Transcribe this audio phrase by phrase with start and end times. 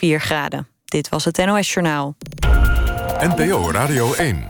[0.00, 0.68] 4 graden.
[0.84, 2.16] Dit was het NOS Journaal.
[3.18, 4.48] NPO Radio 1.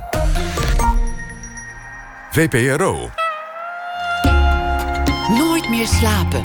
[2.30, 3.10] VPRO.
[5.28, 6.40] Nooit meer slapen.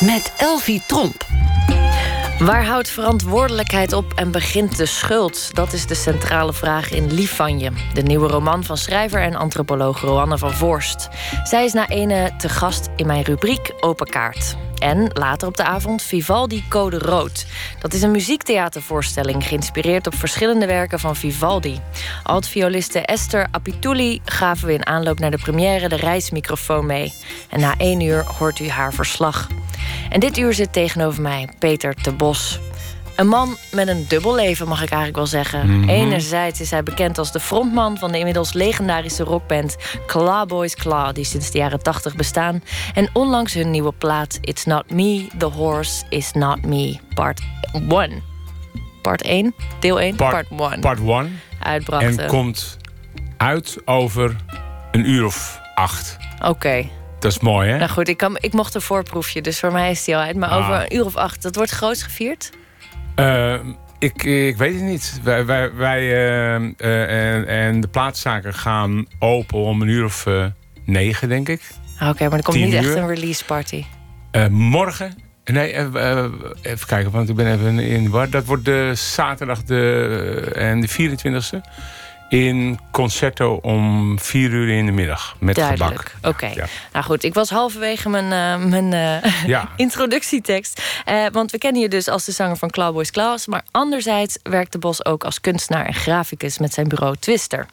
[0.00, 1.37] Met Elvie Tromp.
[2.38, 5.54] Waar houdt verantwoordelijkheid op en begint de schuld?
[5.54, 9.34] Dat is de centrale vraag in Lief van je, de nieuwe roman van schrijver en
[9.34, 11.08] antropoloog Roanne van Voorst.
[11.44, 14.56] Zij is na ene te gast in mijn rubriek Open Kaart.
[14.78, 17.46] En later op de avond Vivaldi Code Rood.
[17.80, 21.80] Dat is een muziektheatervoorstelling geïnspireerd op verschillende werken van Vivaldi.
[22.22, 27.12] Alt-violiste Esther Apituli gaven we in aanloop naar de première de reismicrofoon mee.
[27.50, 29.48] En na één uur hoort u haar verslag.
[30.10, 32.60] En dit uur zit tegenover mij Peter de Bos.
[33.18, 35.78] Een man met een dubbel leven, mag ik eigenlijk wel zeggen.
[35.80, 35.88] Mhm.
[35.88, 41.14] Enerzijds is hij bekend als de frontman van de inmiddels legendarische rockband Claw Boys Claw,
[41.14, 42.62] die sinds de jaren 80 bestaan.
[42.94, 47.40] En onlangs hun nieuwe plaat It's Not Me, The Horse Is Not Me, Part
[47.72, 48.22] 1.
[49.02, 50.80] Part 1, deel 1, Part 1.
[50.80, 51.40] Part 1.
[51.62, 52.18] Uitbrachten.
[52.18, 52.76] En komt
[53.36, 54.36] uit over
[54.92, 56.16] een uur of acht.
[56.44, 56.88] Oké.
[57.18, 57.78] Dat is mooi, hè?
[57.78, 60.36] Nou goed, ik, kan, ik mocht een voorproefje, dus voor mij is die al uit.
[60.36, 60.58] Maar Ah.
[60.58, 62.50] over een uur of acht, dat wordt groots gevierd?
[63.18, 63.54] Eh,
[63.98, 65.20] ik, ik weet het niet.
[65.22, 70.26] Wij, wij, wij eh, eh, en, en de plaatszaken gaan open om een uur of
[70.26, 70.44] eh,
[70.84, 71.60] negen, denk ik.
[71.98, 73.84] Ah, Oké, maar er komt Tien niet echt een release party.
[74.30, 75.14] Eh, morgen.
[75.44, 75.76] Nee,
[76.62, 78.30] even kijken, want ik ben even in de war.
[78.30, 81.60] Dat wordt de zaterdag de, en de 24e.
[82.28, 85.36] In concerto om vier uur in de middag.
[85.38, 86.08] Met Duidelijk.
[86.08, 86.34] gebak.
[86.34, 86.46] Oké.
[86.46, 86.66] Ja.
[86.92, 89.68] Nou goed, ik was halverwege mijn, eh, mijn eh, Ja.
[89.76, 90.82] introductietekst.
[91.04, 93.46] Eh, want we kennen je dus als de zanger van Clawboys Claws.
[93.46, 97.66] Maar anderzijds werkt de Bos ook als kunstenaar en graficus met zijn bureau Twister.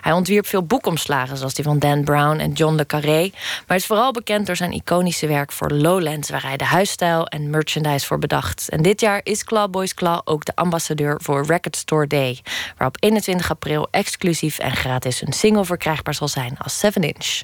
[0.00, 3.30] Hij ontwierp veel boekomslagen, zoals die van Dan Brown en John le Carré.
[3.66, 7.50] Maar is vooral bekend door zijn iconische werk voor Lowlands, waar hij de huisstijl en
[7.50, 8.68] merchandise voor bedacht.
[8.68, 12.40] En dit jaar is Clawboys Claw ook de ambassadeur voor Record Store Day,
[12.76, 17.42] waar op 21 april exclusief en gratis een single verkrijgbaar zal zijn als 7 inch.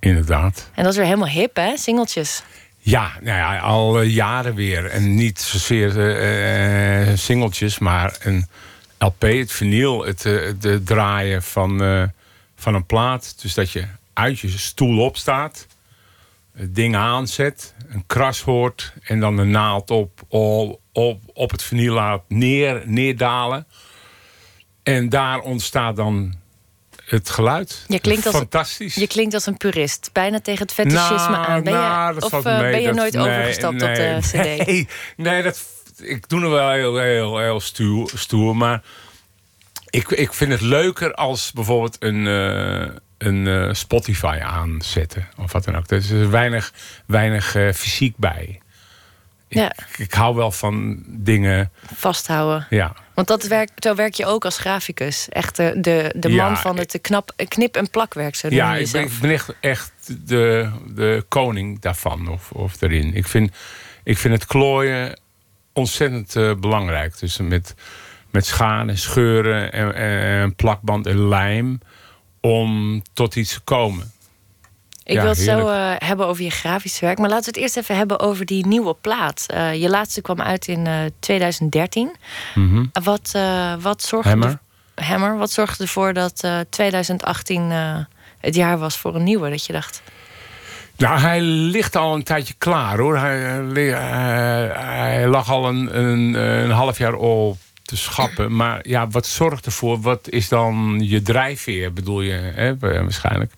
[0.00, 0.70] Inderdaad.
[0.74, 1.76] En dat is weer helemaal hip, hè?
[1.76, 2.42] Singeltjes.
[2.78, 4.86] Ja, nou ja, al eh, jaren weer.
[4.86, 8.46] En niet zozeer eh, singeltjes, maar een
[8.98, 11.78] LP, het vinyl, het, het draaien van,
[12.56, 13.42] van een plaat.
[13.42, 15.66] Dus dat je uit je stoel opstaat,
[16.52, 21.62] het ding aanzet, een kras hoort en dan de naald op, op, op, op het
[21.62, 23.66] vinyl laat neer, neerdalen.
[24.94, 26.34] En daar ontstaat dan
[27.04, 27.84] het geluid.
[27.88, 28.94] Je klinkt als, Fantastisch.
[28.94, 30.10] Je klinkt als een purist.
[30.12, 31.62] Bijna tegen het fetischisme Nou, aan.
[31.62, 34.18] Ben nou, je, dat of valt eh, ben je Dat- nooit nee, overgestapt op de
[34.20, 34.32] cd?
[34.66, 35.64] Nee, nee dat,
[36.02, 38.56] ik doe er wel heel, heel, heel stoer, stoer.
[38.56, 38.82] Maar
[39.90, 45.28] ik, ik vind het leuker als bijvoorbeeld een, eh, een eh, Spotify aanzetten.
[45.36, 45.90] Of wat dan ook.
[45.90, 46.72] Er is weinig,
[47.06, 48.60] weinig fysiek bij.
[49.48, 51.70] Ja, Ik hou wel van dingen...
[51.94, 52.66] vasthouden.
[52.70, 55.28] Ja, Want dat werkt, zo werk je ook als graficus.
[55.28, 58.34] Echt de, de, de Ja, man van het knap, knip- en plakwerk.
[58.34, 59.14] Zo ja ik ben, jezelf.
[59.14, 59.92] ik ben echt, echt
[60.28, 62.28] de, de koning daarvan.
[62.28, 63.14] Of, of erin.
[63.14, 63.56] Ik vind,
[64.04, 65.20] ik vind het klooien
[65.72, 67.18] ontzettend eh, belangrijk.
[67.18, 67.74] Dus met,
[68.30, 71.80] met scharen, en scheuren en, en plakband en lijm.
[72.40, 74.12] Om tot iets te komen.
[75.08, 77.18] Ik Ja, wil het zo eh, hebben over je grafisch werk.
[77.18, 79.44] Maar laten we het eerst even hebben over die nieuwe plaat.
[79.46, 82.14] Eh, je laatste kwam uit in eh, 2013.
[82.54, 82.84] Mhm.
[83.02, 84.58] Wat, eh, wat zorgde Hammer.
[84.94, 85.36] er- Hammer.
[85.38, 87.96] Wat zorgde ervoor dat eh, 2018 eh,
[88.38, 89.50] het jaar was voor een nieuwe?
[89.50, 90.02] Dat je dacht,
[90.96, 93.18] Nou, hij ligt al een tijdje klaar hoor.
[93.18, 93.64] Hij-
[94.74, 98.56] hij lag al een, een, een half jaar op te schappen.
[98.56, 100.00] Maar ja, wat zorgt ervoor?
[100.00, 103.52] Wat is dan je drijfveer, bedoel je hè, waarschijnlijk?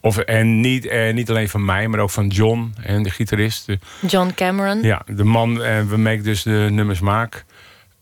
[0.00, 3.66] Of, en niet, eh, niet alleen van mij, maar ook van John en de gitarist.
[3.66, 4.82] De- John Cameron.
[4.82, 7.44] ja, de man eh, waarmee ik dus de nummers maak.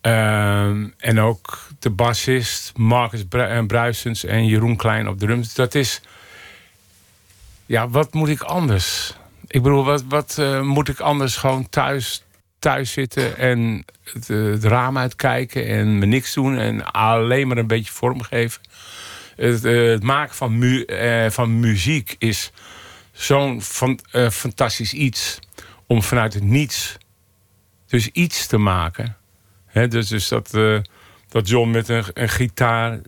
[0.00, 5.54] Ehm, en ook de bassist Marcus eh, Bruisens en Jeroen Klein op drums.
[5.54, 6.00] Dat is...
[7.66, 9.14] Ja, wat moet ik anders?
[9.46, 12.22] Ik bedoel, wat, wat eh, moet ik anders gewoon thuis,
[12.58, 17.56] thuis zitten en het, eh, het raam uitkijken en me niks doen en alleen maar
[17.56, 18.60] een beetje vormgeven?
[19.36, 22.52] Het, eh, het maken van, mu eh, van muziek is
[23.12, 25.38] zo'n fan- eh, fantastisch iets
[25.86, 26.96] om vanuit het niets
[27.86, 29.16] dus iets te maken.
[29.66, 30.78] Hè, dus, dus dat, eh,
[31.28, 33.00] dat John met een, een gitaar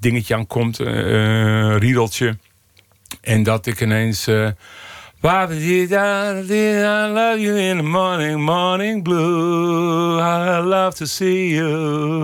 [0.00, 2.38] dingetje aankomt, eh, een riedeltje.
[3.20, 4.26] En dat ik ineens...
[4.26, 4.48] eh,
[6.84, 10.20] I love you in the morning, morning blue.
[10.20, 11.68] I love to see you,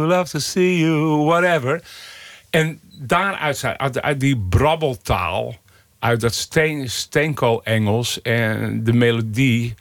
[0.07, 1.83] love to see you, whatever.
[2.51, 5.57] En daaruit, uit, die brabbeltaal
[5.99, 9.75] uit dat steen, steenkool-Engels en de melodie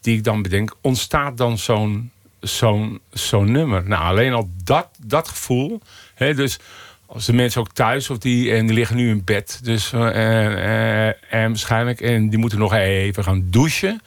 [0.00, 2.10] die ik dan bedenk, ontstaat dan zo'n
[2.40, 3.88] zo'n zo'n nummer.
[3.88, 5.80] Nou, alleen al dat, dat gevoel.
[6.14, 6.58] Hè, dus
[7.06, 9.60] als de mensen ook thuis of die, en die liggen nu in bed.
[9.62, 14.00] Dus, uh, uh, en waarschijnlijk, en die moeten nog even gaan douchen.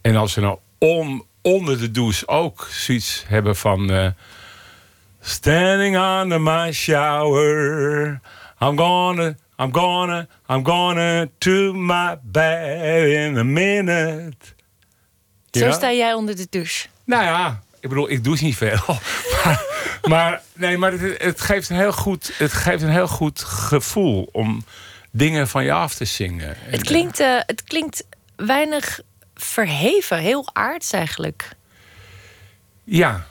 [0.00, 0.58] En als ze nou
[1.42, 4.14] onder de douche ook zoiets hebben van.
[5.24, 8.20] Standing under my shower.
[8.60, 14.36] I'm gonna, I'm gonna, I'm gonna to my bed in a minute.
[15.50, 16.88] Zo sta jij onder de douche.
[17.04, 18.78] Nou ja, ik bedoel, ik douche niet veel.
[19.44, 19.62] maar,
[20.02, 24.28] maar, nee, maar het, het, geeft een heel goed, het geeft een heel goed gevoel
[24.32, 24.64] om
[25.10, 26.56] dingen van je af te zingen.
[26.58, 28.04] Het klinkt, uh, het klinkt
[28.36, 29.00] weinig
[29.34, 31.48] verheven, heel aards eigenlijk.
[32.84, 33.26] Ja,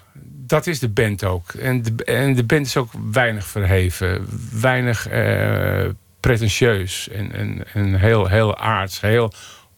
[0.52, 1.52] dat is de band ook.
[1.52, 5.90] En de, en de band is ook weinig verheven, weinig uh,
[6.20, 9.34] pretentieus en, en, en heel, heel aards, heel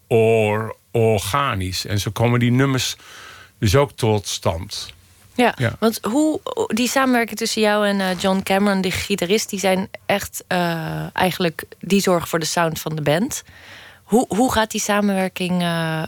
[0.07, 1.85] or, organisch.
[1.85, 2.95] En zo komen die nummers
[3.59, 4.93] dus ook tot stand.
[5.35, 9.59] Ja, ja, want hoe die samenwerking tussen jou en uh, John Cameron, de gitarist, die
[9.59, 13.43] zijn echt uh, eigenlijk die zorgen voor de sound van de band.
[14.03, 15.61] Hoe, hoe gaat die samenwerking?
[15.61, 16.03] Uh,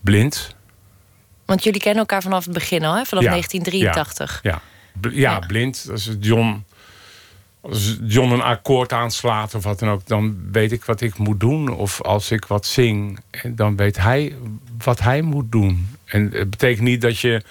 [0.00, 0.54] Blind.
[1.50, 3.04] Want jullie kennen elkaar vanaf het begin al, hè?
[3.04, 4.40] vanaf ja, 1983.
[4.42, 4.62] Ja,
[5.00, 5.10] ja.
[5.12, 5.86] ja, blind.
[5.90, 6.64] Als John,
[7.60, 11.40] als John een akkoord aanslaat of wat dan ook, dan weet ik wat ik moet
[11.40, 11.68] doen.
[11.68, 14.34] Of als ik wat zing, dan weet hij
[14.84, 15.96] wat hij moet doen.
[16.04, 17.42] En het betekent niet dat je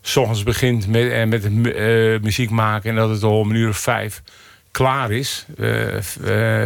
[0.00, 3.68] s ochtends begint met, met uh, muziek maken en dat het al om een uur
[3.68, 4.22] of vijf
[4.70, 5.46] klaar is.
[5.58, 6.00] Uh, uh,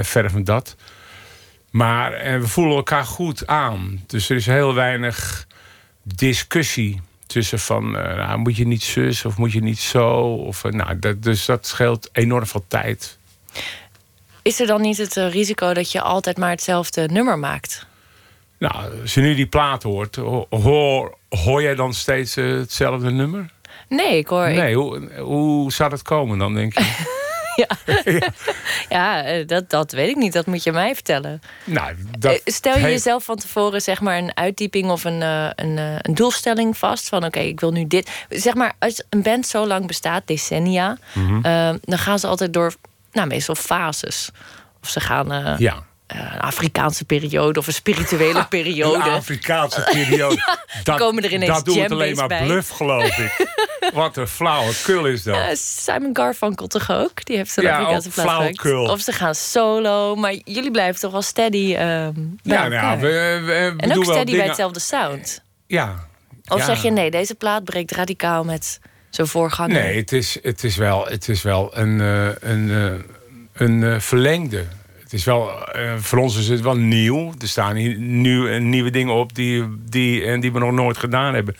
[0.02, 0.76] verder van dat.
[1.70, 4.02] Maar en we voelen elkaar goed aan.
[4.06, 5.46] Dus er is heel weinig
[6.14, 10.10] discussie tussen van nou, moet je niet zus of moet je niet zo.
[10.34, 13.18] Of, nou, dat, dus dat scheelt enorm veel tijd.
[14.42, 17.86] Is er dan niet het risico dat je altijd maar hetzelfde nummer maakt?
[18.58, 20.16] Nou, als je nu die plaat hoort,
[20.50, 23.50] hoor, hoor jij dan steeds hetzelfde nummer?
[23.88, 24.48] Nee, ik hoor.
[24.48, 27.16] Nee, hoe, hoe zou dat komen dan, denk je?
[27.58, 27.68] ja,
[28.96, 30.32] ja dat, dat weet ik niet.
[30.32, 31.40] Dat moet je mij vertellen.
[31.64, 36.14] Nou, dat Stel je jezelf van tevoren zeg maar, een uitdieping of een, een, een
[36.14, 37.08] doelstelling vast.
[37.08, 38.10] Van oké, ik wil nu dit.
[38.28, 41.36] Zeg maar, als een band zo lang bestaat, decennia, mm -hmm.
[41.36, 42.74] uh, dan gaan ze altijd door,
[43.12, 44.30] nou, meestal fases.
[44.82, 45.32] Of ze gaan.
[45.32, 48.94] Uh, ja een Afrikaanse periode of een spirituele periode.
[48.94, 50.34] Een Afrikaanse periode.
[50.46, 52.44] ja, dat, komen er ineens dat doet het alleen maar bij.
[52.44, 53.46] bluff, geloof ik.
[53.94, 55.36] Wat een flauwekul is dat.
[55.36, 57.24] Uh, Simon Garfunkel toch ook?
[57.24, 58.84] Die heeft zo'n ja, Afrikaanse flauwekul.
[58.84, 60.16] Of ze gaan solo.
[60.16, 64.36] Maar jullie blijven toch wel steady um, Ja, nou, we, we, we En ook steady
[64.36, 65.42] bij hetzelfde sound.
[65.66, 66.06] Ja.
[66.48, 66.64] Of ja.
[66.64, 69.72] zeg je nee, deze plaat breekt radicaal met zijn voorganger?
[69.72, 73.04] Nee, het is, het is wel, het is wel een, uh, een,
[73.52, 74.64] een uh, verlengde
[75.08, 77.34] het is wel, uh, voor ons is het wel nieuw.
[77.38, 81.34] Er staan hier nu nieuwe dingen op die, die, en die we nog nooit gedaan
[81.34, 81.56] hebben.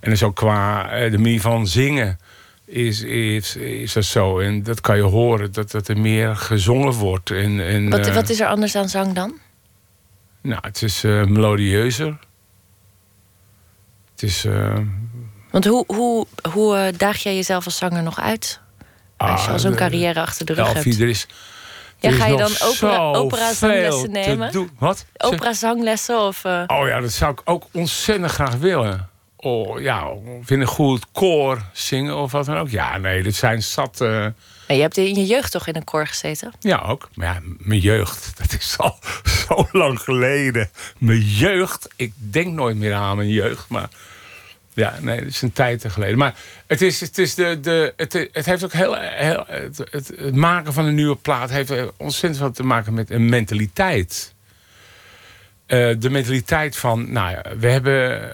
[0.00, 2.18] En dus ook qua uh, de manier van zingen
[2.64, 4.38] is, is, is dat zo.
[4.38, 7.30] En dat kan je horen, dat, dat er meer gezongen wordt.
[7.30, 9.38] En, en, wat, uh, wat is er anders aan zang dan?
[10.40, 12.18] Nou, het is melodieuzer.
[14.12, 14.46] Het is...
[15.50, 18.60] Want hoe, hoe, hoe daag jij jezelf als zanger nog uit?
[19.16, 21.00] Als je al zo'n carrière achter de rug hebt.
[21.00, 21.26] Er is,
[22.10, 24.70] ja, ga je dan opera, opera zanglessen nemen?
[24.78, 25.06] Wat?
[25.16, 26.20] Opera zanglessen?
[26.20, 26.62] Of, uh...
[26.66, 29.08] Oh ja, dat zou ik ook ontzettend graag willen.
[29.36, 30.10] Oh ja,
[30.42, 32.68] vind een goed koor zingen of wat dan ook.
[32.68, 34.00] Ja, nee, dit zijn zat.
[34.00, 34.24] Uh...
[34.66, 36.52] En je hebt in je jeugd toch in een koor gezeten?
[36.60, 37.08] Ja, ook.
[37.14, 38.98] Maar ja, mijn jeugd, dat is al
[39.46, 40.70] zo lang geleden.
[40.98, 43.88] Mijn jeugd, ik denk nooit meer aan mijn jeugd, maar
[44.74, 46.18] ja, nee, dat is een tijd geleden.
[46.18, 46.34] Maar
[46.66, 48.94] het, is, het, is de, de, het, het heeft ook heel.
[48.98, 53.28] heel het, het, maken van een nieuwe plaat heeft ontzettend veel te maken met een
[53.28, 54.34] mentaliteit.
[55.66, 58.28] Uh, de mentaliteit van, nou ja, we hebben, uh,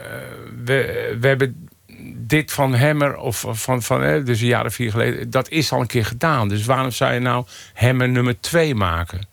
[0.64, 1.68] we, we hebben
[2.16, 5.72] dit van Hammer, of van, van uh, dus een jaar of vier geleden, dat is
[5.72, 6.48] al een keer gedaan.
[6.48, 9.28] Dus waarom zou je nou Hammer nummer twee maken?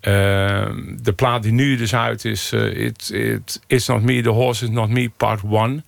[0.00, 4.70] de plaat die nu dus uit is, it, it, It's Not Me, The Horse Is
[4.70, 5.84] Not Me, Part 1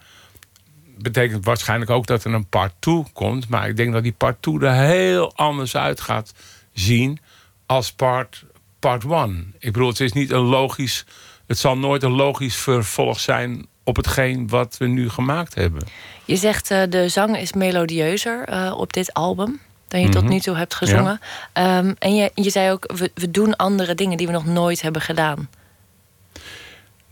[1.02, 3.48] betekent waarschijnlijk ook dat er een part 2 komt.
[3.48, 6.32] Maar ik denk dat die part 2 er heel anders uit gaat
[6.72, 7.18] zien
[7.66, 8.44] als part,
[8.78, 9.54] part 1.
[9.58, 11.06] Ik bedoel, het is niet een logisch.
[11.46, 15.82] Het zal nooit een logisch vervolg zijn op hetgeen wat we nu gemaakt hebben.
[16.24, 20.20] Je zegt uh, de zang is melodieuzer uh, op dit album dan je mm -hmm.
[20.20, 21.20] tot nu toe hebt gezongen.
[21.54, 21.78] Ja.
[21.78, 24.82] Um, en je, je zei ook, we, we doen andere dingen die we nog nooit
[24.82, 25.48] hebben gedaan.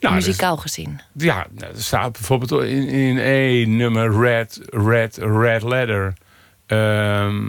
[0.01, 1.01] Nou, dus- muzikaal gezien.
[1.13, 6.15] Ja, nou, er staat bijvoorbeeld in, in één nummer Red, Red, Red Letter.
[6.67, 7.47] Ehm,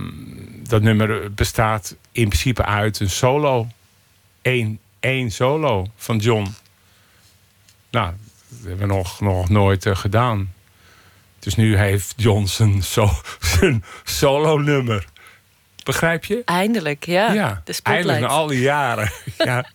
[0.68, 3.68] dat nummer bestaat in principe uit een solo.
[4.42, 6.56] Eén, één solo van John.
[7.92, 8.14] Nou,
[8.48, 10.54] dat hebben we nog, nog nooit eh, gedaan.
[11.40, 12.84] Dus nu heeft John zijn,
[13.58, 15.06] zijn solo-nummer.
[15.84, 16.42] Begrijp je?
[16.46, 17.32] Eindelijk, ja.
[17.32, 17.64] ja.
[17.84, 19.12] Eindelijk, na al die jaren.
[19.38, 19.66] ja.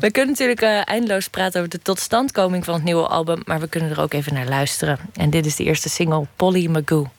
[0.00, 3.42] We kunnen natuurlijk uh, eindeloos praten over de totstandkoming van het nieuwe album...
[3.44, 4.98] maar we kunnen er ook even naar luisteren.
[5.14, 7.10] En dit is de eerste single, Polly Magoo.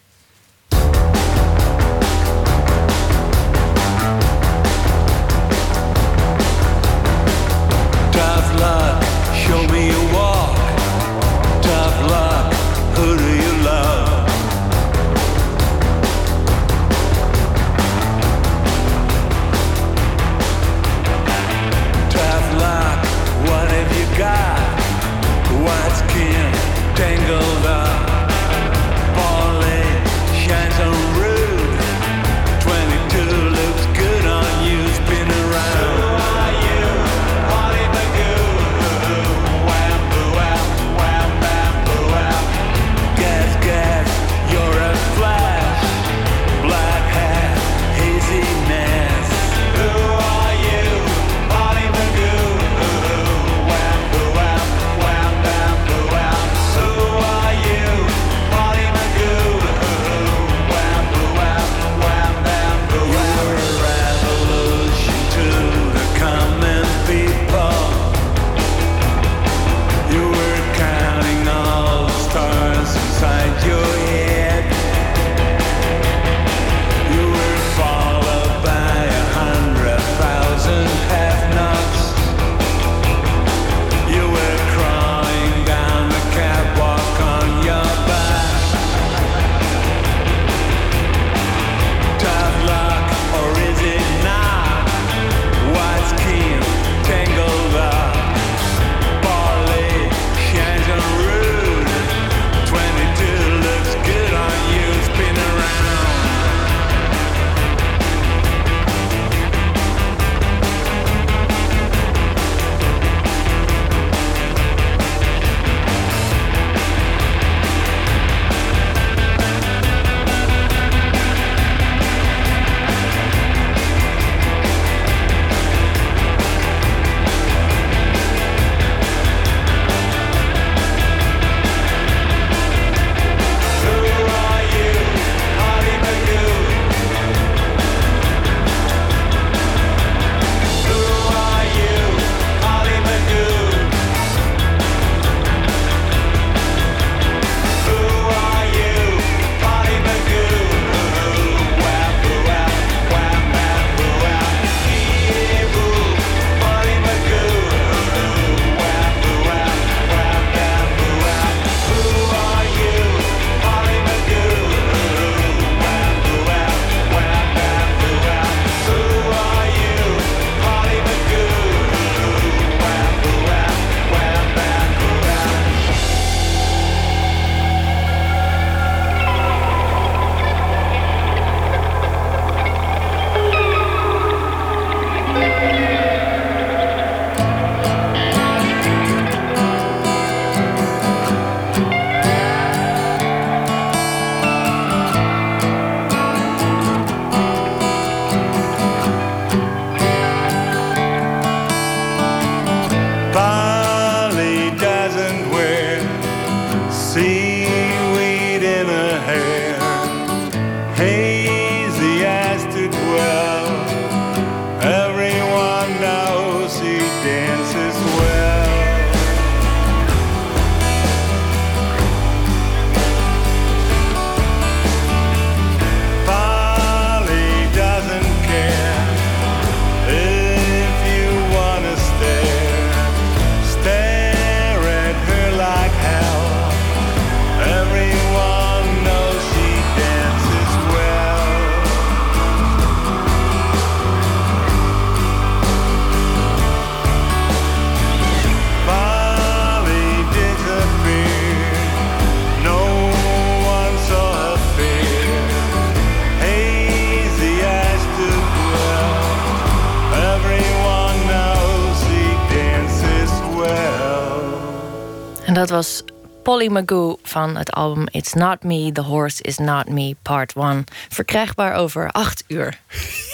[265.53, 266.03] En dat was
[266.43, 270.83] Polly Magoo van het album It's Not Me, The Horse Is Not Me, Part 1.
[271.09, 272.79] Verkrijgbaar over acht uur.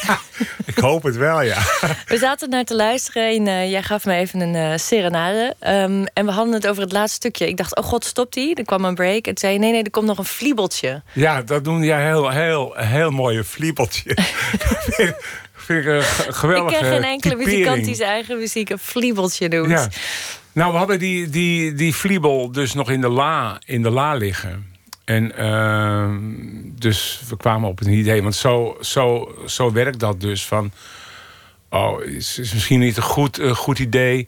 [0.02, 0.20] Ja,
[0.66, 1.58] ik hoop het wel, ja.
[2.06, 5.56] We zaten naar te luisteren en eh, jij gaf me even een eh, serenade.
[5.60, 7.48] Ehm, en we hadden het over het laatste stukje.
[7.48, 8.56] Ik dacht, oh god, stopt die?
[8.56, 9.28] Er kwam een break.
[9.28, 11.02] En zei nee, nee, er komt nog een fliebeltje.
[11.14, 14.18] Ja, dat doen jij heel, heel, heel mooie vliebeltje.
[15.54, 17.58] vind ik eh, een geweldige Ik ken geen enkele typering.
[17.58, 19.70] muzikant die zijn eigen muziek een fliebeltje doet.
[19.70, 19.88] Ja.
[20.52, 21.94] Nou, we hadden die, die, die
[22.52, 24.66] dus nog in de la, in de la liggen.
[25.06, 26.20] En ehm,
[26.80, 28.24] dus we kwamen op een idee.
[28.24, 30.46] Want zo, zo, zo werkt dat dus.
[30.46, 30.72] Van,
[31.70, 34.28] oh, is, is misschien niet een goed, een goed idee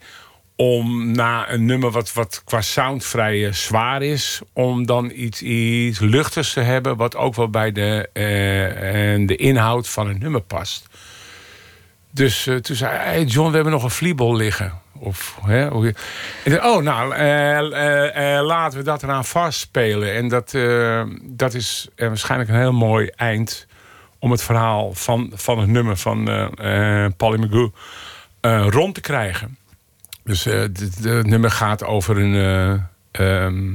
[0.56, 4.42] om na een nummer wat, wat qua sound vrij eh, zwaar is...
[4.54, 6.98] om dan iets, iets luchtigs te hebben...
[6.98, 10.88] wat ook wel bij de, eh, en de inhoud van het nummer past.
[12.12, 14.82] Dus eh, toen zei hij, John, we hebben nog een vliebel liggen.
[15.04, 20.14] Of, hè, oh, nou, eh, eh, eh, laten we dat eraan vastspelen.
[20.14, 20.56] En dat,
[21.22, 23.68] dat is waarschijnlijk een heel mooi eind...
[24.20, 27.72] om het verhaal van, van het nummer van eh Polly Magoo
[28.70, 29.58] rond te krijgen.
[30.24, 32.36] Dus het nummer gaat over een...
[33.12, 33.70] eh, ehm,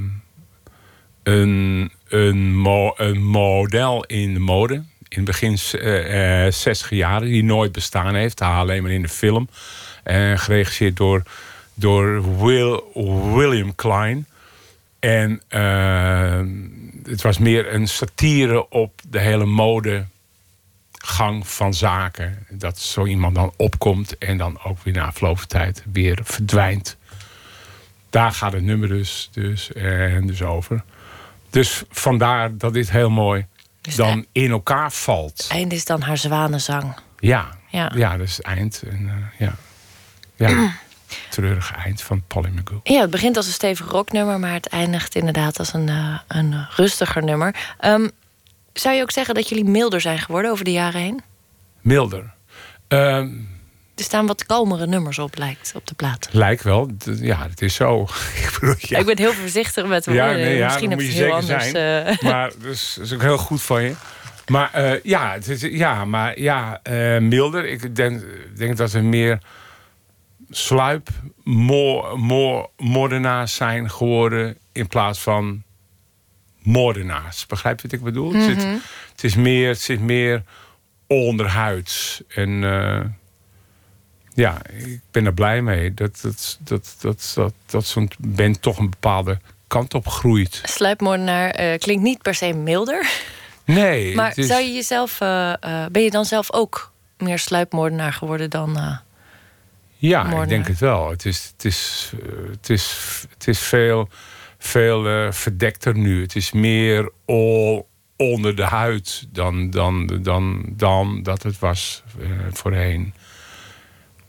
[1.23, 4.85] een, een, mo- een model in de mode.
[5.09, 8.40] In begin eh, 60 jaren, die nooit bestaan heeft.
[8.40, 9.49] Alleen maar in de film.
[10.07, 11.23] En geregisseerd door,
[11.75, 12.83] door Will,
[13.35, 14.27] William Klein.
[14.99, 16.41] En eh,
[17.11, 20.07] het was meer een satire op de hele modegang
[21.43, 22.47] van zaken.
[22.51, 26.97] Dat zo iemand dan opkomt en dan ook weer na verloop van tijd weer verdwijnt.
[28.11, 30.83] Daar gaat het nummer dus, dus, en dus over.
[31.51, 33.47] Dus vandaar dat dit heel mooi
[33.81, 35.39] Dus dan in elkaar valt.
[35.39, 36.95] Het einde is dan haar zwanenzang.
[37.19, 37.93] Ja, Ja.
[37.95, 38.17] ja.
[38.17, 38.83] dat is het eind.
[38.91, 39.55] En, eh, ja.
[40.37, 40.73] Ja.
[41.31, 42.81] Treurige eind van Polly Magoo.
[42.83, 46.66] Ja, het begint als een stevig rocknummer, maar het eindigt inderdaad als een, eh, een
[46.76, 47.55] rustiger nummer.
[47.78, 48.09] Ehm,
[48.73, 51.21] zou je ook zeggen dat jullie milder zijn geworden over de jaren heen?
[51.81, 52.35] Milder.
[52.88, 53.28] Ehm,
[53.95, 56.28] Er staan wat kalmere nummers op, lijkt op de plaat.
[56.31, 56.90] lijkt wel.
[57.05, 58.02] Ja, het is zo.
[58.45, 58.99] Ik bedoel, ja.
[58.99, 60.25] Ik ben heel voorzichtig met woorden.
[60.25, 61.71] Ja, nee, ja, Misschien heb je heel anders.
[61.71, 62.07] zijn.
[62.07, 63.94] eh, Maar dus, dat is ook heel goed van je.
[64.46, 66.81] Maar eh, ja, het is, ja, maar ja,
[67.20, 67.66] milder.
[67.68, 68.22] Ik denk,
[68.57, 69.38] denk dat we meer
[70.50, 71.09] sluip,
[72.76, 75.62] moordenaars zijn geworden in plaats van
[76.62, 77.46] moordenaars.
[77.46, 78.32] Begrijp je wat ik bedoel?
[78.35, 78.62] het, zit,
[79.12, 80.42] het is meer, het zit meer
[81.06, 82.22] onderhuids.
[82.28, 83.00] En eh,
[84.35, 88.78] ja, ik ben er blij mee dat, dat, dat, dat, dat, dat zo'n band toch
[88.78, 90.61] een bepaalde kant op groeit.
[90.64, 93.11] Sluipmoordenaar eh, klinkt niet per se milder.
[93.64, 95.52] Nee, Maar is- zou je jezelf, eh,
[95.92, 99.00] ben je dan zelf ook meer sluipmoordenaar geworden dan.
[99.96, 101.11] Ja, ik denk het wel.
[101.11, 102.96] Het is, het is, eh, het is,
[103.30, 104.09] het is veel,
[104.59, 106.22] veel eh, verdekter nu.
[106.22, 107.85] Het is meer all
[108.16, 113.14] onder de huid dan, dan, dan, dan dat het was eh, voorheen.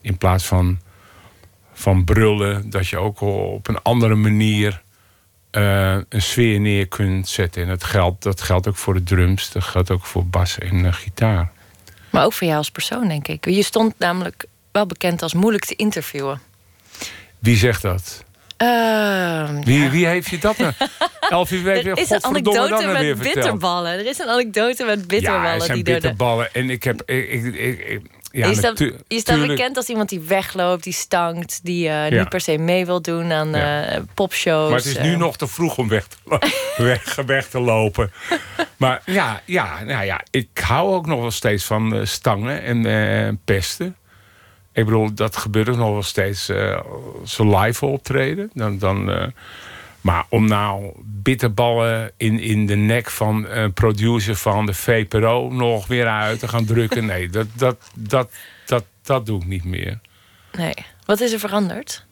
[0.01, 0.79] In plaats van,
[1.73, 4.85] van brullen, dat je ook op een andere manier
[5.51, 7.61] een sfeer neer kunt zetten.
[7.61, 10.93] En dat geldt, dat geldt ook voor de drums, dat geldt ook voor bas en
[10.93, 11.51] gitaar.
[12.09, 13.45] maar ook voor jou als persoon, denk ik.
[13.45, 14.45] Je stond namelijk
[14.77, 16.41] wel bekend als moeilijk te interviewen.
[17.39, 18.23] Wie zegt dat?
[18.57, 19.89] Ehm, Wie, ja.
[19.89, 20.73] wie heeft je dat nou?
[21.29, 23.91] Elfie, Er is een anekdote weer met bitterballen.
[23.91, 25.47] Er is een anekdote met bitterballen.
[25.47, 26.53] Ja, er zijn die bitterballen.
[26.53, 27.01] En ik heb...
[27.05, 29.55] Ik, ik, ik, ja, natu- je staat tuurlijk.
[29.57, 32.19] bekend als iemand die wegloopt, die stankt, die eh, Ja.
[32.19, 33.83] niet per se mee wil doen aan Ja.
[33.85, 34.69] eh, popshows.
[34.69, 35.17] Maar het is nu eh.
[35.19, 36.17] nog te vroeg om weg te,
[36.83, 38.11] weg, weg te lopen.
[38.77, 43.95] Maar ja, ja, nou ja, ik hou ook nog wel steeds van stangen en pesten.
[44.77, 46.81] Ik bedoel, dat gebeurt ook nog wel steeds eh,
[47.21, 48.49] als ze live optreden.
[48.53, 49.27] Dan, dan, eh,
[50.01, 55.87] maar om nou bitterballen in, in de nek van een producer van de VPRO nog
[55.87, 57.05] weer uit te gaan drukken.
[57.05, 58.31] Nee, dat, dat, dat,
[58.65, 59.99] dat, dat doe ik niet meer.
[60.51, 60.73] Nee.
[61.05, 62.05] Wat is er veranderd?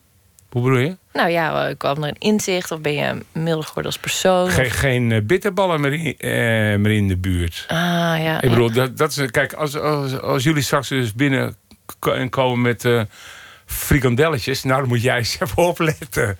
[0.56, 0.98] Hoe bedoel je?
[1.14, 4.50] Nou ja, eh, kwam er een inzicht of ben je milder geworden als persoon?
[4.50, 7.66] Geen, geen eh, bitterballen meer in, eh, meer in de buurt.
[7.68, 7.78] Ah
[8.20, 8.42] ja.
[8.42, 11.56] Ik bedoel, dat, dat is, kijk, als, als, als jullie straks dus binnen
[12.00, 13.02] en komen met eh
[13.66, 16.38] frikandelletjes, nou dan moet jij eens even opletten.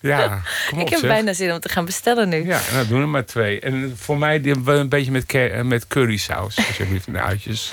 [0.00, 1.10] Ja, kom op ik heb zeg.
[1.10, 2.46] bijna zin om te gaan bestellen nu.
[2.46, 3.60] Ja, nou doen er maar twee.
[3.60, 7.72] En voor mij een beetje met, eh, met currysaus, alsjeblieft, en uitjes.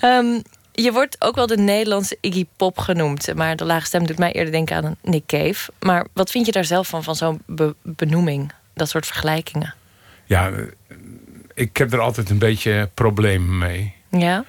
[0.00, 0.40] Ehm,
[0.72, 3.34] je wordt ook wel de Nederlandse Iggy Pop genoemd.
[3.34, 5.70] Maar de lage stem doet mij eerder denken aan een Nick Cave.
[5.80, 8.52] Maar wat vind je daar zelf van, van zo'n be- benoeming?
[8.74, 9.74] Dat soort vergelijkingen.
[10.24, 10.58] Ja, eh,
[11.54, 13.94] ik heb er altijd een beetje problemen mee.
[14.10, 14.44] Ja?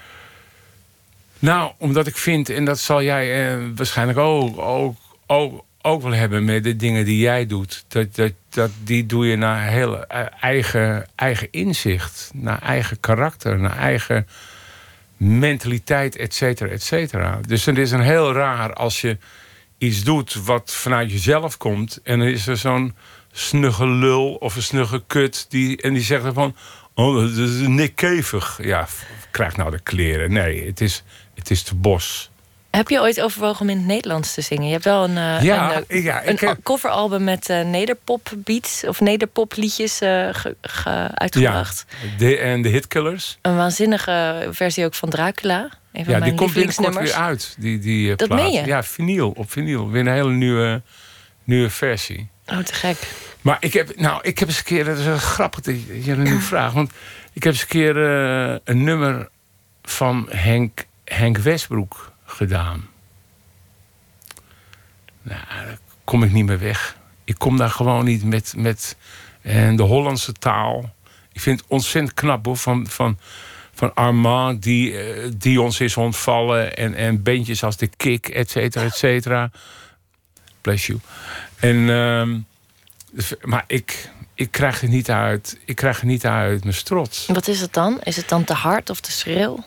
[1.44, 6.14] Nou, omdat ik vind, en dat zal jij eh, waarschijnlijk ook, ook, ook, ook wel
[6.14, 7.86] hebben met de dingen die jij doet.
[7.88, 12.32] Dat, dat, dat, die doe je naar heel eh, eigen, eigen inzicht.
[12.34, 13.60] Naar eigen karakter.
[13.60, 14.28] Naar eigen
[15.18, 17.40] mentaliteit, et cetera, et cetera.
[17.48, 19.18] Dus het is een heel raar als je
[19.78, 22.00] iets doet wat vanuit jezelf komt.
[22.04, 22.96] En dan is er zo'n
[23.32, 25.46] snugge lul of een snugge kut.
[25.50, 26.56] Die, en die zegt van...
[26.96, 28.60] Oh, dat is Nick Kevig.
[28.62, 28.88] Ja,
[29.32, 30.32] krijg nou de kleren.
[30.32, 31.04] Nee, het is,
[31.44, 32.32] het is de bos.
[32.72, 34.66] Heb je ooit overwogen om in het Nederlands te zingen?
[34.66, 37.62] Je hebt wel een, uh, ja, een, uh, ja, een ik heb- coveralbum met uh,
[37.62, 41.86] nederpop beats of nederpop liedjes ge, ge, uitgebracht.
[41.90, 43.38] Ja, de, en de Hitkillers.
[43.42, 45.70] Een waanzinnige versie ook van Dracula.
[45.94, 47.56] Een van ja, die komt binnenkort weer uit.
[47.60, 48.42] Die, die Dat plaat.
[48.42, 48.66] meen je?
[48.66, 49.90] Ja, vinyl, op vinyl.
[49.90, 50.82] Weer een hele nieuwe,
[51.44, 52.30] nieuwe versie.
[52.48, 52.98] Oh, te gek.
[53.42, 56.16] Maar ik heb, nou, ik heb eens een keer, dat is wel grappig dat je
[56.16, 56.74] nu vraagt.
[56.74, 56.92] Want
[57.34, 59.30] ik heb eens een keer een nummer
[59.84, 62.90] van Henk, Henk Westbroek gedaan.
[65.22, 66.98] Nou, daar kom ik niet meer weg.
[67.24, 68.96] Ik kom daar gewoon niet met, met
[69.42, 70.94] en de Hollandse taal.
[71.32, 73.20] Ik vind het ontzettend knap hoor, van, van,
[73.74, 76.78] van Armand, die, uh, die ons is ontvallen.
[76.78, 79.52] En, en bandjes als de Kick, et cetera, et cetera.
[80.62, 81.00] Bless you.
[81.56, 82.28] En, uh,
[83.42, 85.60] maar ik, ik krijg het niet uit.
[85.66, 87.26] Ik krijg het niet uit mijn strots.
[87.26, 88.02] Wat is het dan?
[88.04, 89.66] Is het dan te hard of te schril?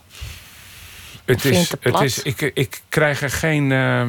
[1.27, 3.71] Het is, het, is, ik, ik krijg er geen.
[3.71, 4.09] Uh,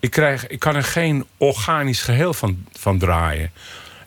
[0.00, 3.52] ik, krijg, ik kan er geen organisch geheel van, van draaien.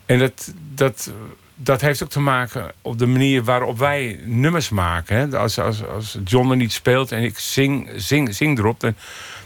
[0.05, 1.11] En dat, dat,
[1.55, 5.15] dat heeft ook te maken op de manier waarop wij nummers maken.
[5.15, 5.37] Hè.
[5.37, 8.95] Als, als, als John er niet speelt en ik zing, zing, zing erop, dan,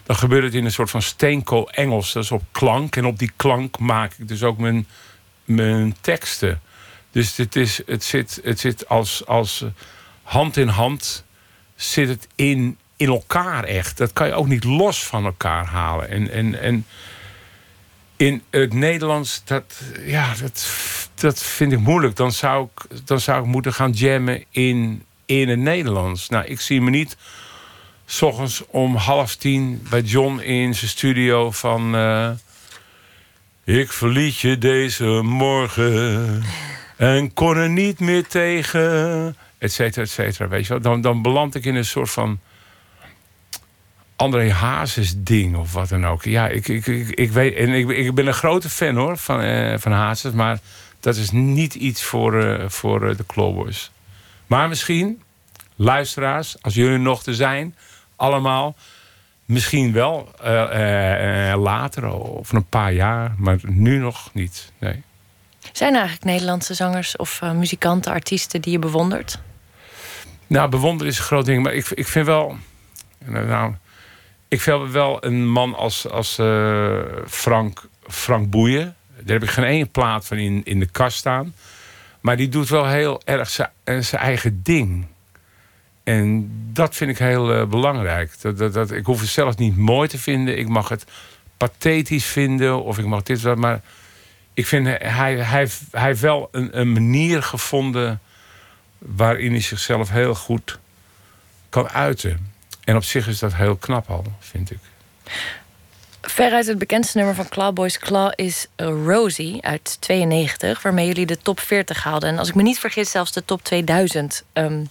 [0.03, 2.13] dan gebeurt het in een soort van steenkool Engels.
[2.13, 2.95] Dat is op klank.
[2.95, 4.87] En op die klank maak ik dus ook mijn,
[5.45, 6.61] mijn teksten.
[7.11, 9.65] Dus het, is, het zit, het zit als, als
[10.23, 11.25] hand in hand
[11.75, 13.97] zit het in, in elkaar echt.
[13.97, 16.09] Dat kan je ook niet los van elkaar halen.
[16.09, 16.85] En, en, en
[18.17, 20.67] in het Nederlands, dat, ja, dat,
[21.15, 22.15] dat vind ik moeilijk.
[22.15, 26.29] Dan zou ik, dan zou ik moeten gaan jammen in, in het Nederlands.
[26.29, 27.17] Nou, ik zie me niet
[28.05, 31.95] s ochtends om half tien bij John in zijn studio van...
[31.95, 32.29] Uh,
[33.63, 36.43] ik verliet je deze morgen
[36.97, 40.47] en kon er niet meer tegen et cetera, et cetera.
[40.47, 40.81] Weet je wel?
[40.81, 42.39] Dan, dan beland ik in een soort van
[44.15, 46.23] André Hazes ding of wat dan ook.
[46.23, 49.43] Ja, ik, ik, ik, ik weet, en ik, ik ben een grote fan hoor van,
[49.43, 50.59] uh, van Hazes, maar
[50.99, 53.91] dat is niet iets voor, uh, voor uh, de Clawboys.
[54.47, 55.21] Maar misschien,
[55.75, 57.75] luisteraars, als jullie nog te zijn,
[58.15, 58.75] allemaal,
[59.45, 60.31] misschien wel
[61.57, 64.71] later of een paar jaar, maar nu nog niet.
[64.79, 65.03] Nee.
[65.71, 69.39] Zijn er eigenlijk Nederlandse zangers of uh, muzikanten, artiesten die je bewondert?
[70.47, 71.63] Nou, bewonderen is een groot ding.
[71.63, 72.57] Maar ik, ik vind wel.
[73.25, 73.73] Nou,
[74.47, 78.95] ik vind wel een man als, als uh, Frank, Frank Boeien.
[79.15, 81.53] Daar heb ik geen ene plaat van in, in de kast staan.
[82.21, 85.05] Maar die doet wel heel erg zijn eigen ding.
[86.03, 88.41] En dat vind ik heel belangrijk.
[88.41, 90.57] Dat, dat, dat, ik hoef het zelf niet mooi te vinden.
[90.57, 91.05] Ik mag het
[91.57, 92.83] pathetisch vinden.
[92.83, 93.55] Of ik mag dit.
[93.55, 93.81] Maar
[94.55, 94.97] ik vind hij,
[95.37, 98.21] hij, hij heeft wel een, een, manier gevonden
[98.97, 100.79] waarin hij zichzelf heel goed
[101.69, 102.51] kan uiten.
[102.83, 104.79] En op zich is dat heel knap al, vind ik.
[106.21, 111.59] Veruit het bekendste nummer van Clawboys Claw is Rosie uit 92, waarmee jullie de top
[111.59, 112.29] 40 haalden.
[112.29, 114.43] En als ik me niet vergis, zelfs de top 2000.
[114.53, 114.89] Um,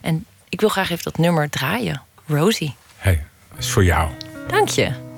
[0.00, 2.02] en ik wil graag even dat nummer draaien.
[2.26, 2.74] Rosie.
[2.96, 4.10] Hé, hey, dat is voor jou.
[4.48, 5.11] Dank je.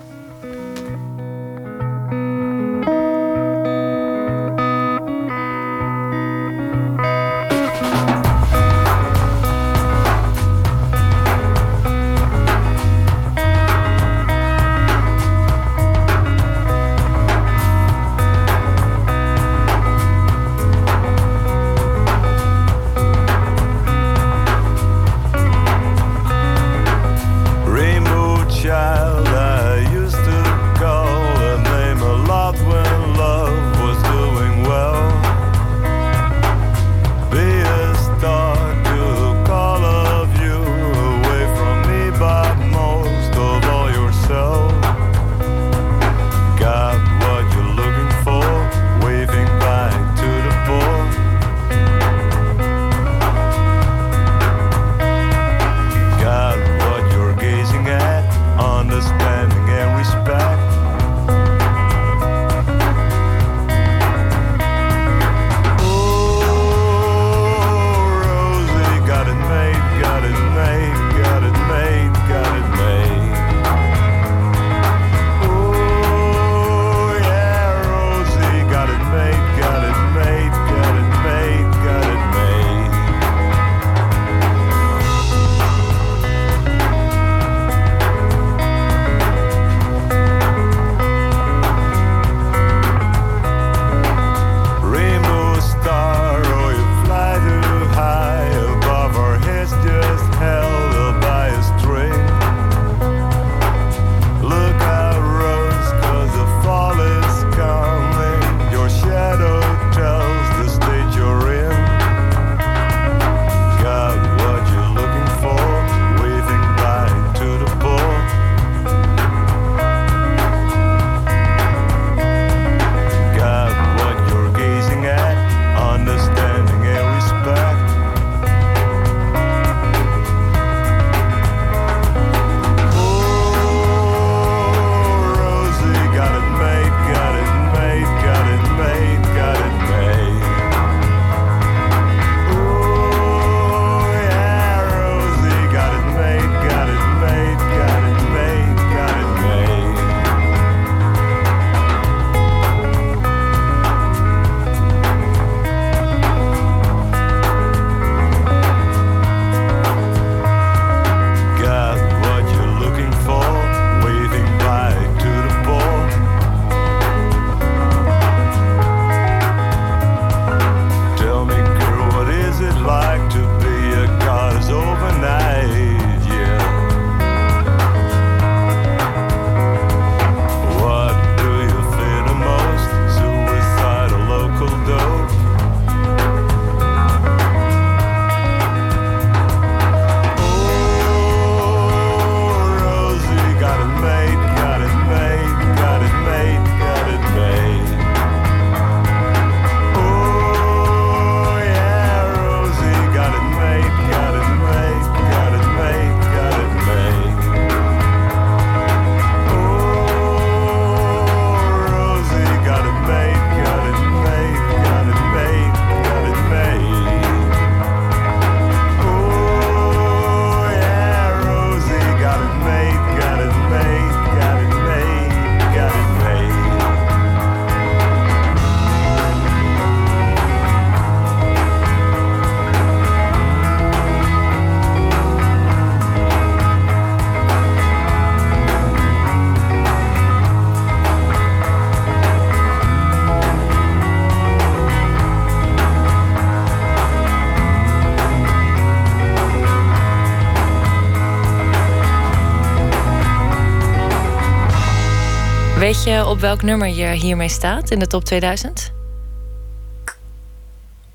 [256.04, 258.92] Je op welk nummer je hiermee staat in de top 2000?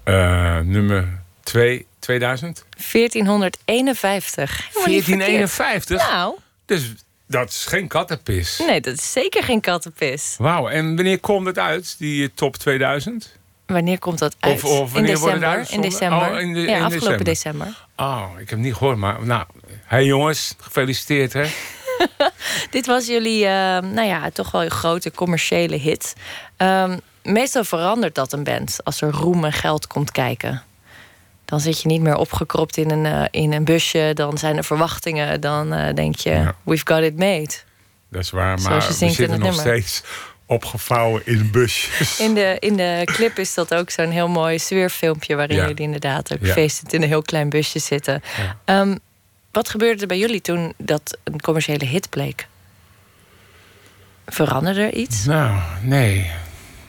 [0.04, 2.66] Eh, nummer 2, 2000?
[2.92, 4.68] 1451.
[4.68, 5.28] Helemaal niet verkeerd.
[5.28, 6.10] 1451?
[6.10, 6.94] Nou, Dus
[7.28, 8.60] dat is geen kattenpis.
[8.68, 10.36] nee, dat is zeker geen kattenpis.
[10.38, 13.38] Wauw, en wanneer komt het uit, die eh, top 2000?
[13.66, 14.64] Wanneer komt dat uit?
[14.64, 15.66] Of- in december.
[15.70, 16.32] In december.
[16.32, 17.66] Oh, in de- ja, in afgelopen december.
[17.66, 17.88] december.
[17.96, 19.46] Oh, ik heb het niet gehoord, maar nou...
[19.86, 21.46] hey jongens, gefeliciteerd hè.
[22.72, 26.14] Dit was jullie, eh, nou ja, toch wel een grote commerciële hit.
[26.58, 30.64] Ehm, meestal verandert dat een band als er roem en geld komt kijken.
[31.46, 34.12] Dan zit je niet meer opgekropt in een, eh, in een busje.
[34.14, 35.42] Dan zijn er verwachtingen.
[35.42, 36.56] Dan eh, denk je, Ja.
[36.64, 37.50] we've got it made.
[38.12, 39.54] Dat is waar, maar we zitten nog nummer.
[39.60, 40.04] steeds
[40.46, 42.20] opgevouwen in busjes.
[42.20, 45.36] In de, in de clip is dat ook zo'n heel mooi sfeerfilmpje...
[45.36, 45.62] waarin Ja.
[45.68, 46.54] jullie inderdaad ook Ja.
[46.54, 48.22] feestend in een heel klein busje zitten.
[48.66, 48.82] Ja.
[49.60, 52.48] Wat gebeurde er bij jullie toen dat een commerciële hit bleek?
[54.26, 55.26] Veranderde er iets?
[55.26, 56.32] Nou, nee.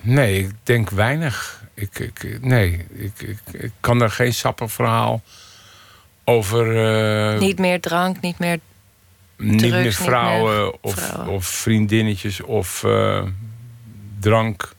[0.01, 1.65] Nee, ik denk weinig.
[1.75, 5.23] Ik, ik, nee, ik, ik, ik kan daar geen sappig verhaal
[6.25, 6.77] over...
[7.35, 8.59] eh, Niet meer drank, niet meer
[9.37, 11.35] niet meer niet vrouwen, meer of, vrouwen.
[11.35, 13.23] of vriendinnetjes of eh,
[14.21, 14.73] drank.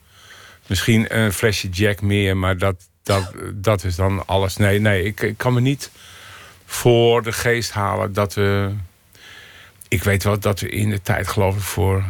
[0.67, 4.58] Misschien een flesje Jack meer, maar dat, dat, dat is dan alles.
[4.58, 5.91] Nee, nee, ik, ik kan me niet
[6.71, 8.71] voor de geest halen dat we...
[9.88, 12.03] Ik weet wel dat we in de tijd geloof ik voor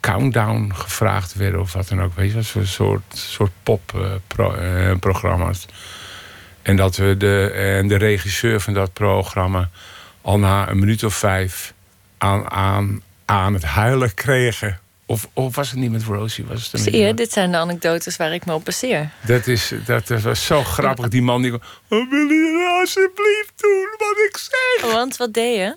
[0.00, 2.14] Countdown gevraagd werden of wat dan ook.
[2.14, 5.66] Weet je, wel, zo'n soort, soort popprogramma's.
[6.62, 9.68] en dat we de, en de regisseur van dat programma
[10.20, 11.74] al na een minuut of vijf
[12.18, 14.78] aan, aan, aan het huilen kregen.
[15.10, 16.44] Of, of was het niet met Rosie?
[16.44, 19.10] Was het Zie je, met- dit zijn de anekdotes waar ik me op baseer.
[19.26, 21.08] Dat, is, dat, was zo grappig.
[21.08, 21.52] Die man die...
[21.54, 24.92] Oh, wil je nou alsjeblieft doen wat ik zeg?
[24.92, 25.76] Want wat deed je?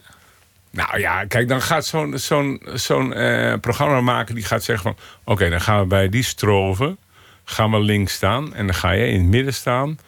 [0.72, 5.04] Nou ja, kijk, dan gaat zo'n zo'n zo'n eh, programma maken die gaat zeggen van...
[5.34, 6.98] Oké, dan gaan we bij die stroven,
[7.44, 8.54] gaan we links staan.
[8.54, 10.00] En dan ga je in het midden staan.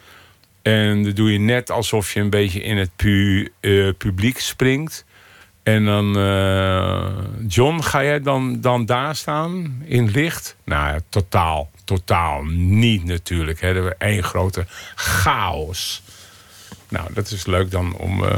[0.62, 5.04] En dan doe je net alsof je een beetje in het pu eh, publiek springt.
[5.64, 7.08] En dan, eh,
[7.48, 10.56] John, ga jij dan, dan daar staan in licht?
[10.64, 13.60] Nou ja, totaal, totaal niet natuurlijk.
[13.60, 13.82] Hè.
[13.82, 16.02] Was één grote chaos.
[16.88, 18.36] Nou, dat is leuk dan om, eh,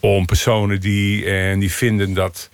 [0.00, 2.50] om personen die, eh, die vinden dat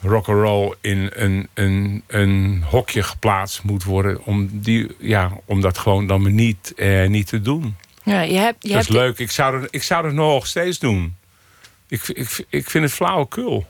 [0.00, 4.24] rock'n'roll in een, een, een hokje geplaatst moet worden.
[4.24, 7.76] Om, die, ja, om dat gewoon dan maar niet, eh, niet te doen.
[8.02, 9.18] Ja, je hebt, je dat is hebt leuk.
[9.18, 11.16] Ik zou, het, ik zou het nog steeds doen.
[11.88, 13.66] Ik, ik, ik vind het flauwekul.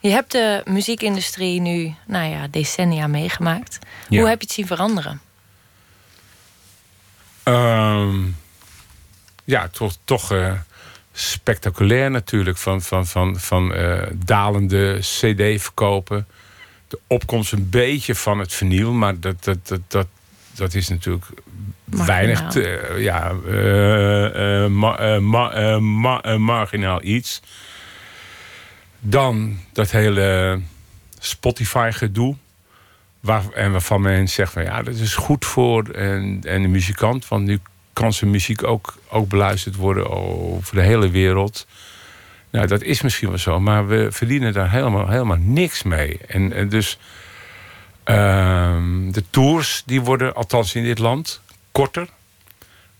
[0.00, 3.78] Je hebt de muziekindustrie nu, nou ja, decennia meegemaakt.
[4.08, 4.18] Ja.
[4.18, 5.20] Hoe heb je het zien veranderen?
[7.42, 8.16] Ehm,
[9.44, 10.52] ja, toch, toch eh,
[11.12, 12.56] spectaculair natuurlijk.
[12.56, 16.26] Van, van, van, van eh, dalende cd-verkopen.
[16.88, 18.92] De opkomst een beetje van het vinyl.
[18.92, 20.06] Maar dat, dat, dat, dat,
[20.54, 21.26] dat is natuurlijk
[21.84, 22.06] Marginaal.
[22.06, 23.32] weinig te- ja,
[24.68, 27.40] ma- ma- ma- marginaal iets.
[29.00, 30.60] Dan dat hele
[31.18, 32.36] Spotify-gedoe.
[33.20, 37.28] Waar, en waarvan men zegt van ja, dat is goed voor en, en de muzikant.
[37.28, 37.60] Want nu
[37.92, 41.66] kan zijn muziek ook, ook beluisterd worden over de hele wereld.
[42.50, 46.18] Nou, dat is misschien wel zo, maar we verdienen daar helemaal, helemaal niks mee.
[46.26, 46.98] En, en dus
[48.04, 51.40] ehm, de tours, die worden althans in dit land
[51.72, 52.08] korter.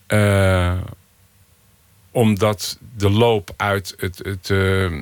[0.06, 0.76] Eh,
[2.10, 4.92] omdat de loop uit het, het, eh,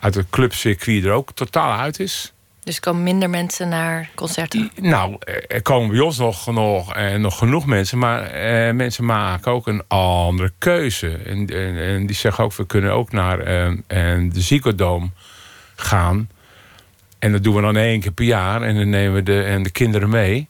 [0.00, 2.32] uit het clubcircuit er ook totaal uit is.
[2.68, 4.70] Dus komen minder mensen naar concerten.
[4.80, 7.98] Nou, er komen bij ons nog, nog, eh, nog genoeg mensen.
[7.98, 11.16] Maar eh, mensen maken ook een andere keuze.
[11.16, 15.08] En, en, en die zeggen ook, we kunnen ook naar eh, en de Ziggo Dome
[15.76, 16.28] gaan.
[17.18, 18.62] En dat doen we dan één keer per jaar.
[18.62, 20.48] En dan nemen we de, en de kinderen mee.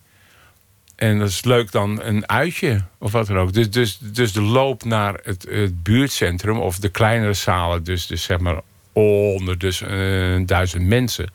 [0.97, 3.53] En dat is leuk dan een uitje of wat dan ook.
[3.53, 7.85] Dus, dus, dus de loop naar het, het buurtcentrum of de kleinere zalen...
[7.85, 8.61] dus, dus zeg maar
[8.93, 11.31] onder dus, eh, duizend mensen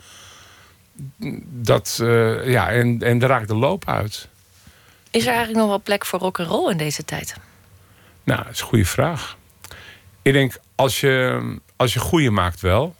[1.45, 4.27] dat, eh, ja, en, en daar raakt de loop uit.
[5.11, 7.35] Is er eigenlijk nog wel plek voor rock roll in deze tijd?
[8.23, 9.37] Nou, dat is een goede vraag.
[10.21, 11.41] Ik denk, als je,
[11.75, 12.95] als je goede maakt wel.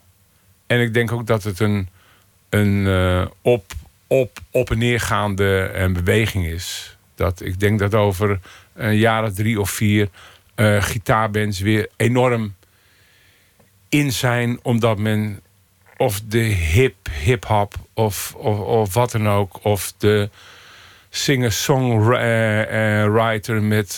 [0.68, 1.90] En ik denk ook dat het een,
[2.54, 3.74] een eh, op,
[4.08, 6.98] op, op en neergaande eh, beweging is.
[7.16, 8.40] Dat, ik denk dat over
[8.74, 10.10] een jaar of drie of vier...
[10.56, 12.56] eh gitaarbands weer enorm
[13.90, 14.60] in zijn...
[14.62, 15.42] omdat men
[15.98, 19.64] of de hip, hip-hop of, of, of wat dan ook...
[19.64, 20.30] of de
[21.10, 23.96] singer-songwriter met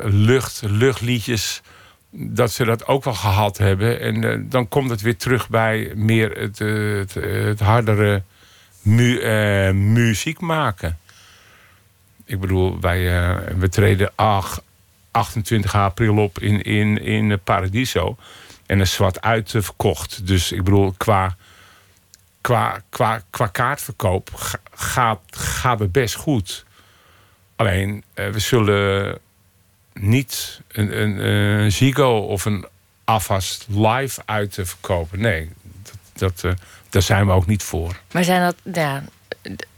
[0.00, 1.62] lucht, luchtliedjes
[2.10, 4.00] dat ze dat ook wel gehad hebben.
[4.00, 7.14] En eh, dan komt het weer terug bij meer het, eh, het,
[7.48, 8.22] het hardere
[8.82, 10.98] mu eh, muziek maken.
[12.24, 14.60] Ik bedoel, wij, eh, we treden ach,
[15.10, 18.16] 28 april op in, in, in Paradiso.
[18.66, 20.26] En is zwart uitverkocht.
[20.26, 21.36] Dus ik bedoel, qua,
[22.40, 26.64] qua, qua, qua kaartverkoop ga- gaat, gaat het best goed.
[27.56, 29.18] Alleen, eh, we zullen
[30.00, 32.66] niet een, een, een Zigo of een
[33.04, 35.20] Avast live uit te verkopen.
[35.20, 35.50] Nee,
[35.82, 37.96] dat, dat, eh, daar zijn we ook niet voor.
[38.12, 39.02] Maar zijn dat, ja,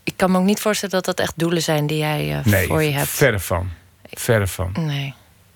[0.04, 2.66] ik kan me ook niet voorstellen dat dat echt doelen zijn die jij eh, Nee,
[2.66, 3.08] voor je hebt.
[3.08, 3.70] verre van.
[4.10, 4.70] Verre van.
[4.74, 5.14] Nee.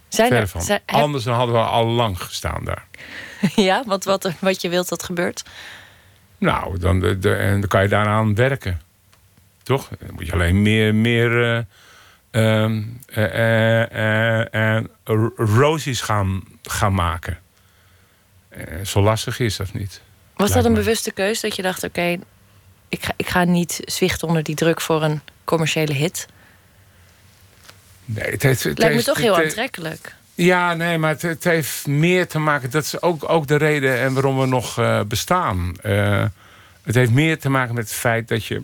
[0.08, 0.62] Zijn Verre er, van.
[0.62, 2.84] zijn- heb- Anders dan hadden we al lang gestaan daar.
[3.68, 5.42] ja, wat, wat, wat je wilt dat gebeurt?
[6.38, 8.80] Nou, dan, de, de- en dan kan je daaraan werken.
[9.62, 9.88] Toch?
[10.00, 11.62] Dan moet je alleen meer, meer eh,
[12.32, 17.38] ehm, eh, eh, eh, eh, ro- rosies gaan, gaan maken.
[18.84, 20.00] Zo lastig is dat niet.
[20.36, 22.18] Was dat een bewuste keus dat je dacht: oké,
[22.88, 26.26] ik, ga, ik ga niet zwichten onder die druk voor een commerciële hit?
[28.04, 30.14] Nee, het heeft, het Lijkt me toch heel aantrekkelijk.
[30.34, 32.70] Ja, nee, maar het, het heeft meer te maken.
[32.70, 34.74] Dat is ook, ook de reden en waarom we nog
[35.08, 35.74] bestaan.
[36.82, 38.62] Het heeft meer te maken met het feit dat je,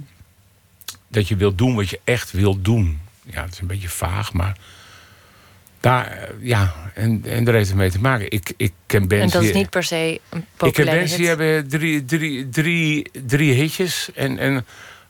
[1.09, 3.01] dat je wilt doen wat je echt wilt doen.
[3.31, 4.57] Ja, het is een beetje vaag, maar.
[5.81, 8.31] Daar, eh, ja, en, en daar heeft het mee te maken.
[8.31, 11.19] Ik, ik ken bands En dat is niet per se een ik ken populaire mensen
[11.19, 11.39] hit.
[11.39, 14.11] die hebben drie, drie, drie, drie hitjes.
[14.15, 14.67] En, en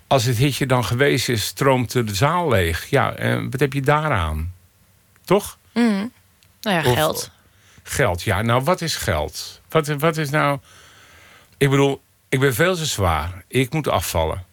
[0.07, 2.87] als het hitje dan geweest is, stroomt de zaal leeg.
[2.91, 4.53] Ja, en wat heb je daaraan?
[5.25, 5.59] Toch?
[5.73, 6.07] Mhm.
[6.61, 7.31] Nou ja, Of- geld.
[7.83, 8.43] Geld, ja.
[8.43, 9.61] Nou, wat is geld?
[9.69, 10.59] Wat, wat is nou...
[11.57, 13.45] Ik bedoel, ik ben veel te zwaar.
[13.49, 14.45] Ik moet afvallen.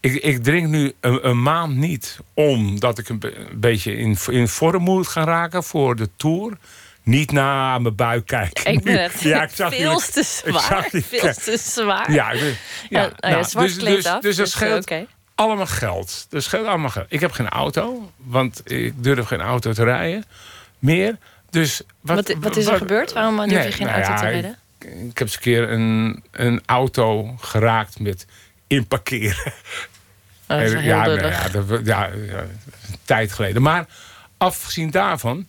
[0.00, 2.18] Ik, ik drink nu een, een maand niet...
[2.34, 6.52] omdat ik een, be- een beetje in, in vorm moet gaan raken voor de Tour.
[7.02, 8.72] Niet naar mijn buik kijken.
[8.72, 10.26] Ik ben het Ja, ik zag veel jullie- te ik
[10.58, 10.88] zwaar.
[10.92, 12.12] Veel te zwaar.
[12.12, 12.56] Ja, ik ben-
[12.88, 14.92] ja, Ja, nou ja, zwart dus, dus, af, dus dat dus, scheelt
[15.34, 16.26] allemaal geld.
[16.30, 17.06] Dat scheelt allemaal geld.
[17.08, 20.24] Ik heb geen auto, want ik durf geen auto te rijden
[20.78, 21.16] meer.
[21.50, 23.12] Dus wat, Wat, wat is er wat- gebeurd?
[23.12, 24.58] Waarom durf Nee, je geen nou auto te ik- rijden?
[24.78, 28.26] Ik, heb eens een keer een, een auto geraakt met
[30.48, 32.48] Oh, dat is wel heel ja, nou ja, dat, ja, een
[33.04, 33.62] tijd geleden.
[33.62, 33.86] Maar
[34.36, 35.46] afgezien daarvan,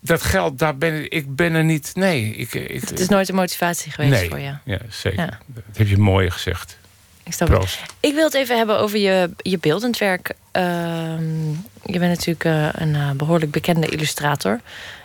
[0.00, 1.90] dat geld, daar ben ik, ik ben er niet.
[1.94, 4.54] Nee, ik, ik, Het is nooit een motivatie geweest nee, voor je.
[4.64, 5.20] Ja, zeker.
[5.20, 5.38] Ja.
[5.46, 6.78] Dat heb je mooi gezegd.
[7.24, 7.66] Ik snap.
[8.00, 10.32] Ik wil het even hebben over je, je beeldend werk.
[10.52, 11.50] Ehm,
[11.84, 14.60] je bent natuurlijk eh, een eh, behoorlijk bekende illustrator,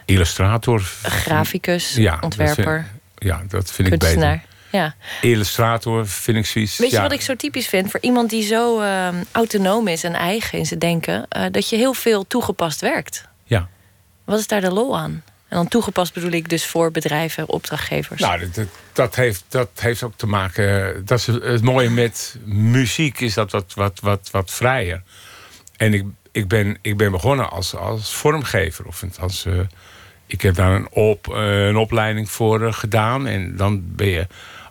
[0.05, 0.79] Illustrator.
[1.03, 4.41] graficus, Ja, dat ontwerper, vind- Ja, dat vind ik beter.
[4.71, 4.95] Ja.
[5.21, 6.77] Illustrator vind ik zoiets.
[6.77, 7.91] Weet je ja, wat ik zo typisch vind?
[7.91, 11.75] Voor iemand die zo ehm, autonoom is en eigen in zijn denken, eh, dat je
[11.75, 13.27] heel veel toegepast werkt.
[13.43, 13.67] Ja.
[14.25, 15.23] Wat is daar de lol aan?
[15.47, 18.21] En dan toegepast bedoel ik dus voor bedrijven, opdrachtgevers.
[18.21, 21.01] Nou, dat, dat, dat heeft, dat heeft ook te maken.
[21.05, 25.03] Dat is het mooie met muziek, is dat wat, wat, wat, wat vrijer.
[25.77, 28.85] En ik, ik, ben, ik ben begonnen als, als vormgever.
[28.85, 29.59] Of als, eh,
[30.25, 33.27] ik heb daar een, op, eh, een opleiding voor gedaan.
[33.27, 34.27] En dan ben je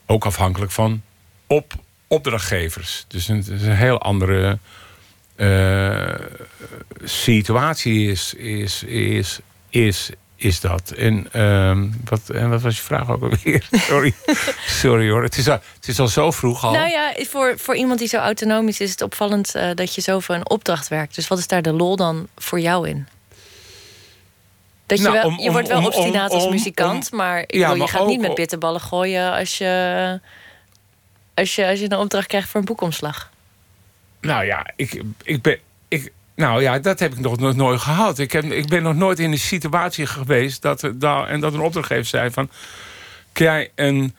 [0.06, 1.02] ook afhankelijk van
[1.46, 1.74] op,
[2.06, 3.04] opdrachtgevers.
[3.08, 4.58] Dus het is een heel andere
[5.36, 6.14] eh,
[7.04, 9.38] situatie is, is, is,
[9.68, 10.90] is, is dat.
[10.90, 13.68] En, ehm, wat, en wat was je vraag ook alweer?
[13.88, 14.14] Sorry,
[14.66, 15.22] Sorry hoor.
[15.22, 16.72] Het is, al, het is al zo vroeg al.
[16.72, 20.00] Nou ja, voor, voor iemand die zo autonoom is, is het opvallend eh, dat je
[20.00, 21.14] zo voor een opdracht werkt.
[21.14, 23.06] Dus wat is daar de lol dan voor jou in?
[24.86, 27.58] Dat je, Nou, wel, om- je wordt wel om- obstinaat als muzikant, maar, ik Ja,
[27.60, 30.20] wil, je maar gaat niet met bitterballen gooien als je,
[31.34, 33.30] als, je, als je een opdracht krijgt voor een boekomslag.
[34.20, 35.58] Nou ja, ik, ik ben.
[35.88, 38.18] Ik, nou ja, dat heb ik nog, nog nooit gehad.
[38.18, 41.60] Ik, heb, ik ben nog nooit in een situatie geweest dat, daar en dat een
[41.60, 42.50] opdrachtgever zei van...
[43.32, 44.14] Kun jij een,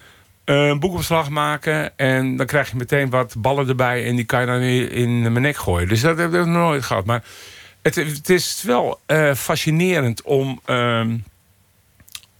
[0.45, 4.05] een boekopslag maken en dan krijg je meteen wat ballen erbij...
[4.05, 5.87] en die kan je dan in, in mijn nek gooien.
[5.87, 7.05] Dus dat heb ik nog nooit gehad.
[7.05, 7.23] Maar
[7.95, 10.61] het, het is wel eh, fascinerend om...
[10.65, 11.17] ehm,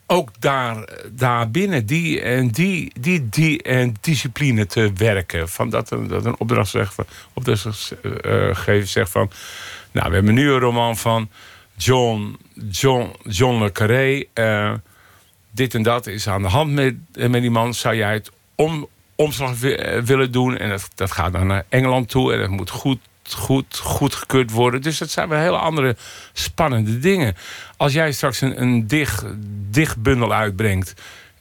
[0.10, 5.50] ook daar, daar binnen die en die, die, die en discipline te werken.
[5.50, 9.32] Van dat, een, dat een opdrachtgever opdrachtgever zegt van...
[9.92, 11.30] Nou, we hebben nu een roman van
[11.76, 12.38] John,
[12.70, 14.24] John, John le Carré.
[14.34, 14.74] eh,
[15.52, 17.74] dit en dat is aan de hand met, met die man.
[17.74, 20.58] Zou jij het om, omslag wi- eh, willen doen?
[20.58, 22.34] En dat, dat gaat dan naar Engeland toe.
[22.34, 23.00] En dat moet goed,
[23.34, 24.82] goed, goedgekeurd worden.
[24.82, 25.96] Dus dat zijn wel hele andere
[26.34, 27.36] spannende dingen.
[27.78, 29.26] Als jij straks een, een dicht,
[29.70, 30.94] dichtbundel uitbrengt...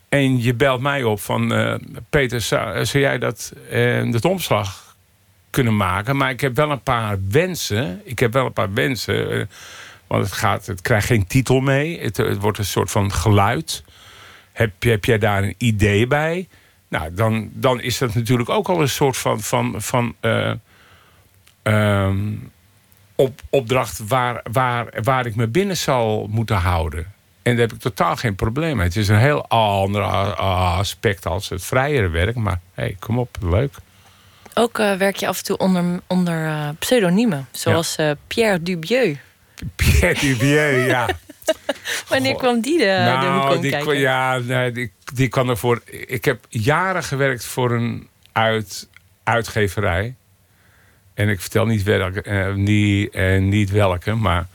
[0.08, 1.52] en je belt mij op van...
[1.52, 1.74] eh,
[2.10, 4.96] Peter, zou, jij dat, eh, dat omslag
[5.50, 6.16] kunnen maken?
[6.16, 8.00] Maar ik heb wel een paar wensen.
[8.04, 9.30] Ik heb wel een paar wensen...
[9.30, 9.46] eh,
[10.06, 12.00] Want het, gaat, het krijgt geen titel mee.
[12.00, 13.84] Het, wordt een soort van geluid.
[14.52, 16.48] Heb, heb jij daar een idee bij?
[16.88, 20.14] Nou, dan, dan is dat natuurlijk ook al een soort van, van, van
[21.66, 22.34] ehm,
[23.14, 27.12] op, opdracht waar, waar, waar ik me binnen zal moeten houden.
[27.42, 28.86] En daar heb ik totaal geen probleem mee.
[28.86, 32.34] Het is een heel ander aspect als het vrijere werk.
[32.34, 33.74] Maar hey, kom op, leuk.
[34.54, 39.18] Ook eh, werk je af en toe onder, onder eh, pseudoniemen, zoals eh, Pierre Dubieu.
[39.76, 41.08] Pierre Dubieu, ja.
[42.08, 43.88] Wanneer kwam die de, om die, kijken?
[43.88, 45.80] kwa- ja, nee, die, die kwam ervoor.
[46.06, 48.88] Ik heb jaren gewerkt voor een uit,
[49.22, 50.14] uitgeverij.
[51.16, 54.46] En ik vertel niet, welke, eh, niet, niet welke, maar.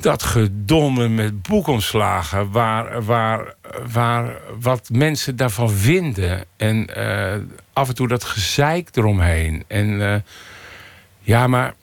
[0.00, 3.54] Dat gedonder met boekomslagen, waar, waar,
[3.92, 6.44] waar wat mensen daarvan vinden.
[6.56, 7.40] En eh,
[7.72, 9.64] af en toe dat gezeik eromheen.
[9.66, 10.20] En eh,
[11.20, 11.74] ja, maar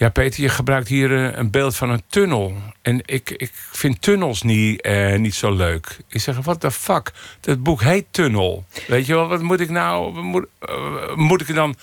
[0.00, 2.56] ja, Peter, je gebruikt hier eh, een beeld van een tunnel.
[2.82, 5.98] En ik, ik vind tunnels niet, eh, niet zo leuk.
[6.08, 7.12] Ik zeg, what the fuck?
[7.40, 8.64] Dat boek heet Tunnel.
[8.86, 10.12] Weet je wel, wat moet ik nou...
[10.14, 11.76] wat Moet, eh, moet ik er dan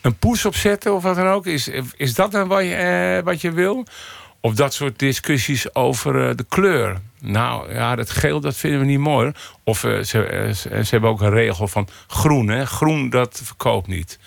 [0.00, 1.46] een poes op zetten of wat dan ook?
[1.46, 3.84] Is, is dat dan wat je, eh, wat je wil?
[4.40, 6.96] Of dat soort discussies over de kleur.
[7.20, 9.32] Nou ja, dat geel, dat vinden we niet mooi.
[9.64, 12.48] Of ze, ze, ze hebben ook een regel van groen.
[12.48, 12.66] Hè?
[12.66, 14.18] Groen, dat verkoopt niet.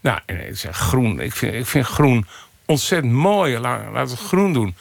[0.00, 1.20] Nou, en ik zeg groen.
[1.20, 2.26] Ik vind, ik vind groen
[2.66, 3.58] ontzettend mooi.
[3.58, 4.74] Laat, laat het groen doen.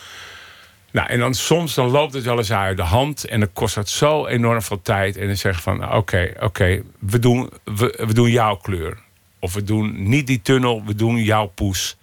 [0.92, 3.26] Nou, en dan soms dan loopt het wel eens uit de hand.
[3.26, 5.18] En dan kost dat zo enorm veel tijd.
[5.18, 8.98] En dan zeg je van, nou, oké, oké, we, doen, we, we doen jouw kleur.
[9.40, 11.98] Of we doen niet die tunnel, we doen jouw poes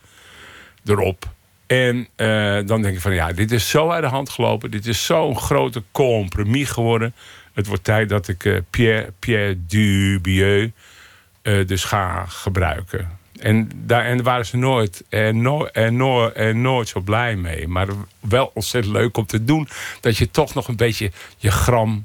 [0.85, 1.31] erop.
[1.67, 4.71] En eh, dan denk ik van, ja, dit is zo uit de hand gelopen.
[4.71, 7.15] Dit is zo'n grote compromis geworden.
[7.53, 10.73] Het wordt tijd dat ik eh, Pierre, Pierre Dubieu
[11.43, 13.19] eh, dus ga gebruiken.
[13.43, 17.69] En daar en waren ze nooit, eh, no, eh, no, eh, nooit zo blij mee.
[17.69, 17.89] Maar
[18.21, 19.69] wel ontzettend leuk om te doen.
[20.01, 22.05] Dat je toch nog een beetje je gram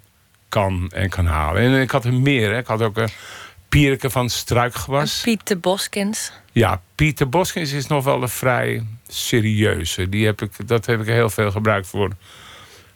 [0.49, 1.61] kan en kan halen.
[1.61, 2.51] En ik had er meer.
[2.51, 2.57] Hè.
[2.57, 3.09] Ik had ook een
[3.69, 5.21] Pierke van Struikgewas.
[5.21, 6.31] Piet de Boskins.
[6.51, 10.09] Ja, Pieter Boskins is nog wel een vrij serieuze.
[10.09, 12.11] Die heb ik, dat heb ik heel veel gebruikt voor,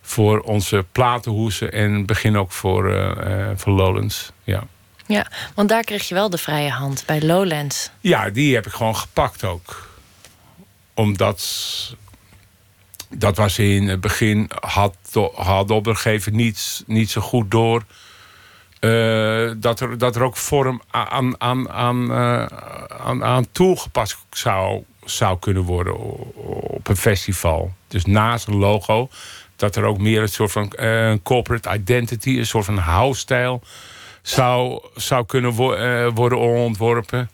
[0.01, 1.71] voor onze platenhoesen.
[1.71, 4.31] En begin ook voor, eh, voor Lowlands.
[4.43, 4.67] Ja.
[5.11, 7.89] Ja, want daar kreeg je wel de vrije hand bij Lowlands.
[7.99, 9.89] Ja, die heb ik gewoon gepakt ook.
[10.93, 11.39] Omdat
[13.09, 14.95] dat was in het begin, had,
[15.35, 17.83] had opdrachtgever niet, niet zo goed door.
[18.79, 22.45] eh, dat, er, dat er ook vorm aan, aan, aan, eh,
[23.05, 25.97] aan, aan toegepast zou, zou kunnen worden
[26.69, 27.73] op een festival.
[27.87, 29.09] Dus naast een logo,
[29.55, 33.61] dat er ook meer een soort van eh, corporate identity, een soort van house-stijl
[34.21, 37.29] zou, zou kunnen wo- eh, worden ontworpen.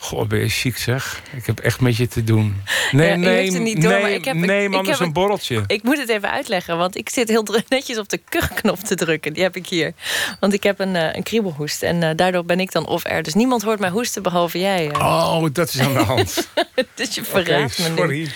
[0.00, 1.22] Goh, ben je chic zeg.
[1.36, 2.56] Ik heb echt met je te doen.
[2.90, 5.12] Nee, Ja, nee, niet door, nee, maar ik heb- neem ik- ik anders heb een
[5.12, 5.64] borreltje.
[5.66, 9.32] Ik moet het even uitleggen, want ik zit heel netjes op de kuchknop te drukken.
[9.32, 9.92] Die heb ik hier.
[10.40, 13.22] Want ik heb een, eh, een kriebelhoest en eh, daardoor ben ik dan off-air.
[13.22, 14.94] Dus niemand hoort mij hoesten behalve jij.
[14.96, 16.48] Oh, dat is aan de hand.
[16.94, 17.96] dus je verraadt me nu.
[17.96, 18.28] sorry.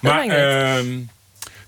[0.00, 0.26] maar,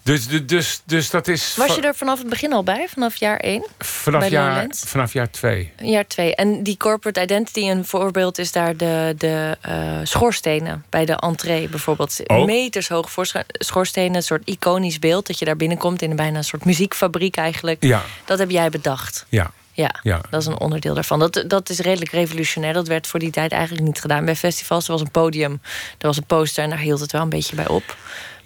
[0.04, 3.16] dus, dus, dus, dus dat is Was je er vanaf het begin al bij, vanaf
[3.16, 3.66] jaar 1?
[3.78, 5.72] vanaf, jaar, vanaf jaar twee.
[5.78, 6.34] Jaar 2.
[6.34, 10.84] En die corporate identity, een voorbeeld is daar de, de eh, schoorstenen.
[10.90, 12.20] Bij de entree bijvoorbeeld.
[12.26, 12.44] Oh.
[12.44, 15.26] Meters hoge voorscha- schoorstenen, een soort iconisch beeld.
[15.26, 17.82] Dat je daar binnenkomt in bijna een soort muziekfabriek eigenlijk.
[17.84, 19.26] Ja, Dat heb jij bedacht.
[19.28, 20.20] ja, Ja, ja.
[20.30, 21.18] dat is een onderdeel daarvan.
[21.18, 22.72] Dat, dat is redelijk revolutionair.
[22.72, 24.24] Dat werd voor die tijd eigenlijk niet gedaan.
[24.24, 25.60] Bij festivals, er was een podium,
[25.98, 26.64] er was een poster...
[26.64, 27.96] en daar hield het wel een beetje bij op.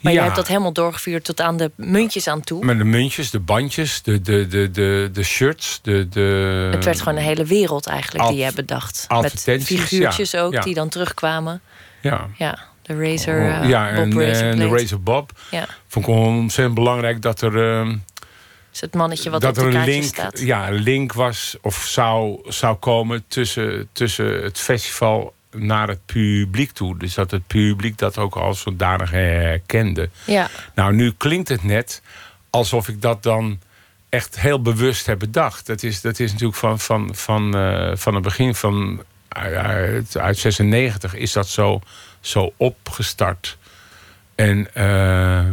[0.01, 0.19] Maar Ja.
[0.19, 2.65] je hebt dat helemaal doorgevuurd tot aan de muntjes aan toe.
[2.65, 6.69] Met de muntjes, de bandjes, de, de, de, de, de shirts, de, de...
[6.73, 9.07] Het werd gewoon een hele wereld eigenlijk die je hebt bedacht.
[9.21, 10.61] Met figuurtjes ja, ook ja.
[10.61, 11.61] die dan terugkwamen.
[12.01, 14.69] Ja, Ja, de Razer, Oh, eh, ja Bob en, Razor en de.
[14.69, 15.31] Razor Bob.
[15.51, 17.87] Ja, Vond ik ontzettend belangrijk dat er...
[18.73, 20.41] is het mannetje wat dat op de er een link, staat.
[20.41, 26.71] ja, een link was of zou, zou komen tussen, tussen het festival naar het publiek
[26.71, 26.99] toe.
[26.99, 30.11] Dus dat het publiek dat ook als zodanig herkende.
[30.25, 32.03] Ja, Nou, nu klinkt het net
[32.51, 33.59] alsof ik dat dan
[34.09, 35.67] echt heel bewust heb bedacht.
[35.67, 40.39] Dat is, dat is natuurlijk van, van, van, eh, van het begin van uit, uit
[40.39, 41.81] 96 is dat zo,
[42.21, 43.59] zo opgestart.
[44.35, 45.45] En eh,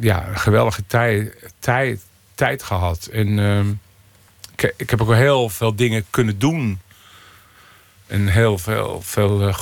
[0.00, 2.00] ja, een geweldige tijd, tijd,
[2.34, 3.08] tijd gehad.
[3.12, 3.68] En ehm,
[4.56, 6.80] ik, ik heb ook heel veel dingen kunnen doen.
[8.10, 9.52] En heel veel, veel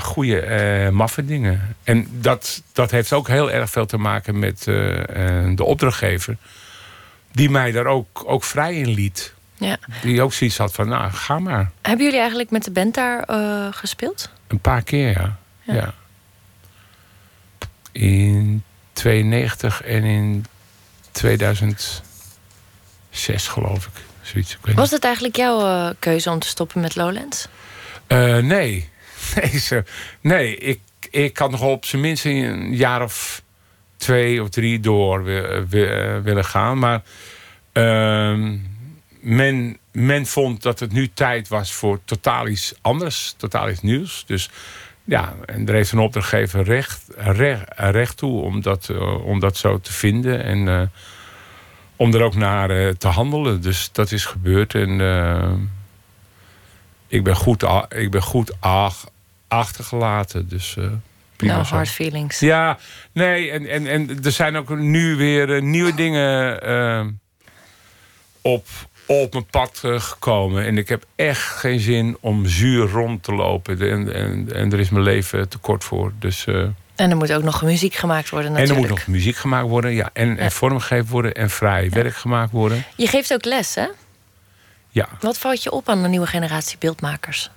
[0.00, 1.76] goede, eh maffe dingen.
[1.84, 6.36] En dat, dat heeft ook heel erg veel te maken met eh, eh, de opdrachtgever.
[7.32, 9.34] Die mij daar ook, ook vrij in liet.
[9.54, 9.78] ja.
[10.02, 11.70] Die ook zoiets had van, nou, ga maar.
[11.82, 14.30] Hebben jullie eigenlijk met de band daar eh, gespeeld?
[14.46, 15.38] Een paar keer, ja.
[15.62, 15.74] Ja.
[15.74, 15.94] ja.
[17.92, 20.46] in 92 en in
[21.10, 22.02] 2006,
[23.48, 23.92] geloof ik.
[24.22, 24.58] Zoiets.
[24.64, 27.48] Ik Was het eigenlijk jouw eh, keuze om te stoppen met Lowlands?
[28.06, 28.88] Eh, nee.
[29.60, 29.82] Nee,
[30.20, 30.80] nee ik,
[31.10, 33.42] ik had nog op zijn minst een jaar of
[33.96, 36.78] twee of drie door wi- eh, willen gaan.
[36.78, 37.02] Maar
[37.72, 38.56] ehm,
[39.20, 44.24] men, men vond dat het nu tijd was voor totaal iets anders, totaal iets nieuws.
[44.26, 44.50] Dus
[45.04, 49.56] ja, en er heeft een opdrachtgever recht, recht, recht toe om dat, eh, om dat
[49.56, 50.44] zo te vinden.
[50.44, 50.90] En
[51.96, 53.60] om er ook naar te handelen.
[53.62, 54.74] Dus dat is gebeurd.
[54.74, 55.00] En
[57.12, 59.06] ik ben goed, ik ben goed ach-
[59.48, 60.48] achtergelaten.
[60.48, 60.84] Dus eh
[61.36, 61.74] prima No zo.
[61.74, 62.38] hard feelings.
[62.38, 62.78] Ja,
[63.12, 67.06] nee, en, en, en er zijn ook nu weer eh, nieuwe dingen eh,
[68.40, 68.66] op,
[69.06, 70.64] op mijn pad eh, gekomen.
[70.64, 73.80] En ik heb echt geen zin om zuur rond te lopen.
[73.90, 76.12] En, en, en er is mijn leven te kort voor.
[76.18, 78.84] Dus, En er moet ook nog muziek gemaakt worden en natuurlijk.
[78.84, 79.92] er moet nog muziek gemaakt worden.
[79.92, 81.34] Ja, en, en vormgegeven worden.
[81.34, 82.84] En vrij werk gemaakt worden.
[82.96, 83.86] Je geeft ook les, hè?
[84.92, 85.08] Ja.
[85.20, 87.50] Wat valt je op aan de nieuwe generatie beeldmakers?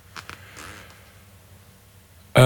[2.32, 2.42] Eh,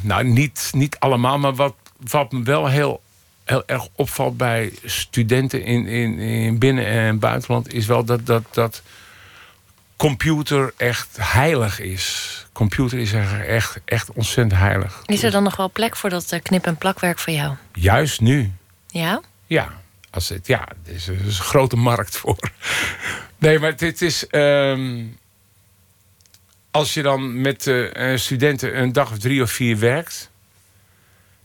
[0.00, 1.74] nou, niet, niet allemaal, maar wat,
[2.10, 3.02] wat me wel heel,
[3.44, 8.42] heel erg opvalt bij studenten in, in, in binnen- en buitenland, is wel dat, dat,
[8.50, 8.82] dat
[9.96, 12.28] computer echt heilig is.
[12.52, 15.02] Computer is echt, echt, ontzettend heilig.
[15.06, 17.54] Is er dan nog wel plek voor dat eh, knip- en plakwerk voor jou?
[17.72, 18.52] Juist nu.
[18.86, 19.20] Ja?
[19.46, 19.72] Ja,
[20.10, 22.50] als het, ja er, is, er is een grote markt voor.
[23.42, 24.26] Nee, maar dit is.
[24.26, 25.04] ehm,
[26.70, 30.30] als je dan met eh, eh, studenten een dag of drie of vier werkt.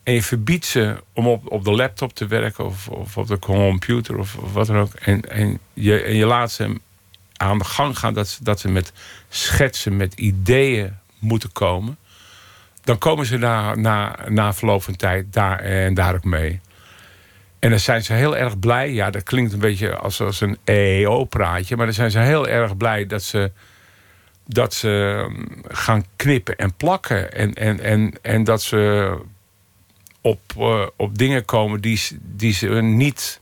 [0.03, 2.65] en je verbiedt ze om op, op de laptop te werken.
[2.65, 4.93] of, of op de computer of, of wat dan ook.
[4.93, 6.79] En, en, je, en je laat ze
[7.37, 8.91] aan de gang gaan dat ze, dat ze met
[9.29, 11.97] schetsen, met ideeën moeten komen.
[12.83, 16.59] dan komen ze na, na, na verloop van tijd daar en daar ook mee.
[17.59, 18.91] En dan zijn ze heel erg blij.
[18.93, 21.75] Ja, dat klinkt een beetje als, als een EEO-praatje.
[21.75, 23.51] Maar dan zijn ze heel erg blij dat ze,
[24.45, 27.33] dat ze mm, gaan knippen en plakken.
[27.33, 29.13] En, en, en, en dat ze
[30.21, 33.39] op, eh, op dingen komen die, die ze niet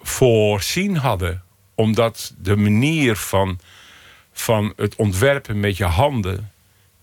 [0.00, 1.42] voorzien hadden.
[1.74, 3.60] Omdat de manier van,
[4.32, 6.50] van het ontwerpen met je handen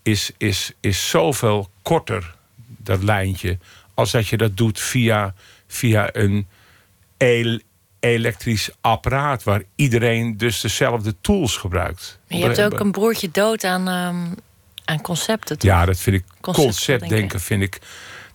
[0.03, 3.57] is, is, is zoveel korter, dat lijntje,
[3.93, 5.33] als dat je dat doet via,
[5.67, 6.47] via een
[7.17, 7.59] el-
[7.99, 12.19] elektrisch apparaat waar iedereen dus dezelfde tools gebruikt.
[12.27, 14.25] Je hebt ook een broertje dood aan, ehm,
[14.85, 15.57] aan concepten.
[15.59, 15.69] toch?
[15.71, 17.39] Ja, dat vind ik Conceptdenken.
[17.39, 17.79] vind ik,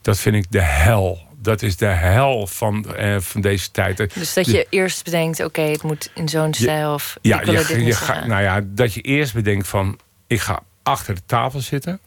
[0.01, 1.31] dat vind ik de hel.
[1.43, 4.15] Dat is de hel van, eh, van deze tijd.
[4.15, 7.53] Dus dat je eerst bedenkt, oké, het moet in zo'n stijl of Ja, ik wil
[7.55, 9.99] je, dit je niet ga- nou ja, dat je eerst bedenkt van...
[10.27, 12.01] ik ga achter de tafel zitten.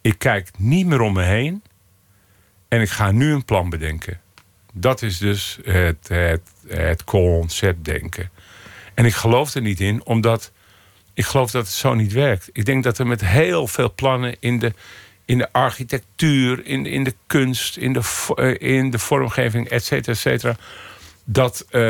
[0.00, 1.62] Ik kijk niet meer om me heen.
[2.68, 4.20] En ik ga nu een plan bedenken.
[4.72, 8.30] Dat is dus het, het, het conceptdenken.
[8.94, 10.52] En ik geloof er niet in, omdat
[11.14, 12.50] ik geloof dat het zo niet werkt.
[12.52, 14.72] Ik denk dat er met heel veel plannen in de,
[15.24, 18.00] in de architectuur, in, in de kunst, in de,
[18.34, 20.56] eh, in de vormgeving, et cetera, et cetera.
[21.24, 21.82] Dat eh,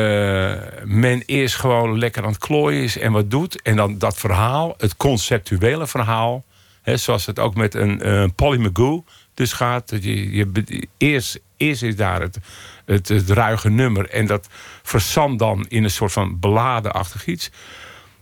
[0.85, 3.63] men eerst gewoon lekker aan het klooien is en wat doet.
[3.63, 6.45] En dan dat verhaal, het conceptuele verhaal.
[6.83, 9.05] Hè, zoals het ook met een eh Polly McGoo
[9.35, 9.89] dus gaat.
[9.89, 12.39] Dat je, je, eerst, eerst is daar het,
[12.85, 14.11] het, ruige nummer.
[14.11, 14.49] En dat
[14.83, 17.51] verzandt dan in een soort van beladenachtig iets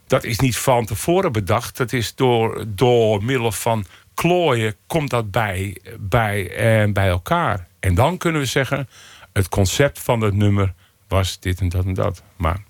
[0.06, 1.76] dat is niet van tevoren bedacht.
[1.76, 3.84] Dat is door, door middel van
[4.14, 7.66] klooien komt dat bij, bij, en bij elkaar.
[7.80, 8.88] En dan kunnen we zeggen,
[9.32, 10.74] het concept van het nummer
[11.08, 12.22] was dit en dat en dat.
[12.36, 12.62] Maar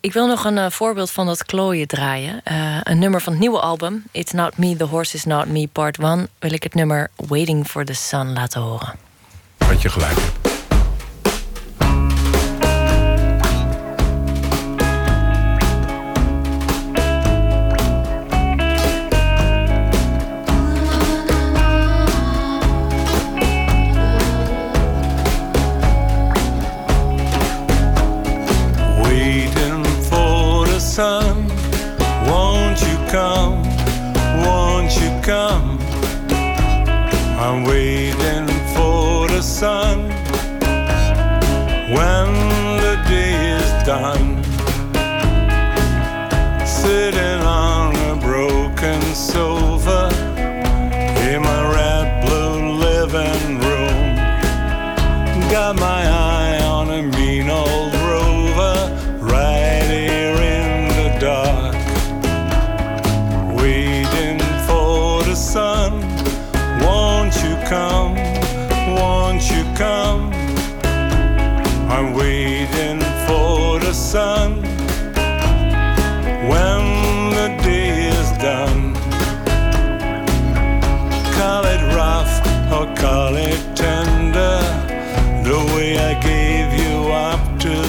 [0.00, 2.40] Ik wil nog een eh, voorbeeld van dat klooien draaien.
[2.44, 5.68] Eh, een nummer van het nieuwe album, It's Not Me, The Horse Is Not Me,
[5.72, 6.28] Part 1...
[6.38, 8.94] wil ik het nummer Waiting for the Sun laten horen.
[9.72, 10.14] Had je gelijk.
[10.14, 10.42] hebt.
[33.12, 33.62] Come?
[34.42, 35.78] Won't you come?
[37.38, 38.01] I'm waiting
[39.62, 40.08] sun.
[41.94, 42.28] When
[42.82, 44.31] the day is done,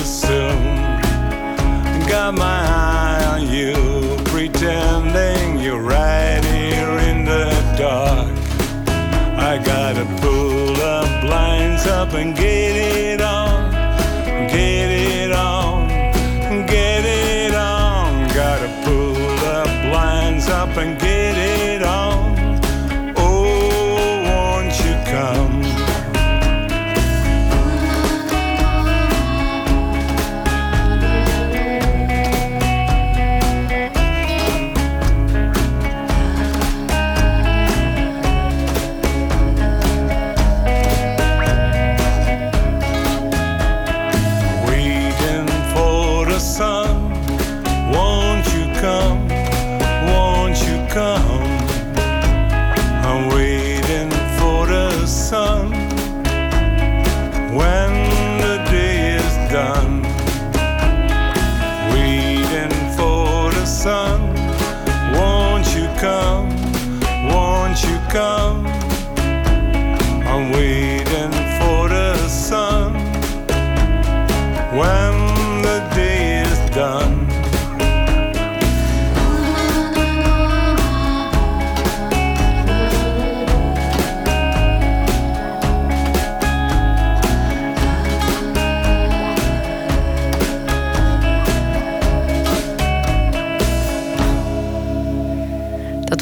[0.04, 0.64] soon.
[2.08, 3.74] Got my eye on you,
[4.26, 8.32] pretending you're right here in the dark.
[9.38, 12.73] I gotta pull the blinds up and get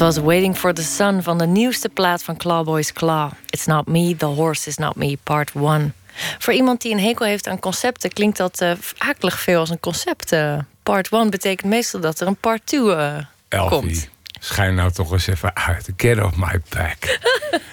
[0.02, 3.30] was Waiting for the Sun van de nieuwste plaat van Clawboys Claw.
[3.50, 5.94] It's Not Me, The Horse Is Not Me, Part 1.
[6.38, 8.12] Voor iemand die een hekel heeft aan concepten...
[8.12, 10.32] klinkt dat eh akelig veel als een concept.
[10.32, 10.58] eh.
[10.82, 13.16] part 1 betekent meestal dat er een part 2 eh,
[13.48, 14.08] Elfie, komt.
[14.40, 15.88] schijn nou toch eens even uit.
[15.96, 17.18] Get off my back.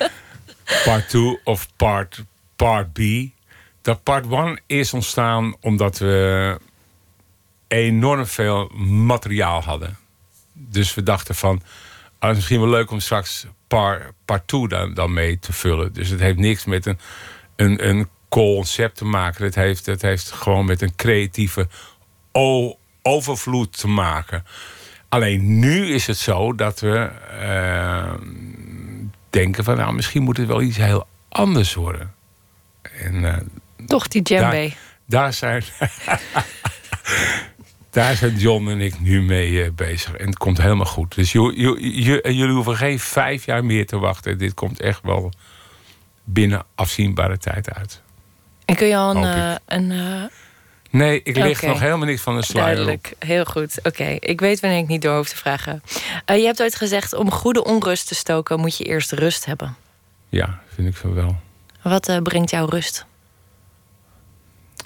[0.85, 2.23] part 2 of part,
[2.55, 2.99] part B.
[3.81, 6.57] Dat part 1 is ontstaan omdat we
[7.67, 9.97] enorm veel materiaal hadden.
[10.53, 11.61] Dus we dachten van,
[12.19, 15.53] ah, het is misschien wel leuk om straks part, part 2 dan, dan mee te
[15.53, 15.93] vullen.
[15.93, 16.99] Dus het heeft niks met een,
[17.55, 19.43] een, een concept te maken.
[19.43, 21.67] Het heeft, het heeft gewoon met een creatieve
[23.01, 24.45] overvloed te maken.
[25.09, 27.09] Alleen nu is het zo dat we
[27.39, 28.13] eh,
[29.29, 29.77] denken van...
[29.77, 32.13] nou, misschien moet het wel iets heel anders worden.
[32.81, 33.37] En eh,
[33.87, 34.55] Toch die djembe.
[34.55, 35.63] daar, daar zijn...
[37.99, 40.15] Daar zijn John en ik nu mee eh, bezig.
[40.15, 41.15] En het komt helemaal goed.
[41.15, 44.37] Dus jullie hoeven geen vijf jaar meer te wachten.
[44.37, 45.31] Dit komt echt wel
[46.23, 48.01] binnen afzienbare tijd uit.
[48.65, 49.23] En kun je al een...
[49.23, 50.23] Eh, een eh,
[50.89, 52.55] Nee, ik lig nog helemaal niks van de op.
[52.55, 53.79] Duidelijk, heel goed.
[53.83, 55.83] Oké, ik weet wanneer ik niet door hoef te vragen.
[56.25, 58.59] Je hebt ooit gezegd, om goede onrust te stoken...
[58.59, 59.75] moet je eerst rust hebben.
[60.29, 61.35] Ja, vind ik zo wel.
[61.81, 63.05] Wat brengt jou rust?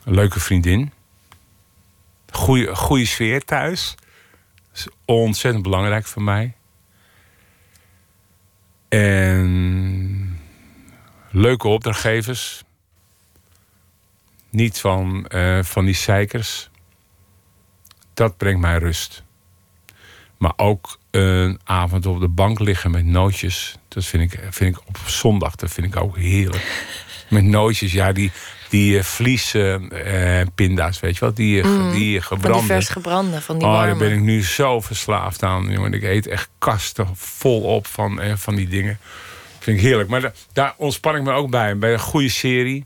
[0.06, 0.92] Een leuke vriendin.
[2.34, 3.96] Goeie, goede sfeer thuis.
[4.74, 6.56] Is ontzettend belangrijk voor mij.
[8.90, 10.40] En
[11.30, 12.64] leuke opdrachtgevers.
[14.50, 16.70] Niet van, eh, van die zeikers.
[18.14, 19.24] Dat brengt mij rust.
[20.38, 23.78] Maar ook een avond op de bank liggen met nootjes.
[23.88, 26.86] Dat vind ik, vind ik op zondag dat vind ik ook heerlijk.
[27.30, 28.32] Met nootjes, ja, die,
[28.74, 31.34] die vliespinda's, weet je wel.
[31.34, 32.66] Die, eh, Mm, die Van die gebrande.
[32.66, 33.88] vers gebrande, van die oh, warme.
[33.88, 35.70] daar ben ik nu zo verslaafd aan.
[35.72, 35.94] Jongen.
[35.94, 39.00] Ik eet echt kasten volop van, eh, van die dingen.
[39.60, 40.10] Vind ik heerlijk.
[40.10, 41.78] Maar da- daar ontspan ik me ook bij.
[41.78, 42.86] Bij een goede serie.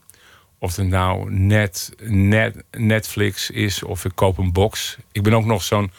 [0.59, 4.97] Of het nou net, net, Netflix is of ik koop een box.
[5.11, 5.91] Ik ben ook nog zo'n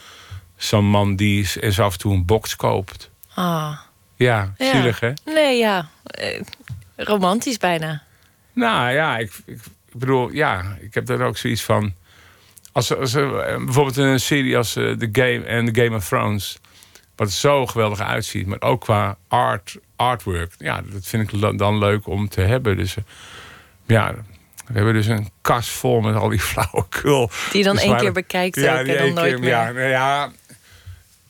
[0.56, 3.10] zo'n man die eens af en toe een box koopt.
[3.34, 3.72] Ah,
[4.16, 4.70] Ja, ja.
[4.72, 5.12] zielig hè?
[5.24, 5.88] Nee, ja.
[6.04, 6.40] Eh,
[6.96, 8.02] romantisch bijna.
[8.52, 9.58] Nou ja, ik, ik,
[9.98, 11.92] ik bedoel, ja, ik heb daar ook zoiets van.
[12.72, 16.58] Als, als eh, bijvoorbeeld een serie als eh, The Game en The Game of Thrones.
[17.16, 20.52] Wat zo geweldig uitziet, maar ook qua art, artwork.
[20.58, 22.76] Ja, dat vind ik dan leuk om te hebben.
[22.76, 23.02] Dus eh,
[23.86, 24.14] ja,
[24.66, 27.30] we hebben dus een kast vol met al die flauwekul.
[27.50, 29.48] Die je dan Dus één keer bekijkt ja, ook en dan nooit keer- meer.
[29.48, 30.30] Ja, nou ja,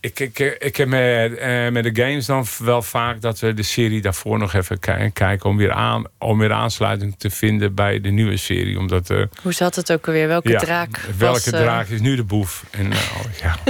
[0.08, 3.62] ik, ik, ik heb met, eh, met de games dan wel vaak dat we de
[3.62, 8.00] serie daarvoor nog even ki- kijken om weer, aan, om weer aansluiting te vinden bij
[8.00, 8.78] de nieuwe serie.
[8.78, 10.28] Omdat eh, Hoe zat het ook alweer?
[10.28, 10.96] Welke ja, draak?
[11.16, 12.64] welke was, eh, draak is nu de boef?
[12.70, 13.58] En, oh, ja,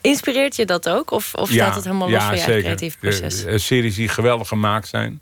[0.00, 1.10] Inspireert je dat ook?
[1.10, 3.42] Of, of staat het helemaal los van je creatief proces?
[3.44, 5.20] De, series die geweldig gemaakt zijn.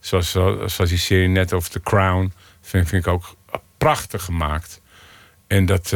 [0.00, 2.32] Zoals, zoals die serie net over The Crown.
[2.60, 3.34] Vind, vind ik ook
[3.78, 4.80] prachtig gemaakt.
[5.46, 5.92] En dat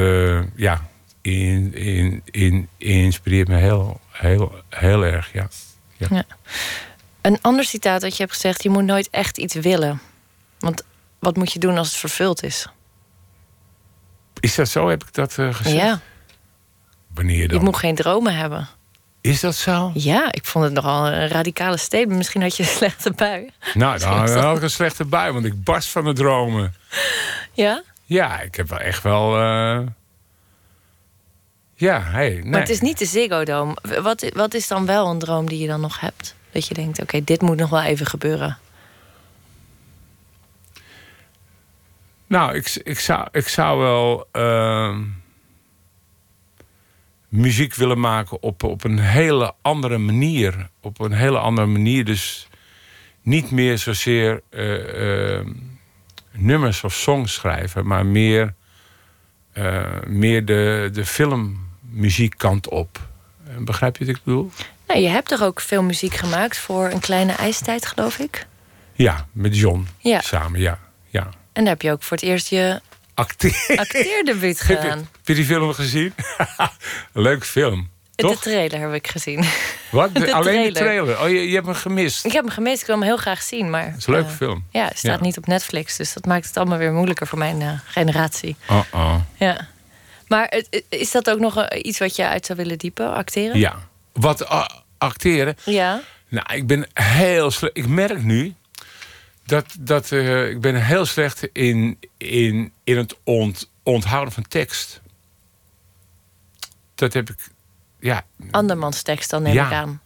[0.56, 0.88] ja,
[1.20, 5.32] in, in, in, inspireert me heel, heel, heel erg.
[5.32, 5.48] Ja.
[5.96, 6.24] Ja.
[7.20, 10.00] Een ander citaat dat je hebt gezegd: je moet nooit echt iets willen.
[10.58, 10.82] Want
[11.18, 12.66] wat moet je doen als het vervuld is?
[14.40, 14.88] Is dat zo?
[14.88, 15.76] Heb ik dat eh, gezegd?
[15.76, 16.00] Ja,
[17.14, 17.64] Wanneer je dan?
[17.64, 18.68] moet geen dromen hebben.
[19.20, 19.90] Is dat zo?
[19.94, 22.16] Ja, ik vond het nogal een radicale statement.
[22.16, 23.50] Misschien had je een slechte bui.
[23.74, 26.74] Nou, dan had ik een slechte bui, want ik barst van de dromen.
[27.52, 27.82] Ja?
[28.04, 29.38] Ja, ik heb wel echt wel.
[29.40, 29.80] eh,
[31.78, 32.44] Ja, hey, nee.
[32.44, 33.76] Maar het is niet de Ziggo Dome.
[34.02, 36.34] Wat, wat is dan wel een droom die je dan nog hebt?
[36.50, 38.58] Dat je denkt, oké, dit moet nog wel even gebeuren.
[42.26, 45.02] Nou, ik, ik, zou, ik zou wel ehm,
[47.28, 50.68] muziek willen maken op, op een hele andere manier.
[50.80, 52.04] Op een hele andere manier.
[52.04, 52.48] Dus
[53.22, 55.52] niet meer zozeer eh, ehm,
[56.32, 58.54] nummers of songs schrijven, maar meer,
[59.52, 61.06] eh, meer de, de
[62.02, 62.98] filmmuziekkant op.
[63.48, 64.50] Eh, Begrijp je wat ik bedoel?
[64.86, 68.46] Nou, je hebt toch ook veel muziek gemaakt voor een kleine ijstijd, geloof ik?
[68.92, 70.20] Ja, met John Ja.
[70.20, 70.78] samen, ja.
[71.08, 71.28] ja.
[71.52, 72.80] En daar heb je ook voor het eerst je
[73.14, 73.72] Acteer.
[73.76, 74.98] acteerdebuut Heb je, gedaan.
[74.98, 76.14] heb je die film gezien?
[77.12, 77.88] Leuk film.
[78.14, 79.44] De trailer heb ik gezien.
[79.90, 80.14] Wat?
[80.14, 81.04] de Alleen de trailer.
[81.04, 81.20] trailer?
[81.20, 82.24] Oh, je, je hebt hem gemist.
[82.24, 83.70] Ik heb hem gemist, ik wil hem heel graag zien.
[83.70, 84.64] Maar, Het is een leuke eh, film.
[84.70, 85.24] Ja, het staat Ja.
[85.24, 85.96] niet op Netflix.
[85.96, 88.56] Dus dat maakt het allemaal weer moeilijker voor mijn eh, generatie.
[88.68, 89.14] Oh, oh.
[89.36, 89.68] Ja.
[90.28, 93.58] Maar is dat ook nog eh, iets wat je uit zou willen diepen, acteren?
[93.58, 93.88] Ja.
[94.12, 94.68] Wat ah,
[94.98, 95.56] acteren?
[95.64, 96.00] Ja.
[96.28, 97.76] Nou, ik ben heel slecht.
[97.76, 98.54] Ik merk nu
[99.44, 105.00] dat, dat eh, ik ben heel slecht in, in, in het ont, onthouden van tekst.
[106.94, 107.48] Dat heb ik.
[108.00, 108.24] Ja.
[108.50, 109.66] Andermans tekst dan neem Ja.
[109.66, 110.00] ik aan.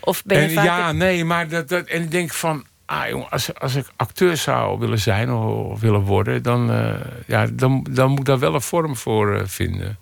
[0.00, 0.64] Of ben je En, vaak...
[0.64, 1.86] ja, nee, maar dat, dat.
[1.86, 2.66] En ik denk van.
[2.94, 6.94] Ah, jongen, als, als ik acteur zou willen zijn of, willen worden, dan, eh,
[7.26, 9.98] ja, dan, dan moet ik daar wel een vorm voor eh, vinden.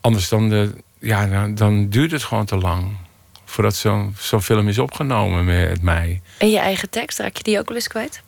[0.00, 2.96] Anders dan, eh, ja, dan, dan duurt het gewoon te lang.
[3.44, 6.20] Voordat zo'n zo'n film is opgenomen met mij.
[6.38, 8.22] En je eigen tekst, raak je die ook wel eens kwijt?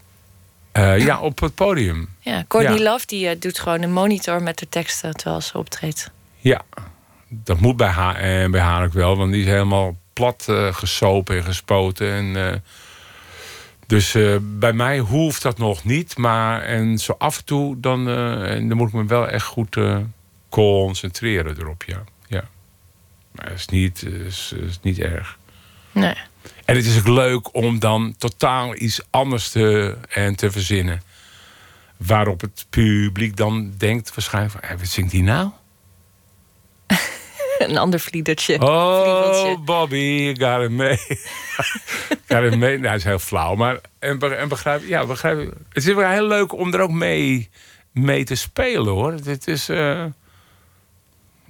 [0.72, 2.08] Eh, ja, op het podium.
[2.20, 2.90] Ja, Courtney Ja.
[2.90, 6.10] Love die, doet gewoon een monitor met de teksten terwijl ze optreedt.
[6.36, 6.62] Ja,
[7.28, 11.36] dat moet bij haar, en bij haar ook wel, want die is helemaal plat gesopen
[11.36, 12.12] en gespoten.
[12.12, 12.62] En,
[13.86, 18.08] dus eh, bij mij hoeft dat nog niet, maar en zo af en toe dan,
[18.08, 19.98] eh, en dan moet ik me wel echt goed eh,
[20.48, 21.84] concentreren erop.
[21.86, 22.04] Ja.
[22.26, 22.44] Ja.
[23.32, 25.38] Maar het is niet, is, is niet erg.
[25.92, 26.14] Nee.
[26.64, 31.02] En het is ook leuk om dan totaal iets anders te, en te verzinnen.
[31.96, 34.68] Waarop het publiek dan denkt waarschijnlijk van...
[34.68, 35.50] "Hé, wat zingt hij nou?
[37.70, 38.60] Een ander vliedertje.
[38.60, 39.64] Oh.
[39.64, 40.96] Bobby, got it mee.
[42.28, 42.78] got it mee.
[42.78, 43.54] Nou, dat is heel flauw.
[43.54, 45.38] Maar en, be- en begrijp, ja, begrijp,
[45.72, 47.50] het is wel heel leuk om er ook mee,
[47.92, 49.12] mee te spelen, hoor.
[49.12, 49.68] Het is...
[49.68, 50.04] eh,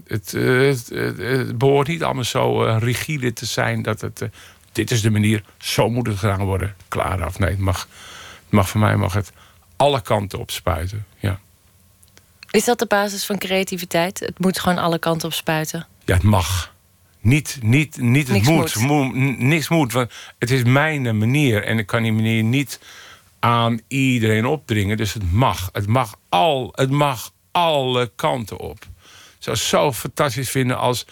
[0.06, 4.28] het, eh, het, het- het behoort niet allemaal zo eh, rigide te zijn dat het...
[4.72, 6.74] dit is de manier, zo moet het gedaan worden.
[6.88, 7.38] Klaar af.
[7.38, 7.88] Nee, het mag,
[8.42, 9.32] het mag voor mij mag het
[9.76, 11.06] alle kanten op spuiten.
[11.18, 11.38] Ja.
[12.50, 14.20] Is dat de basis van creativiteit?
[14.20, 15.86] Het moet gewoon alle kanten op spuiten.
[16.04, 16.72] Ja, het mag.
[17.20, 18.74] Niet, niet, niet het Niks moet.
[18.76, 19.14] moet.
[19.38, 19.92] Niks moet.
[19.92, 21.64] Want het is mijn eh, manier.
[21.64, 22.80] En ik kan die manier niet
[23.38, 24.96] aan iedereen opdringen.
[24.96, 25.68] Dus het mag.
[25.72, 28.78] Het mag, al, het mag alle kanten op.
[28.82, 31.06] Ik zou het zo fantastisch vinden als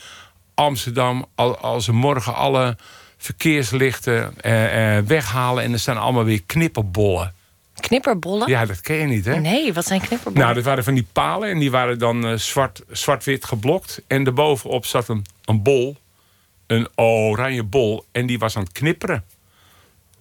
[0.54, 1.26] Amsterdam...
[1.34, 2.76] al- als ze morgen alle
[3.16, 5.64] verkeerslichten eh, eh, weghalen...
[5.64, 7.34] en er staan allemaal weer knipperbollen.
[7.82, 8.48] Knipperbollen?
[8.48, 9.40] Ja, dat ken je niet, hè?
[9.40, 10.40] Nee, wat zijn knipperbollen?
[10.40, 14.02] Nou, dat waren van die palen en die waren dan eh, zwart, zwart-wit geblokt.
[14.06, 15.96] En daarbovenop zat een, een bol,
[16.66, 19.24] een oranje bol, en die was aan het knipperen.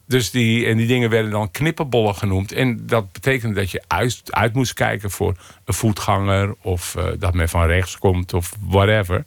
[0.05, 2.51] Dus die, en die dingen werden dan knipperbollen genoemd.
[2.51, 5.36] En dat betekende dat je uit, uit moest kijken voor
[5.66, 6.55] een voetganger...
[6.62, 9.24] of eh, dat men van rechts komt of whatever.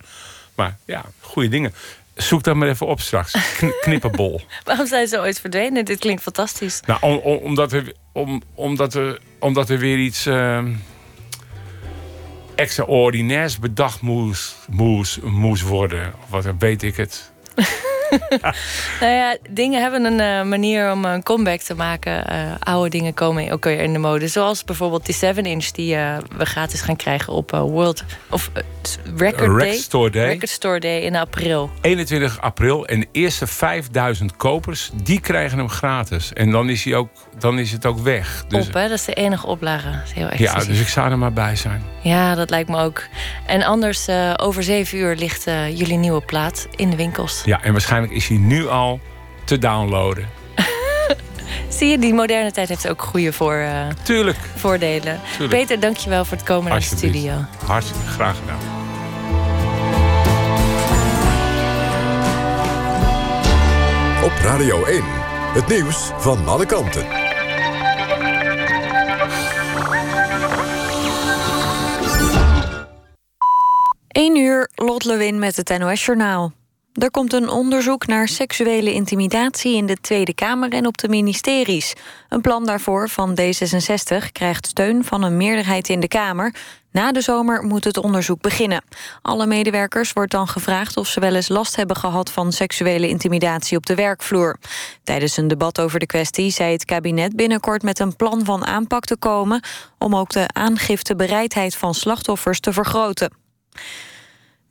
[0.54, 1.72] Maar ja, goede dingen.
[2.14, 3.32] Zoek dat maar even op straks.
[3.58, 4.40] Kn- knipperbol.
[4.64, 5.84] Waarom zijn ze ooit verdwenen?
[5.84, 6.80] Dit klinkt fantastisch.
[6.86, 10.72] Nou, om, om- omdat, er, om, omdat, er, omdat er weer iets ehm,
[12.54, 16.14] extraordinairs bedacht moest, moest, moest worden.
[16.24, 17.30] Of wat weet ik het.
[19.00, 22.26] Nou ja, dingen hebben een eh, manier om een comeback te maken.
[22.26, 24.28] Eh, oude dingen komen ook weer in de mode.
[24.28, 28.04] Zoals bijvoorbeeld die 7-inch die eh, we gratis gaan krijgen op World...
[28.30, 28.50] of
[29.16, 29.72] Record Day.
[29.72, 30.26] Store Day.
[30.26, 31.70] Record Store Day in april.
[31.80, 36.32] 21 april en de eerste 5000 kopers, die krijgen hem gratis.
[36.32, 37.08] En dan is, hij ook,
[37.38, 38.44] dan is het ook weg.
[38.48, 38.88] Dus, op, hè?
[38.88, 39.90] Dat is de enige oplage.
[39.90, 41.82] Dat is heel ja, dus ik zou er maar bij zijn.
[42.02, 43.02] Ja, dat lijkt me ook.
[43.46, 45.44] En anders, over zeven uur ligt
[45.74, 47.42] jullie nieuwe plaat in de winkels.
[47.44, 49.00] Ja, en waarschijnlijk is hij nu al
[49.44, 50.28] te downloaden.
[51.68, 54.38] Zie je, die moderne tijd heeft ook goede voor, uh, Tuurlijk.
[54.56, 55.20] voordelen.
[55.36, 55.60] Tuurlijk.
[55.60, 57.32] Peter, dankjewel voor het komen naar de studio.
[57.66, 58.72] Hartstikke graag gedaan.
[64.24, 65.02] Op Radio 1,
[65.54, 67.06] het nieuws van alle kanten.
[74.08, 76.52] 1 uur, Lot Lewin met het NOS-journaal.
[76.94, 81.94] Er komt een onderzoek naar seksuele intimidatie in de Tweede Kamer en op de ministeries.
[82.28, 86.54] Een plan daarvoor van D66 krijgt steun van een meerderheid in de Kamer.
[86.90, 88.84] Na de zomer moet het onderzoek beginnen.
[89.22, 93.76] Alle medewerkers wordt dan gevraagd of ze wel eens last hebben gehad van seksuele intimidatie
[93.76, 94.58] op de werkvloer.
[95.04, 99.04] Tijdens een debat over de kwestie zei het kabinet binnenkort met een plan van aanpak
[99.04, 99.62] te komen
[99.98, 103.30] om ook de aangiftebereidheid van slachtoffers te vergroten.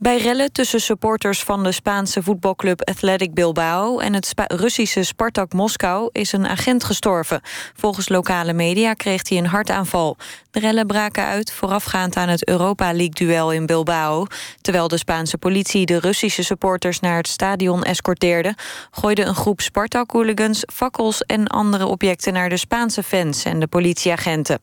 [0.04, 6.10] Bij rellen tussen supporters van de Spaanse voetbalclub Athletic Bilbao en het Russische Spartak Moskou
[6.12, 7.42] is een agent gestorven.
[7.76, 10.18] Volgens lokale media kreeg hij een hartaanval.
[10.52, 14.26] De rellen braken uit voorafgaand aan het Europa League-duel in Bilbao.
[14.62, 18.56] Terwijl de Spaanse politie de Russische supporters naar het stadion escorteerde,
[18.92, 24.60] gooide een groep Spartak-hooligans fakkels en andere objecten naar de Spaanse fans en de politieagenten.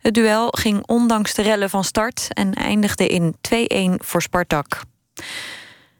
[0.00, 3.34] Het duel ging ondanks de rellen van start en eindigde in
[4.00, 4.83] 2-1 voor Spartak.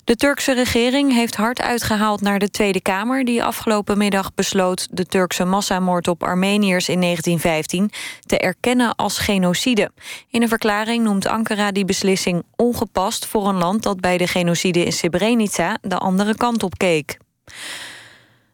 [0.04, 3.24] De Turkse regering heeft hard uitgehaald naar de Tweede Kamer...
[3.24, 7.90] die afgelopen middag besloot de Turkse massamoord op Armeniërs in 1915...
[8.26, 9.90] te erkennen als genocide.
[10.30, 13.26] In een verklaring noemt Ankara die beslissing ongepast...
[13.26, 17.18] voor een land dat bij de genocide in Srebrenica de andere kant op keek.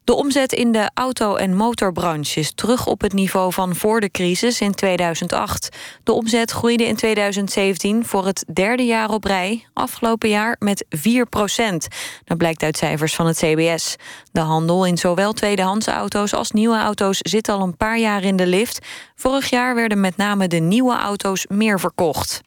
[0.05, 4.11] De omzet in de auto- en motorbranche is terug op het niveau van voor de
[4.11, 5.77] crisis in 2008.
[6.05, 11.27] De omzet groeide in 2017 voor het derde jaar op rij, afgelopen jaar met 4
[11.27, 11.89] procent.
[12.25, 13.97] Dat blijkt uit cijfers van het CBS.
[14.33, 18.37] De handel in zowel tweedehands auto's als nieuwe auto's zit al een paar jaar in
[18.37, 18.87] de lift.
[19.15, 22.41] Vorig jaar werden met name de nieuwe auto's meer verkocht.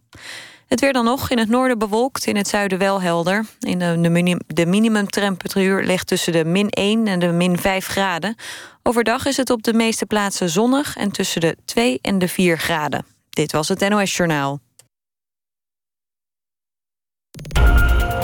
[0.74, 1.30] Het weer dan nog.
[1.30, 3.46] In het noorden bewolkt, in het zuiden wel helder.
[3.60, 8.36] In de, de, de minimumtemperatuur ligt tussen de min 1 en de min 5 graden.
[8.84, 10.96] Overdag is het op de meeste plaatsen zonnig...
[10.96, 13.06] en tussen de 2 en de 4 graden.
[13.30, 14.60] Dit was het NOS Journaal.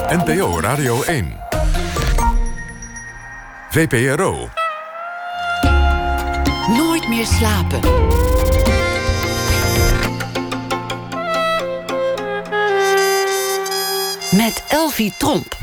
[0.09, 1.37] NPO Radio 1.
[3.69, 4.49] VPRO.
[6.67, 7.79] Nooit meer slapen.
[14.45, 15.57] Met Elvie Tromp.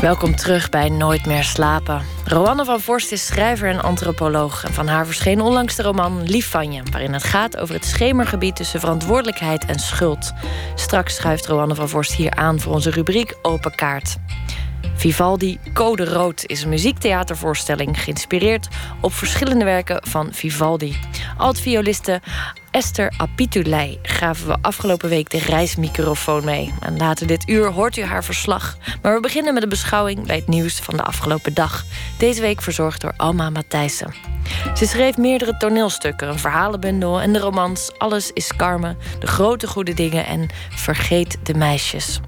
[0.00, 2.02] Welkom terug bij Nooit meer slapen.
[2.24, 4.64] Roanne van Vorst is schrijver en antropoloog.
[4.64, 6.82] En van haar verscheen onlangs de roman Lief van je...
[6.90, 10.32] waarin het gaat over het schemergebied tussen verantwoordelijkheid en schuld.
[10.74, 14.16] Straks schuift Roanne van Vorst hier aan voor onze rubriek Open Kaart.
[14.94, 18.02] Vivaldi Code Rood is een muziektheatervoorstelling...
[18.02, 18.68] geïnspireerd
[19.00, 20.96] op verschillende werken van Vivaldi.
[21.36, 22.20] Alt-violiste
[22.70, 26.74] Esther Apitulei gaven we afgelopen week de reismicrofoon mee.
[26.80, 28.76] En later dit uur hoort u haar verslag.
[29.02, 31.84] Maar we beginnen met een beschouwing bij het nieuws van de afgelopen dag.
[32.18, 34.14] Deze week verzorgd door Alma Matthijssen.
[34.74, 39.94] Ze schreef meerdere toneelstukken, een verhalenbundel en de romans Alles is Carmen, De Grote Goede
[39.94, 42.20] Dingen en Vergeet de Meisjes.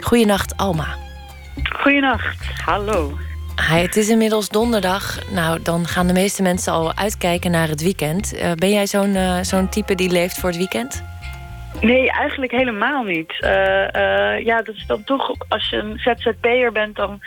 [0.00, 1.09] Goedenacht, Alma.
[1.68, 3.18] Goedenacht, hallo.
[3.68, 5.32] Hi, het is inmiddels donderdag.
[5.32, 8.34] Nou, dan gaan de meeste mensen al uitkijken naar het weekend.
[8.34, 11.04] Uh, ben jij zo'n uh, zo'n type die leeft voor het weekend?
[11.80, 13.32] Nee, eigenlijk helemaal niet.
[13.40, 17.20] Uh, ja, dat is dan toch, als je een ZZP'er bent, dan,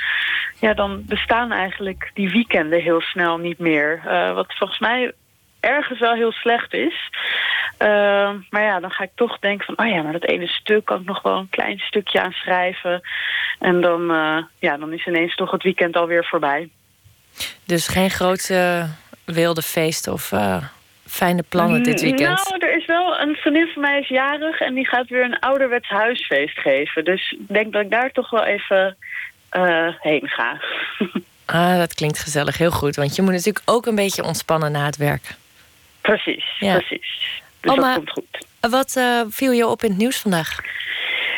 [0.59, 4.01] ja, dan bestaan eigenlijk die weekenden heel snel niet meer.
[4.35, 5.13] wat volgens mij
[5.63, 7.09] ergens wel heel slecht is.
[7.79, 9.85] Uh, maar ja, dan ga ik toch denken van...
[9.85, 13.01] oh ja, maar dat ene stuk kan ik nog wel een klein stukje aan schrijven.
[13.59, 16.69] En dan, uh, ja, dan is ineens toch het weekend alweer voorbij.
[17.65, 18.87] Dus geen grote
[19.25, 20.63] wilde feesten of uh,
[21.07, 22.49] fijne plannen dit weekend?
[22.49, 23.19] Nou, er is wel...
[23.19, 27.05] Een vriendin van mij is jarig en die gaat weer een ouderwets huisfeest geven.
[27.05, 28.97] Dus ik denk dat ik daar toch wel even
[29.99, 30.61] heen ga.
[31.45, 32.57] ah, dat klinkt gezellig.
[32.57, 32.95] Heel goed.
[32.95, 35.35] Want je moet natuurlijk ook een beetje ontspannen na het werk.
[36.03, 36.73] Precies, ja.
[36.77, 37.41] precies.
[37.59, 38.47] Dus Oma, dat komt goed.
[38.59, 40.59] Wat uh, viel je op in het nieuws vandaag?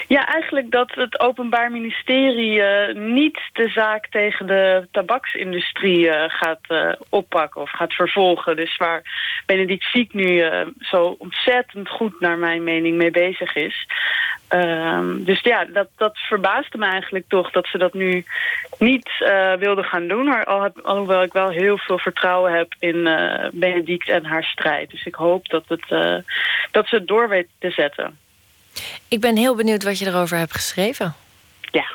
[0.07, 6.59] Ja, eigenlijk dat het Openbaar Ministerie uh, niet de zaak tegen de tabaksindustrie uh, gaat
[6.67, 8.55] uh, oppakken of gaat vervolgen.
[8.55, 9.01] Dus waar
[9.45, 10.43] Benedict Fiek nu
[10.79, 13.87] zo ontzettend goed naar mijn mening mee bezig is.
[14.47, 18.25] Ehm, dus ja, dat, dat verbaasde me eigenlijk toch dat ze dat nu
[18.77, 19.09] niet
[19.59, 20.25] wilden gaan doen.
[20.25, 23.03] Maar al heb, alhoewel ik wel heel veel vertrouwen heb in
[23.51, 24.91] Benedict en haar strijd.
[24.91, 25.89] Dus ik hoop dat, het,
[26.71, 28.17] dat ze het door weet te zetten.
[29.07, 31.15] Ik ben heel benieuwd wat je erover hebt geschreven.
[31.71, 31.85] Ja.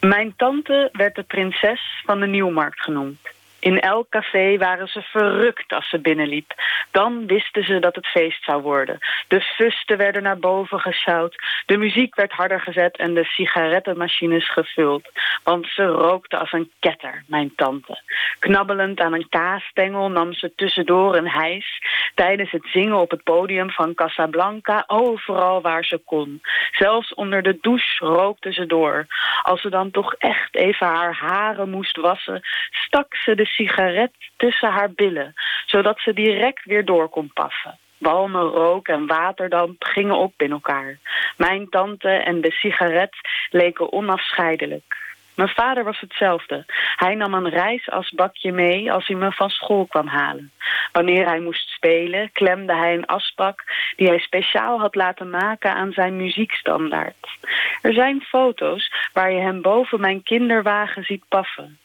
[0.00, 3.18] Mijn tante werd de prinses van de Nieuwmarkt genoemd.
[3.60, 6.54] In elk café waren ze verrukt als ze binnenliep.
[6.90, 8.98] Dan wisten ze dat het feest zou worden.
[9.28, 11.36] De fusten werden naar boven gesjouwd.
[11.66, 15.08] De muziek werd harder gezet en de sigarettenmachines gevuld.
[15.44, 18.00] Want ze rookte als een ketter, mijn tante.
[18.38, 21.82] Knabbelend aan een kaasstengel nam ze tussendoor een hijs.
[22.14, 26.40] Tijdens het zingen op het podium van Casablanca, overal waar ze kon.
[26.70, 29.06] Zelfs onder de douche rookte ze door.
[29.42, 32.40] Als ze dan toch echt even haar haren moest wassen,
[32.70, 35.34] stak ze de sigaret tussen haar billen,
[35.66, 37.78] zodat ze direct weer door kon paffen.
[37.98, 40.98] Walmen, rook en waterdamp gingen op in elkaar.
[41.36, 43.16] Mijn tante en de sigaret
[43.50, 44.96] leken onafscheidelijk.
[45.38, 46.64] Mijn vader was hetzelfde.
[46.96, 50.52] Hij nam een reisasbakje mee als hij me van school kwam halen.
[50.92, 53.64] Wanneer hij moest spelen, klemde hij een asbak
[53.96, 57.38] die hij speciaal had laten maken aan zijn muziekstandaard.
[57.82, 61.78] Er zijn foto's waar je hem boven mijn kinderwagen ziet paffen.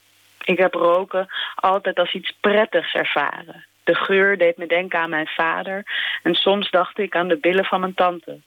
[0.43, 3.65] Ik heb roken altijd als iets prettigs ervaren.
[3.83, 5.83] De geur deed me denken aan mijn vader
[6.23, 8.39] en soms dacht ik aan de billen van mijn tante.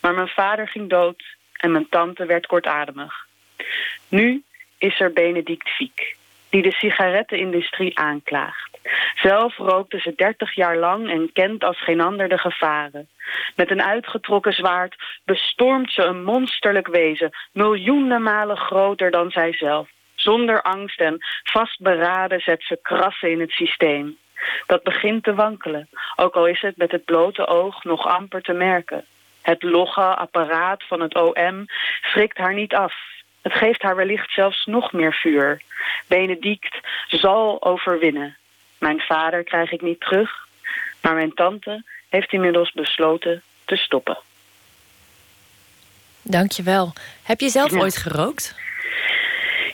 [0.00, 1.22] Maar mijn vader ging dood
[1.56, 3.26] en mijn tante werd kortademig.
[4.08, 4.42] Nu
[4.78, 6.16] is er Benedict Fiek,
[6.50, 8.78] die de sigarettenindustrie aanklaagt.
[9.14, 13.08] Zelf rookte ze dertig jaar lang en kent als geen ander de gevaren.
[13.56, 19.88] Met een uitgetrokken zwaard bestormt ze een monsterlijk wezen, miljoenen malen groter dan zijzelf.
[20.22, 24.16] Zonder angst en vastberaden zet ze krassen in het systeem.
[24.66, 28.52] Dat begint te wankelen, ook al is het met het blote oog nog amper te
[28.52, 29.04] merken.
[29.40, 31.66] Het logge apparaat van het OM
[32.02, 32.94] schrikt haar niet af.
[33.42, 35.62] Het geeft haar wellicht zelfs nog meer vuur.
[36.06, 38.36] Benedict zal overwinnen.
[38.78, 40.48] Mijn vader krijg ik niet terug,
[41.00, 44.18] maar mijn tante heeft inmiddels besloten te stoppen.
[46.22, 46.92] Dankjewel.
[47.22, 48.54] Heb je zelf ooit gerookt?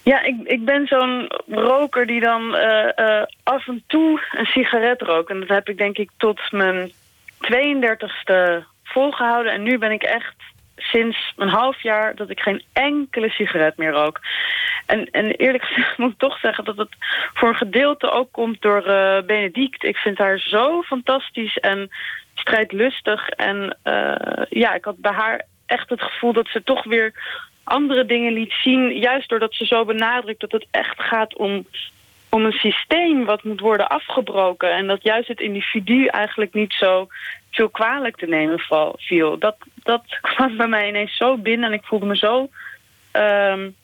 [0.09, 5.03] Ja, ik, ik ben zo'n roker die dan uh, uh, af en toe een sigaret
[5.03, 5.31] rookt.
[5.31, 6.93] En dat heb ik denk ik tot mijn
[7.45, 9.53] 32e volgehouden.
[9.53, 10.35] En nu ben ik echt
[10.77, 14.21] sinds een half jaar dat ik geen enkele sigaret meer rook.
[14.87, 16.97] En, en eerlijk gezegd moet ik toch zeggen dat het
[17.35, 19.85] voor een gedeelte ook komt door uh, Benedict.
[19.85, 21.91] Ik vind haar zo fantastisch en
[22.35, 23.29] strijdlustig.
[23.29, 23.77] En
[24.49, 27.13] ja, ik had bij haar echt het gevoel dat ze toch weer
[27.69, 28.99] andere dingen liet zien.
[28.99, 31.67] Juist doordat ze zo benadrukt dat het echt gaat om,
[32.29, 34.73] om een systeem wat moet worden afgebroken.
[34.73, 37.09] En dat juist het individu eigenlijk niet zo
[37.51, 38.61] veel kwalijk te nemen
[38.97, 39.39] viel.
[39.39, 42.49] Dat, dat kwam bij mij ineens zo binnen en ik voelde me zo...
[43.13, 43.75] Um,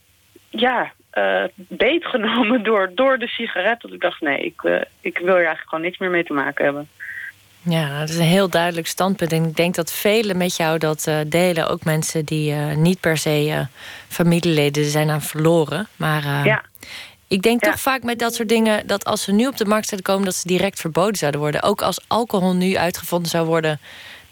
[0.51, 3.81] ja, uh, beetgenomen door, door de sigaret.
[3.81, 6.33] Dat ik dacht, nee, ik, uh, ik wil er eigenlijk gewoon niks meer mee te
[6.33, 6.89] maken hebben.
[7.67, 9.33] Ja, dat is een heel duidelijk standpunt.
[9.33, 11.69] En ik denk dat velen met jou dat uh, delen.
[11.69, 13.61] Ook mensen die uh, niet per se uh,
[14.09, 15.89] familieleden zijn aan verloren.
[15.97, 16.63] Maar ja.
[17.29, 17.71] ik denk Ja.
[17.71, 18.87] toch vaak met dat soort dingen...
[18.87, 20.25] dat als ze nu op de markt zouden komen...
[20.25, 21.63] dat ze direct verboden zouden worden.
[21.63, 23.81] Ook als alcohol nu uitgevonden zou worden...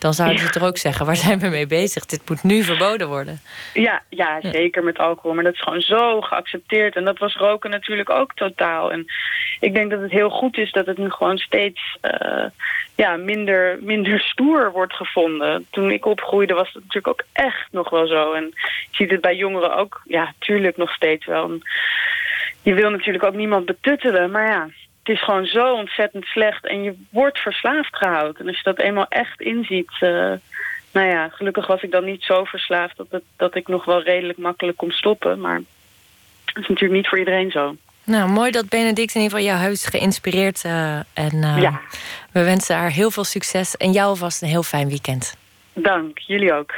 [0.03, 2.07] dan zouden ze er ook zeggen, waar zijn we mee bezig?
[2.07, 3.41] Dit moet nu verboden worden.
[3.75, 5.35] Ja, ja, zeker met alcohol.
[5.35, 6.97] Maar dat is gewoon zo geaccepteerd.
[6.97, 8.93] En dat was roken natuurlijk ook totaal.
[8.93, 9.07] En
[9.61, 12.45] ik denk dat het heel goed is dat het nu gewoon steeds eh,
[12.95, 15.67] ja, minder, minder stoer wordt gevonden.
[15.71, 18.33] Toen ik opgroeide was het natuurlijk ook echt nog wel zo.
[18.33, 21.45] En je ziet het bij jongeren ook, ja, tuurlijk nog steeds wel.
[21.45, 21.63] En
[22.63, 24.69] je wil natuurlijk ook niemand betuttelen, maar ja...
[25.03, 28.41] Het is gewoon zo ontzettend slecht en je wordt verslaafd gehouden.
[28.41, 29.91] En als je dat eenmaal echt inziet...
[30.01, 30.33] Uh,
[30.93, 32.97] nou ja, gelukkig was ik dan niet zo verslaafd...
[32.97, 35.41] dat, het, dat ik nog wel redelijk makkelijk kon stoppen.
[35.41, 35.61] Maar
[36.45, 37.77] dat is natuurlijk niet voor iedereen zo.
[38.05, 40.65] Nou, mooi dat Benedict in ieder geval jouw huis geïnspireerd.
[40.65, 41.81] Uh, en uh, ja.
[42.33, 43.77] we wensen haar heel veel succes.
[43.77, 45.37] En jou alvast een heel fijn weekend.
[45.73, 46.73] Dank, jullie ook.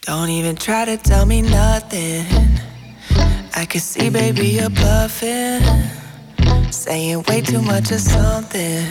[0.00, 2.26] Don't even try to tell me nothing.
[3.62, 5.60] I can see, baby, you're bluffing.
[6.72, 8.86] Saying way too much of something.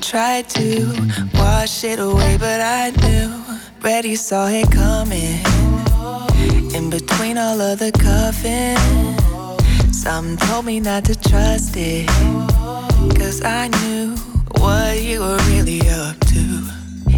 [0.00, 0.92] Tried to
[1.34, 3.32] wash it away, but I knew.
[3.80, 5.38] Ready, saw it coming.
[6.74, 8.76] In between all of the cuffing.
[9.92, 12.08] Some told me not to trust it.
[13.16, 14.16] Cause I knew
[14.58, 16.62] what you were really up to.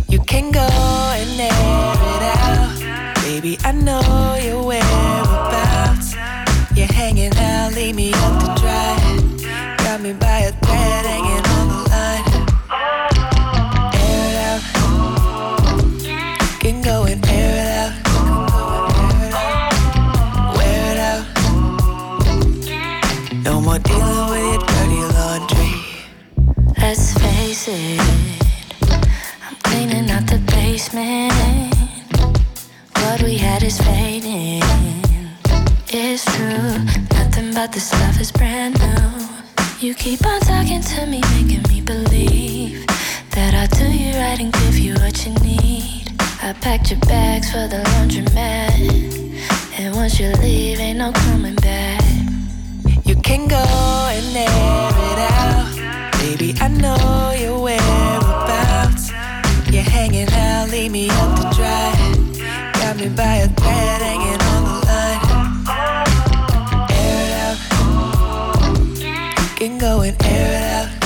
[0.08, 3.14] You can go and air it out.
[3.22, 6.14] Baby, I know your whereabouts.
[6.76, 8.12] You're hanging out, leave me.
[9.98, 12.24] Got me by a thread hanging on the line.
[13.98, 14.62] Air it out.
[16.60, 17.92] Can go and air it out.
[20.56, 21.26] Wear it out.
[23.42, 25.74] No more dealing with your dirty laundry.
[26.78, 28.00] Let's face it,
[29.42, 31.74] I'm cleaning out the basement.
[32.94, 34.62] What we had is fading.
[35.88, 36.84] It's true,
[37.18, 39.27] nothing but the stuff is brand new.
[39.80, 42.84] You keep on talking to me, making me believe
[43.30, 46.12] that I'll do you right and give you what you need.
[46.42, 48.74] I packed your bags for the laundromat,
[49.78, 52.02] and once you leave, ain't no coming back.
[53.04, 53.62] You can go
[54.10, 55.70] and air it out.
[56.18, 59.12] Baby, I know your whereabouts.
[59.70, 61.94] You're hanging out, leave me up to dry.
[62.80, 64.47] Got me by a thread hanging
[69.58, 70.97] can go and air it out.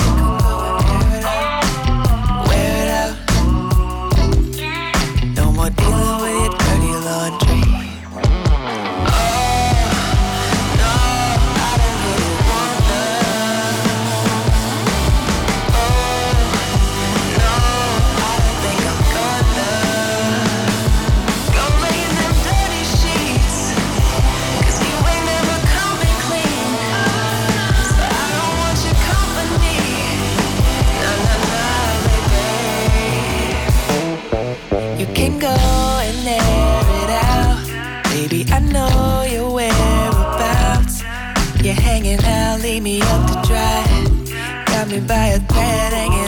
[44.93, 46.22] Me by a thread hanging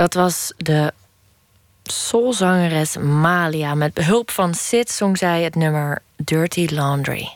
[0.00, 0.92] Dat was de
[1.82, 3.74] soulzangeres Malia.
[3.74, 7.28] Met behulp van Sid zong zij het nummer Dirty Laundry.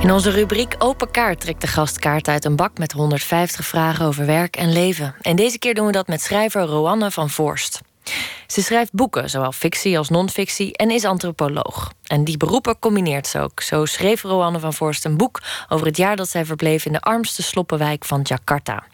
[0.00, 4.06] In onze rubriek Open Kaart trekt de gast kaart uit een bak met 150 vragen
[4.06, 5.14] over werk en leven.
[5.20, 7.80] En deze keer doen we dat met schrijver Roanne van Voorst.
[8.46, 11.92] Ze schrijft boeken, zowel fictie als non-fictie, en is antropoloog.
[12.06, 13.60] En die beroepen combineert ze ook.
[13.60, 17.00] Zo schreef Roanne van Voorst een boek over het jaar dat zij verbleef in de
[17.00, 18.84] armste sloppenwijk van Jakarta.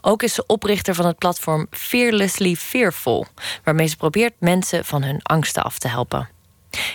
[0.00, 3.26] Ook is ze oprichter van het platform Fearlessly Fearful,
[3.64, 6.28] waarmee ze probeert mensen van hun angsten af te helpen.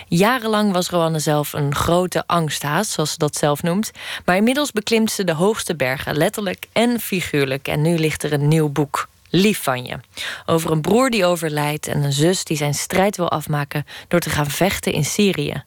[0.08, 3.90] Jarenlang was Roanne zelf een grote angsthaas, zoals ze dat zelf noemt.
[4.24, 7.68] Maar inmiddels beklimt ze de hoogste bergen, letterlijk en figuurlijk.
[7.68, 9.96] En nu ligt er een nieuw boek, Lief van je.
[10.46, 14.30] Over een broer die overlijdt en een zus die zijn strijd wil afmaken door te
[14.30, 15.62] gaan vechten in Syrië.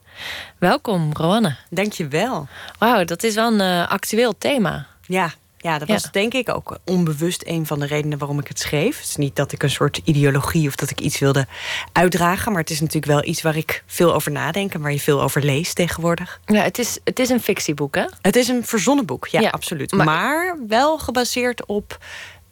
[0.58, 1.56] Welkom, Roanne.
[1.70, 2.48] Dankjewel.
[2.78, 4.86] Wauw, dat is wel een uh, actueel thema.
[5.06, 6.08] Ja, ja, dat was Ja.
[6.12, 8.96] denk ik ook onbewust een van de redenen waarom ik het schreef.
[8.98, 11.46] Het is niet dat ik een soort ideologie of dat ik iets wilde
[11.92, 15.00] uitdragen, maar het is natuurlijk wel iets waar ik veel over nadenk en waar je
[15.00, 16.40] veel over leest tegenwoordig.
[16.44, 18.04] Ja, het is, het is een fictieboek, hè?
[18.22, 19.92] Het is een verzonnen boek, ja, Ja, absoluut.
[19.92, 21.98] maar- Maar, wel gebaseerd op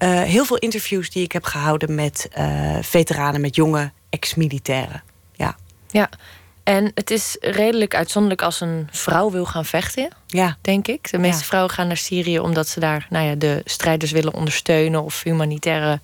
[0.02, 5.02] eh, heel veel interviews die ik heb gehouden met eh, veteranen, met jonge ex-militairen.
[5.32, 5.56] Ja.
[5.90, 6.08] Ja.
[6.62, 10.56] En het is redelijk uitzonderlijk als een vrouw wil gaan vechten, ja.
[10.60, 11.10] denk ik.
[11.10, 11.46] De meeste Ja.
[11.46, 16.00] vrouwen gaan naar Syrië omdat ze daar nou ja, de strijders willen ondersteunen of humanitaire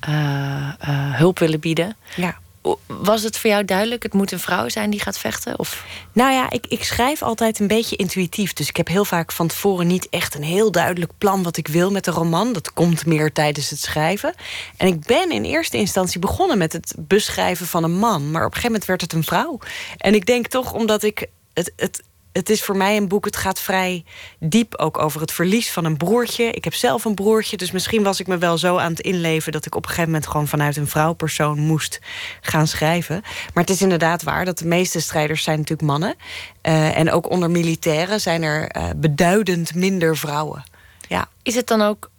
[0.00, 0.70] eh,
[1.14, 1.96] hulp willen bieden.
[2.16, 2.38] Ja.
[2.86, 5.58] Was het voor jou duidelijk, het moet een vrouw zijn die gaat vechten?
[5.58, 5.84] Of?
[6.12, 8.52] Nou ja, ik, ik schrijf altijd een beetje intuïtief.
[8.52, 11.68] Dus ik heb heel vaak van tevoren niet echt een heel duidelijk plan wat ik
[11.68, 12.52] wil met een roman.
[12.52, 14.34] Dat komt meer tijdens het schrijven.
[14.76, 18.30] En ik ben in eerste instantie begonnen met het beschrijven van een man.
[18.30, 19.58] Maar op een gegeven moment werd het een vrouw.
[19.96, 21.72] En ik denk toch omdat ik het.
[21.76, 22.02] het
[22.32, 24.04] het is voor mij een boek, het gaat vrij
[24.38, 26.44] diep ook over het verlies van een broertje.
[26.44, 29.52] Ik heb zelf een broertje, dus misschien was ik me wel zo aan het inleven...
[29.52, 32.00] dat ik op een gegeven moment gewoon vanuit een vrouwpersoon moest
[32.40, 33.20] gaan schrijven.
[33.54, 36.14] Maar het is inderdaad waar dat de meeste strijders zijn natuurlijk mannen.
[36.62, 40.64] Uh, en ook onder militairen zijn er uh, beduidend minder vrouwen.
[41.08, 41.28] Ja.
[41.42, 42.10] Is het dan ook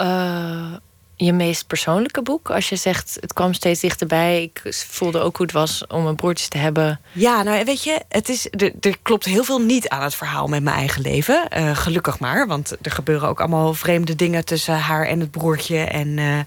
[0.00, 0.72] uh,
[1.16, 2.50] je meest persoonlijke boek?
[2.50, 4.42] Als je zegt, het kwam steeds dichterbij.
[4.42, 7.00] Ik voelde ook hoe het was om een broertje te hebben.
[7.12, 10.46] Ja, nou weet je, het is, er, er klopt heel veel niet aan het verhaal
[10.46, 11.48] met mijn eigen leven.
[11.56, 15.78] Uh, gelukkig maar, want er gebeuren ook allemaal vreemde dingen tussen haar en het broertje.
[15.78, 16.38] En uh,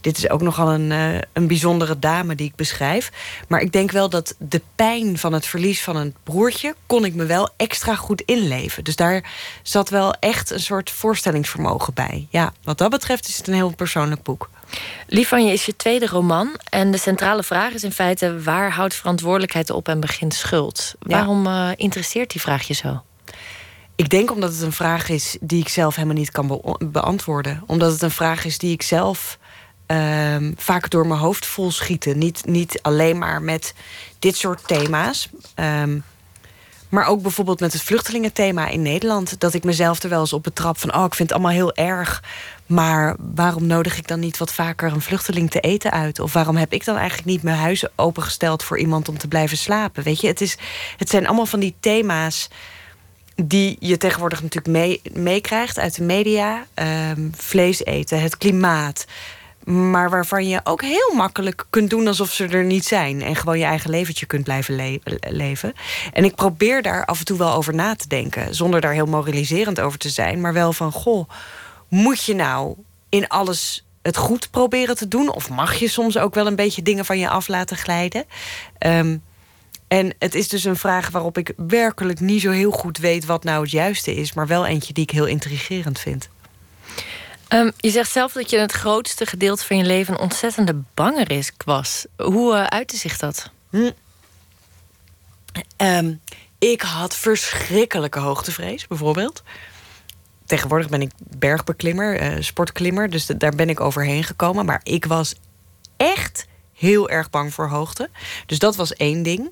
[0.00, 3.12] dit is ook nogal een, uh, een bijzondere dame die ik beschrijf.
[3.48, 6.74] Maar ik denk wel dat de pijn van het verlies van een broertje...
[6.86, 8.84] kon ik me wel extra goed inleven.
[8.84, 9.32] Dus daar
[9.62, 12.26] zat wel echt een soort voorstellingsvermogen bij.
[12.30, 14.50] Ja, wat dat betreft is het een heel persoonlijk boek.
[15.06, 16.50] Lief van je is je tweede roman.
[16.70, 20.94] En de centrale vraag is in feite: waar houdt verantwoordelijkheid op en begint schuld?
[21.00, 21.16] Ja.
[21.16, 23.02] Waarom uh, interesseert die vraag je zo?
[23.96, 27.62] Ik denk omdat het een vraag is die ik zelf helemaal niet kan be beantwoorden.
[27.66, 29.38] Omdat het een vraag is die ik zelf
[29.86, 32.18] um, vaak door mijn hoofd vol schieten.
[32.18, 33.74] Niet, niet alleen maar met
[34.18, 35.28] dit soort thema's.
[35.54, 36.04] Um,
[36.88, 39.40] maar ook bijvoorbeeld met het vluchtelingenthema in Nederland.
[39.40, 40.94] Dat ik mezelf er wel eens op betrap van...
[40.94, 42.22] oh, ik vind het allemaal heel erg.
[42.66, 46.20] Maar waarom nodig ik dan niet wat vaker een vluchteling te eten uit?
[46.20, 48.62] Of waarom heb ik dan eigenlijk niet mijn huis opengesteld...
[48.62, 50.02] voor iemand om te blijven slapen?
[50.02, 50.58] Weet je, het, is,
[50.96, 52.48] het zijn allemaal van die thema's
[53.42, 56.66] die je tegenwoordig natuurlijk meekrijgt uit de media.
[57.10, 59.06] Um, vlees eten, het klimaat,
[59.64, 63.22] maar waarvan je ook heel makkelijk kunt doen alsof ze er niet zijn.
[63.22, 65.72] En gewoon je eigen leventje kunt blijven leven.
[66.12, 68.54] En ik probeer daar af en toe wel over na te denken.
[68.54, 70.40] Zonder daar heel moraliserend over te zijn.
[70.40, 71.28] Maar wel van, goh,
[71.88, 72.76] moet je nou
[73.08, 75.32] in alles het goed proberen te doen?
[75.32, 78.24] Of mag je soms ook wel een beetje dingen van je af laten glijden?
[78.78, 79.22] Um,
[79.88, 83.24] en het is dus een vraag waarop ik werkelijk niet zo heel goed weet...
[83.24, 84.32] wat nou het juiste is.
[84.32, 86.28] Maar wel eentje die ik heel intrigerend vind.
[87.48, 91.52] Um, je zegt zelf dat je het grootste gedeelte van je leven een ontzettende bangeris
[91.64, 92.06] was.
[92.16, 93.50] Hoe uh, uitte zich dat?
[93.70, 93.90] Hm.
[95.76, 96.20] Um,
[96.58, 99.42] ik had verschrikkelijke hoogtevrees, bijvoorbeeld.
[100.46, 104.64] Tegenwoordig ben ik bergbeklimmer, uh, sportklimmer, dus daar ben ik overheen gekomen.
[104.64, 105.34] Maar ik was
[105.96, 108.10] echt heel erg bang voor hoogte.
[108.46, 109.50] Dus dat was één ding.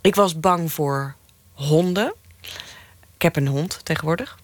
[0.00, 1.14] Ik was bang voor
[1.52, 2.14] honden.
[3.14, 4.38] Ik heb een hond tegenwoordig.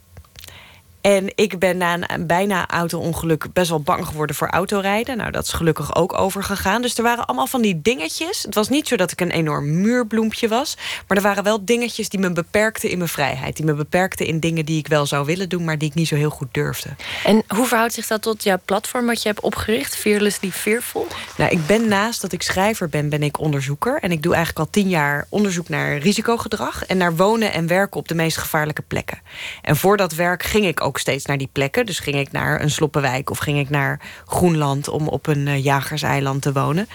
[1.01, 5.17] En ik ben na een bijna auto-ongeluk best wel bang geworden voor autorijden.
[5.17, 6.83] Nou, dat is gelukkig ook overgegaan.
[6.83, 8.43] Dus er waren allemaal van die dingetjes.
[8.43, 10.77] Het was niet zo dat ik een enorm muurbloempje was.
[11.07, 13.57] Maar er waren wel dingetjes die me beperkten in mijn vrijheid.
[13.57, 15.65] Die me beperkten in dingen die ik wel zou willen doen...
[15.65, 16.89] maar die ik niet zo heel goed durfde.
[17.25, 19.97] En hoe verhoudt zich dat tot jouw platform wat je hebt opgericht?
[19.97, 21.07] Fearlessly Fearful?
[21.37, 23.99] Nou, ik ben naast dat ik schrijver ben, ben ik onderzoeker.
[24.01, 26.85] En ik doe eigenlijk al tien jaar onderzoek naar risicogedrag...
[26.87, 29.19] en naar wonen en werken op de meest gevaarlijke plekken.
[29.63, 31.87] En voor dat werk ging ik ook steeds naar die plekken.
[31.87, 35.65] Dus ging ik naar een Sloppenwijk of ging ik naar Groenland om op een uh,
[35.65, 36.89] jagerseiland te wonen.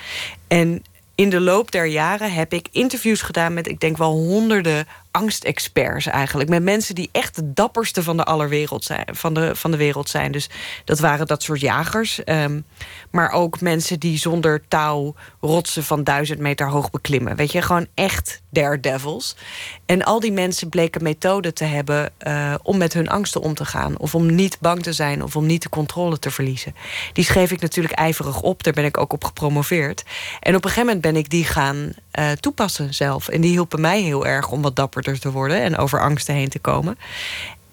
[0.47, 0.83] En
[1.15, 6.05] in de loop der jaren heb ik interviews gedaan met, ik denk wel honderden angstexperts
[6.05, 6.49] eigenlijk.
[6.49, 10.09] Met mensen die echt de dapperste van de, allerwereld zijn, van de, van de wereld
[10.09, 10.31] zijn.
[10.31, 10.49] Dus
[10.85, 12.21] dat waren dat soort jagers.
[12.25, 12.65] Um,
[13.11, 17.35] maar ook mensen die zonder touw rotsen van duizend meter hoog beklimmen.
[17.35, 19.35] Weet je, gewoon echt daredevils.
[19.85, 23.65] En al die mensen bleken methoden te hebben uh, om met hun angsten om te
[23.65, 23.97] gaan.
[23.97, 26.75] Of om niet bang te zijn of om niet de controle te verliezen.
[27.13, 28.63] Die schreef ik natuurlijk ijverig op.
[28.63, 30.03] Daar ben ik ook op gepromoveerd.
[30.39, 33.27] En op een gegeven moment ben ik die gaan uh, toepassen zelf.
[33.27, 36.59] En die hielpen mij heel erg om wat te worden en over angsten heen te
[36.59, 36.97] komen.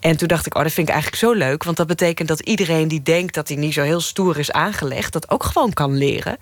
[0.00, 1.64] En toen dacht ik, oh, dat vind ik eigenlijk zo leuk.
[1.64, 5.12] Want dat betekent dat iedereen die denkt dat hij niet zo heel stoer is aangelegd...
[5.12, 6.36] dat ook gewoon kan leren.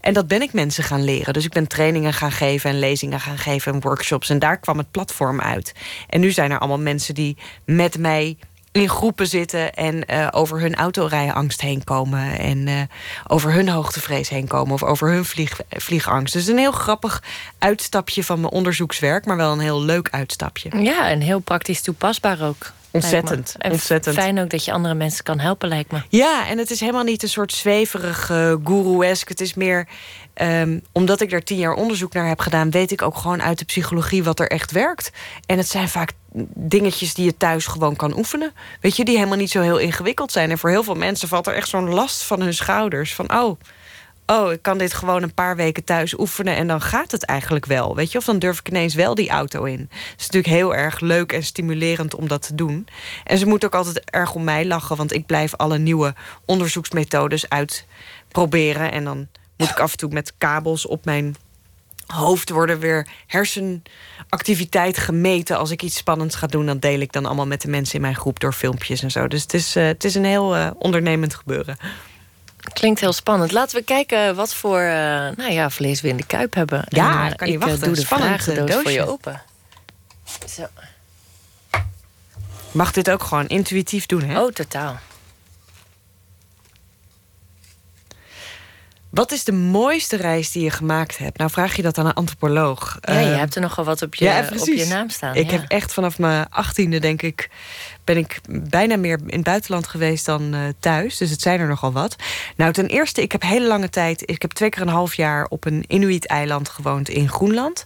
[0.00, 1.32] En dat ben ik mensen gaan leren.
[1.32, 4.30] Dus ik ben trainingen gaan geven en lezingen gaan geven en workshops.
[4.30, 5.74] En daar kwam het platform uit.
[6.08, 8.36] En nu zijn er allemaal mensen die met mij
[8.72, 12.38] in groepen zitten en uh, over hun autorijangst heen komen.
[12.38, 12.80] En uh,
[13.26, 14.74] over hun hoogtevrees heen komen.
[14.74, 16.32] Of over hun vlieg, vliegangst.
[16.32, 17.22] Dus een heel grappig
[17.58, 19.26] uitstapje van mijn onderzoekswerk.
[19.26, 20.82] Maar wel een heel leuk uitstapje.
[20.82, 22.72] Ja, en heel praktisch toepasbaar ook.
[23.02, 23.54] Ontzettend.
[23.58, 24.14] En ontzettend.
[24.14, 26.02] Fijn ook dat je andere mensen kan helpen, lijkt me.
[26.08, 29.28] Ja, en het is helemaal niet een soort zweverig uh, guru-esk.
[29.28, 29.88] Het is meer
[30.34, 33.58] um, omdat ik daar tien jaar onderzoek naar heb gedaan, weet ik ook gewoon uit
[33.58, 35.10] de psychologie wat er echt werkt.
[35.46, 36.12] En het zijn vaak
[36.54, 38.52] dingetjes die je thuis gewoon kan oefenen.
[38.80, 40.50] Weet je, die helemaal niet zo heel ingewikkeld zijn.
[40.50, 43.14] En voor heel veel mensen valt er echt zo'n last van hun schouders.
[43.14, 43.60] Van oh,
[44.32, 47.66] oh, ik kan dit gewoon een paar weken thuis oefenen en dan gaat het eigenlijk
[47.66, 47.96] wel.
[47.96, 49.80] Weet je, of dan durf ik ineens wel die auto in.
[49.90, 52.86] Het is natuurlijk heel erg leuk en stimulerend om dat te doen.
[53.24, 56.14] En ze moeten ook altijd erg om mij lachen, want ik blijf alle nieuwe
[56.44, 58.92] onderzoeksmethodes uitproberen.
[58.92, 61.36] En dan moet ik af en toe met kabels op mijn
[62.06, 65.58] hoofd worden weer hersenactiviteit gemeten.
[65.58, 68.00] Als ik iets spannends ga doen, dan deel ik dan allemaal met de mensen in
[68.00, 69.28] mijn groep door filmpjes en zo.
[69.28, 71.76] Dus het is, uh, het is een heel uh, ondernemend gebeuren.
[72.72, 73.52] Klinkt heel spannend.
[73.52, 74.88] Laten we kijken wat voor uh,
[75.36, 76.84] nou ja, vlees we in de kuip hebben.
[76.88, 77.80] Ja, en, kan je ik wachten.
[77.80, 79.42] doe de Spannend vragendoos voor je open.
[80.48, 80.66] Zo.
[82.70, 84.40] Mag dit ook gewoon intuïtief doen, hè?
[84.40, 84.98] Oh, totaal.
[89.10, 91.38] Wat is de mooiste reis die je gemaakt hebt?
[91.38, 92.98] Nou, vraag je dat aan een antropoloog.
[93.00, 95.34] Ja, je uh, hebt er nogal wat op je, ja, op je naam staan.
[95.34, 95.58] Ik ja.
[95.58, 97.50] heb echt vanaf mijn achttiende, denk ik,
[98.08, 101.16] ben ik bijna meer in het buitenland geweest dan uh, thuis.
[101.16, 102.16] Dus het zijn er nogal wat.
[102.56, 104.30] Nou, ten eerste, ik heb hele lange tijd...
[104.30, 107.84] Ik heb twee keer een half jaar op een Inuit-eiland gewoond in Groenland.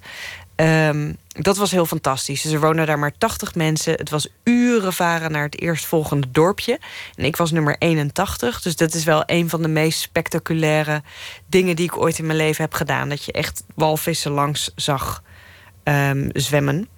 [0.57, 2.43] Um, dat was heel fantastisch.
[2.43, 3.93] Dus er wonen daar maar 80 mensen.
[3.93, 6.79] Het was uren varen naar het eerstvolgende dorpje.
[7.15, 8.63] En ik was nummer 81.
[8.63, 11.03] Dus dat is wel een van de meest spectaculaire
[11.47, 13.09] dingen die ik ooit in mijn leven heb gedaan.
[13.09, 15.23] Dat je echt walvissen langs zag
[15.85, 16.89] um, zwemmen.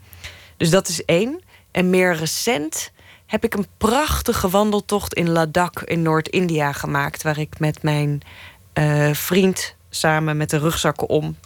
[0.56, 1.42] Dus dat is één.
[1.70, 2.92] En meer recent
[3.26, 7.22] heb ik een prachtige wandeltocht in Ladakh in Noord-India gemaakt.
[7.22, 8.22] Waar ik met mijn
[8.72, 11.36] eh, vriend samen met de rugzakken om.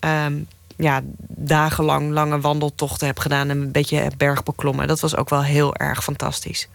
[0.00, 0.40] ehm,
[0.76, 4.88] ja, dagenlang lange wandeltochten heb gedaan en een beetje heb bergbeklommen.
[4.88, 6.68] Dat was ook wel heel erg fantastisch.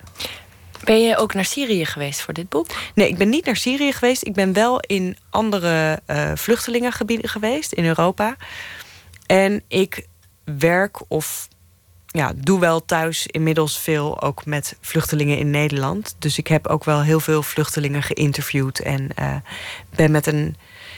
[0.84, 2.68] Ben je ook naar Syrië geweest voor dit boek?
[2.96, 4.26] Nee, ik ben niet naar Syrië geweest.
[4.26, 8.36] Ik ben wel in andere eh, vluchtelingengebieden geweest in Europa.
[9.26, 10.08] En ik
[10.44, 11.48] werk of
[12.14, 16.16] ja, doe wel thuis inmiddels veel ook met vluchtelingen in Nederland.
[16.20, 18.80] Dus ik heb ook wel heel veel vluchtelingen geïnterviewd.
[18.80, 19.36] En eh,
[19.96, 20.56] ben met een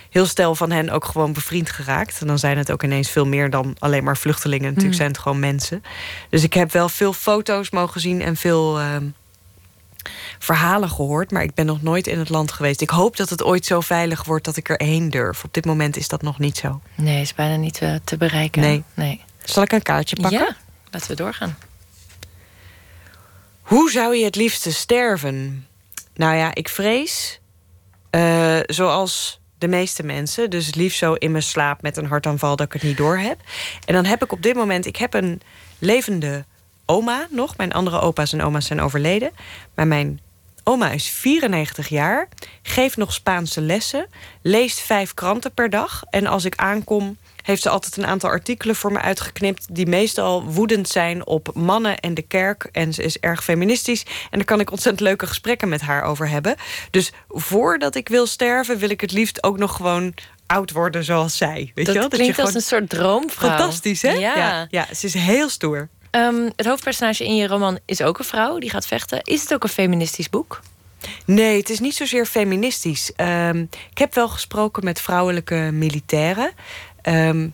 [0.09, 2.21] heel stel van hen ook gewoon bevriend geraakt.
[2.21, 4.63] En dan zijn het ook ineens veel meer dan alleen maar vluchtelingen.
[4.65, 4.97] Natuurlijk Mm.
[4.97, 5.83] zijn het gewoon mensen.
[6.29, 9.05] Dus ik heb wel veel foto's mogen zien en veel ehm,
[10.39, 11.31] verhalen gehoord.
[11.31, 12.81] Maar ik ben nog nooit in het land geweest.
[12.81, 15.43] Ik hoop dat het ooit zo veilig wordt dat ik erheen durf.
[15.43, 16.81] Op dit moment is dat nog niet zo.
[16.95, 18.61] Nee, is bijna niet eh, te bereiken.
[18.61, 18.83] Nee.
[18.93, 19.23] nee.
[19.43, 20.39] Zal ik een kaartje pakken?
[20.39, 20.55] Ja,
[20.95, 21.57] laten we doorgaan.
[23.61, 25.67] Hoe zou je het liefste sterven?
[26.13, 27.39] Nou ja, ik vrees,
[28.09, 32.65] eh, zoals de meeste mensen, dus liefst zo in mijn slaap met een hartaanval dat
[32.65, 33.39] ik het niet door heb.
[33.85, 35.41] En dan heb ik op dit moment, ik heb een
[35.79, 36.45] levende
[36.85, 37.57] oma nog.
[37.57, 39.31] Mijn andere opa's en oma's zijn overleden.
[39.75, 40.19] Maar mijn
[40.63, 42.27] oma is 94 jaar,
[42.61, 44.07] geeft nog Spaanse lessen,
[44.41, 46.03] leest vijf kranten per dag.
[46.09, 49.75] En als ik aankom, heeft ze altijd een aantal artikelen voor me uitgeknipt...
[49.75, 52.69] die meestal woedend zijn op mannen en de kerk.
[52.71, 54.03] En ze is erg feministisch.
[54.03, 56.55] En daar kan ik ontzettend leuke gesprekken met haar over hebben.
[56.91, 60.13] Dus voordat ik wil sterven, wil ik het liefst ook nog gewoon
[60.45, 61.71] oud worden zoals zij.
[61.75, 62.09] Weet dat je wel?
[62.09, 63.49] klinkt je als een soort droomvrouw.
[63.49, 64.11] Fantastisch, hè?
[64.11, 64.37] Ja.
[64.37, 65.89] ja, ja, ze is heel stoer.
[66.09, 69.21] Ehm, het hoofdpersonage in je roman is ook een vrouw die gaat vechten.
[69.23, 70.61] Is het ook een feministisch boek?
[71.25, 73.13] Nee, het is niet zozeer feministisch.
[73.15, 76.51] Ehm, ik heb wel gesproken met vrouwelijke militairen.
[77.05, 77.47] Ehm,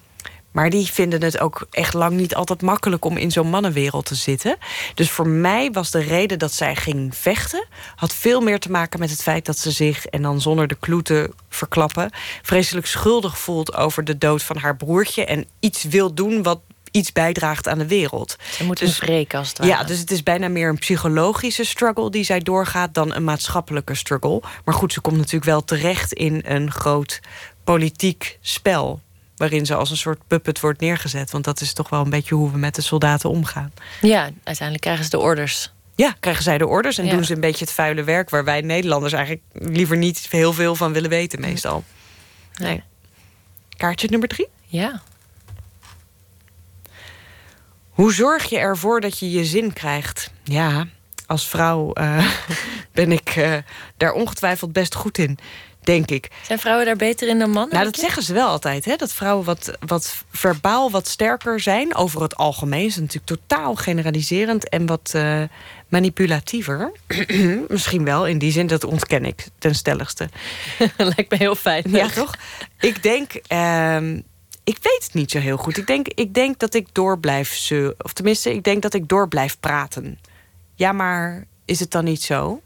[0.52, 4.15] maar die vinden het ook echt lang niet altijd makkelijk om in zo'n mannenwereld te
[4.15, 4.57] zitten.
[4.95, 7.68] Dus voor mij was de reden dat zij ging vechten...
[7.95, 10.06] had veel meer te maken met het feit dat ze zich...
[10.06, 12.11] en dan zonder de kloe te verklappen...
[12.41, 15.26] vreselijk schuldig voelt over de dood van haar broertje...
[15.26, 16.60] en iets wil doen wat
[16.91, 18.36] iets bijdraagt aan de wereld.
[18.52, 19.72] Ze moet Dus- wreken als het ware.
[19.72, 23.95] Ja, dus het is bijna meer een psychologische struggle die zij doorgaat dan een maatschappelijke
[23.95, 24.41] struggle.
[24.65, 27.19] Maar goed, ze komt natuurlijk wel terecht in een groot
[27.64, 29.02] politiek spel.
[29.41, 31.31] Waarin ze als een soort puppet wordt neergezet.
[31.31, 33.73] Want dat is toch wel een beetje hoe we met de soldaten omgaan.
[34.01, 35.72] Ja, uiteindelijk krijgen ze de orders.
[35.95, 37.11] Ja, krijgen zij de orders en Ja.
[37.11, 38.30] doen ze een beetje het vuile werk...
[38.30, 41.84] waar wij Nederlanders eigenlijk liever niet heel veel van willen weten meestal.
[42.59, 42.84] Nee.
[43.77, 44.47] Kaartje nummer drie.
[44.65, 45.01] Ja.
[47.89, 50.31] Hoe zorg je ervoor dat je je zin krijgt?
[50.43, 50.88] Ja,
[51.26, 52.27] als vrouw eh,
[52.93, 53.57] ben ik eh,
[53.97, 55.38] daar ongetwijfeld best goed in,
[55.83, 56.27] denk ik.
[56.41, 57.73] Zijn vrouwen daar beter in dan mannen?
[57.73, 58.95] Nou, dat zeggen ze wel altijd, hè?
[58.95, 61.95] dat vrouwen wat, wat verbaal wat sterker zijn.
[61.95, 65.41] Over het algemeen is natuurlijk totaal generaliserend en wat eh,
[65.89, 66.91] manipulatiever.
[67.67, 70.29] Misschien wel, in die zin, dat ontken ik ten stelligste.
[70.97, 71.83] Lijkt me heel fijn.
[71.87, 72.35] Ja, toch?
[72.79, 74.15] Ik denk, ehm,
[74.63, 75.77] ik weet het niet zo heel goed.
[75.77, 79.27] Ik denk, ik denk dat ik door blijf Of tenminste, ik denk dat ik door
[79.27, 80.19] blijf praten.
[80.75, 82.61] Ja, maar is het dan niet zo?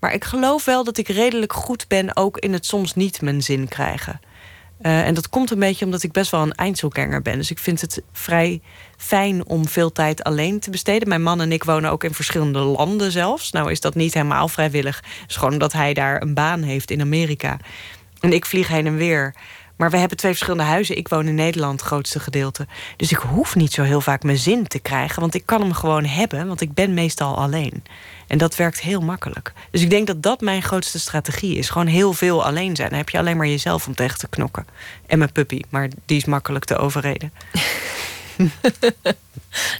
[0.00, 2.16] Maar ik geloof wel dat ik redelijk goed ben...
[2.16, 4.20] ook in het soms niet mijn zin krijgen.
[4.80, 7.36] Eh, en dat komt een beetje omdat ik best wel een eindselganger ben.
[7.36, 8.60] Dus ik vind het vrij
[8.96, 11.08] fijn om veel tijd alleen te besteden.
[11.08, 13.50] Mijn man en ik wonen ook in verschillende landen zelfs.
[13.50, 14.96] Nou is dat niet helemaal vrijwillig.
[14.96, 17.58] Het is gewoon omdat hij daar een baan heeft in Amerika.
[18.20, 19.34] En ik vlieg heen en weer.
[19.76, 20.96] Maar we hebben twee verschillende huizen.
[20.96, 22.66] Ik woon in Nederland, het grootste gedeelte.
[22.96, 25.20] Dus ik hoef niet zo heel vaak mijn zin te krijgen.
[25.20, 27.82] Want ik kan hem gewoon hebben, want ik ben meestal alleen.
[28.30, 29.52] En dat werkt heel makkelijk.
[29.70, 31.70] Dus ik denk dat dat mijn grootste strategie is.
[31.70, 32.88] Gewoon heel veel alleen zijn.
[32.88, 34.66] Dan heb je alleen maar jezelf om tegen te knokken.
[35.06, 37.32] En mijn puppy, maar die is makkelijk te overreden.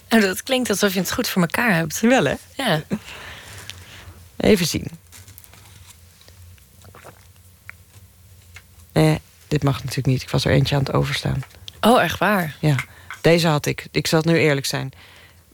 [0.08, 2.00] Nou, dat klinkt alsof je het goed voor elkaar hebt.
[2.00, 2.34] Wel hè?
[2.56, 2.82] Ja.
[4.36, 4.86] Even zien.
[8.92, 9.14] Eh,
[9.48, 10.22] dit mag natuurlijk niet.
[10.22, 11.42] Ik was er eentje aan het overstaan.
[11.80, 12.56] Oh, echt waar?
[12.60, 12.76] Ja,
[13.20, 13.86] deze had ik.
[13.90, 14.92] Ik zal het nu eerlijk zijn.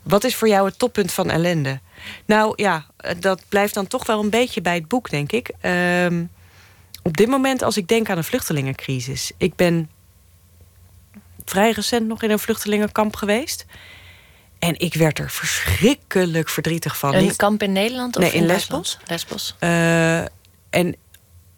[0.06, 1.80] Wat is voor jou het toppunt van ellende?
[2.24, 2.86] Nou ja,
[3.18, 5.50] dat blijft dan toch wel een beetje bij het boek, denk ik.
[5.60, 6.24] Ehm,
[7.02, 9.32] op dit moment, als ik denk aan een vluchtelingencrisis.
[9.36, 9.90] Ik ben
[11.44, 13.64] vrij recent nog in een vluchtelingenkamp geweest.
[14.58, 17.14] En ik werd er verschrikkelijk verdrietig van.
[17.14, 18.16] Een Niet- kamp in Nederland?
[18.16, 18.98] Of Nee, in Duitsland?
[19.06, 19.54] Lesbos.
[19.58, 20.18] eh,
[20.70, 20.96] en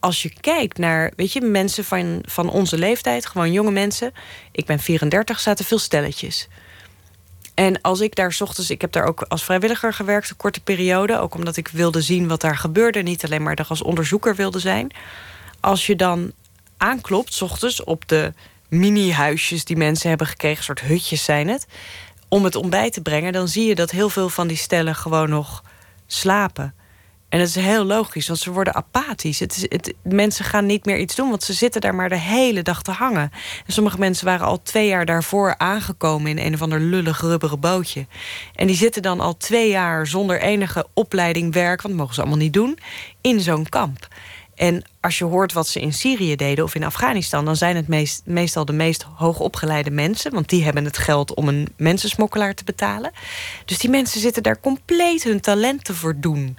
[0.00, 4.12] als je kijkt naar, weet je, mensen van, van onze leeftijd, gewoon jonge mensen.
[4.52, 6.48] Ik ben 34, zaten veel stelletjes.
[7.58, 11.18] En als ik daar ochtends, ik heb daar ook als vrijwilliger gewerkt, een korte periode.
[11.18, 13.02] Ook omdat ik wilde zien wat daar gebeurde.
[13.02, 14.90] Niet alleen maar dat als onderzoeker wilde zijn.
[15.60, 16.32] Als je dan
[16.76, 18.32] aanklopt, ochtends, op de
[18.68, 21.66] mini-huisjes die mensen hebben gekregen, soort hutjes zijn het.
[22.28, 25.28] om het ontbijt te brengen, dan zie je dat heel veel van die stellen gewoon
[25.28, 25.64] nog
[26.06, 26.74] slapen.
[27.28, 29.40] En dat is heel logisch, want ze worden apathisch.
[29.40, 32.18] Het is, het, mensen gaan niet meer iets doen, want ze zitten daar maar de
[32.18, 33.30] hele dag te hangen.
[33.66, 37.60] En sommige mensen waren al twee jaar daarvoor aangekomen in een of ander lullig rubberen
[37.60, 38.06] bootje.
[38.54, 42.20] En die zitten dan al twee jaar zonder enige opleiding werk, want dat mogen ze
[42.20, 42.78] allemaal niet doen,
[43.20, 44.08] in zo'n kamp.
[44.58, 47.88] En als je hoort wat ze in Syrië deden of in Afghanistan, dan zijn het
[47.88, 52.64] meest, meestal de meest hoogopgeleide mensen, want die hebben het geld om een mensensmokkelaar te
[52.64, 53.10] betalen.
[53.64, 56.58] Dus die mensen zitten daar compleet hun talenten voor doen.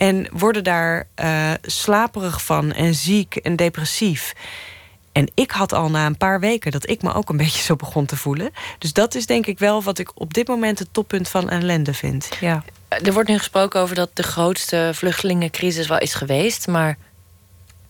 [0.00, 4.32] En worden daar uh, slaperig van en ziek en depressief.
[5.12, 7.76] En ik had al na een paar weken dat ik me ook een beetje zo
[7.76, 8.50] begon te voelen.
[8.78, 11.94] Dus dat is denk ik wel wat ik op dit moment het toppunt van ellende
[11.94, 12.28] vind.
[12.40, 12.64] Ja.
[12.88, 16.98] Er wordt nu gesproken over dat de grootste vluchtelingencrisis wel is geweest, maar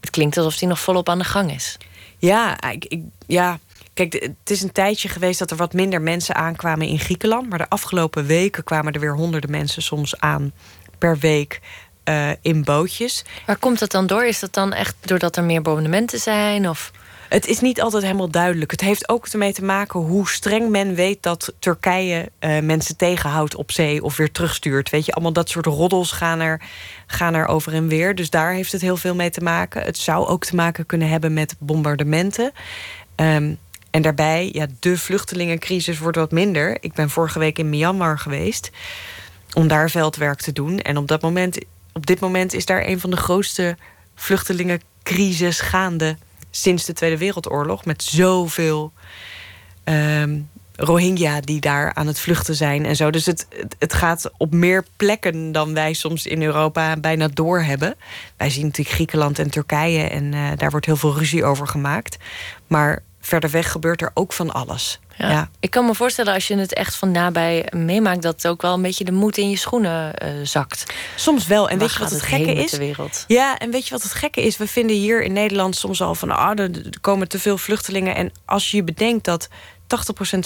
[0.01, 1.77] het klinkt alsof die nog volop aan de gang is.
[2.19, 3.59] Ja, ik, ik, ja.
[3.95, 7.49] Kijk, het is een tijdje geweest dat er wat minder mensen aankwamen in Griekenland.
[7.49, 10.53] Maar de afgelopen weken kwamen er weer honderden mensen soms aan
[10.99, 11.61] per week.
[12.11, 13.25] Uh, in bootjes.
[13.47, 14.25] Waar komt dat dan door?
[14.25, 16.69] Is dat dan echt doordat er meer bombardementen zijn?
[16.69, 16.91] Of?
[17.29, 18.71] Het is niet altijd helemaal duidelijk.
[18.71, 23.55] Het heeft ook ermee te maken hoe streng men weet dat Turkije uh, mensen tegenhoudt
[23.55, 24.91] op zee of weer terugstuurt.
[24.91, 26.61] Weet je, allemaal dat soort roddels gaan er,
[27.07, 28.15] gaan er over en weer.
[28.15, 29.83] Dus daar heeft het heel veel mee te maken.
[29.83, 32.53] Het zou ook te maken kunnen hebben met bombardementen.
[33.17, 33.59] Um,
[33.91, 36.77] en daarbij, ja, de vluchtelingencrisis wordt wat minder.
[36.81, 38.71] Ik ben vorige week in Myanmar geweest
[39.53, 40.79] om daar veldwerk te doen.
[40.79, 41.59] En op, dat moment,
[41.93, 43.77] op dit moment is daar een van de grootste
[44.15, 46.17] vluchtelingencrisis gaande
[46.51, 47.85] sinds de Tweede Wereldoorlog.
[47.85, 48.93] Met zoveel
[49.85, 53.11] um, Rohingya die daar aan het vluchten zijn en zo.
[53.11, 53.47] Dus het,
[53.79, 57.95] het gaat op meer plekken dan wij soms in Europa bijna doorhebben.
[58.37, 62.17] Wij zien natuurlijk Griekenland en Turkije en uh, daar wordt heel veel ruzie over gemaakt.
[62.67, 65.01] Maar verder weg gebeurt er ook van alles.
[65.17, 65.51] Ja.
[65.61, 68.23] Ik kan me voorstellen als je het echt van nabij meemaakt...
[68.23, 70.93] dat ook wel een beetje de moed in je schoenen uh, zakt.
[71.17, 71.69] Soms wel.
[71.69, 72.79] En weet je wat het, gekke is?
[73.27, 74.57] Ja, en weet je wat het gekke is?
[74.57, 76.31] We vinden hier in Nederland soms al van...
[76.31, 76.71] ah, er
[77.01, 78.15] komen te veel vluchtelingen.
[78.15, 79.53] En als je bedenkt dat 80%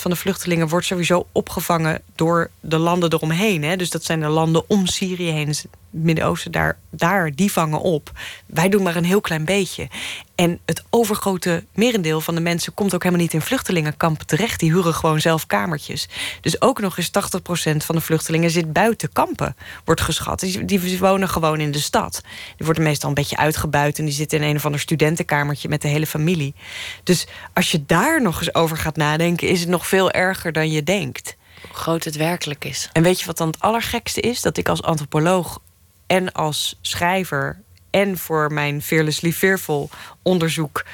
[0.01, 3.63] van de vluchtelingen wordt sowieso opgevangen door de landen eromheen.
[3.63, 3.77] Hè?
[3.77, 5.47] Dus dat zijn de landen om Syrië heen.
[5.47, 8.11] Dus Midden-Oosten, daar, daar, die vangen op.
[8.47, 9.89] Wij doen maar een heel klein beetje.
[10.35, 14.61] En het overgrote merendeel van de mensen komt ook helemaal niet in vluchtelingenkampen terecht.
[14.61, 16.09] Die huren gewoon zelf kamertjes.
[16.41, 20.41] Dus ook nog eens 80% van de vluchtelingen zit buiten kampen, wordt geschat.
[20.41, 22.21] Die, die wonen gewoon in de stad.
[22.57, 25.83] Die worden meestal een beetje uitgebuit en die zitten in een of ander studentenkamertje met
[25.83, 26.55] de hele familie.
[27.03, 30.71] Dus als je daar nog eens over gaat nadenken, is het nog veel erger dan
[30.71, 31.37] je denkt.
[31.63, 32.89] Hoe groot het werkelijk is.
[32.93, 34.41] En weet je wat dan het allergekste is?
[34.41, 35.61] Dat ik als antropoloog
[36.07, 39.91] en als schrijver en voor mijn Fearlessly Fearful
[40.23, 40.85] onderzoek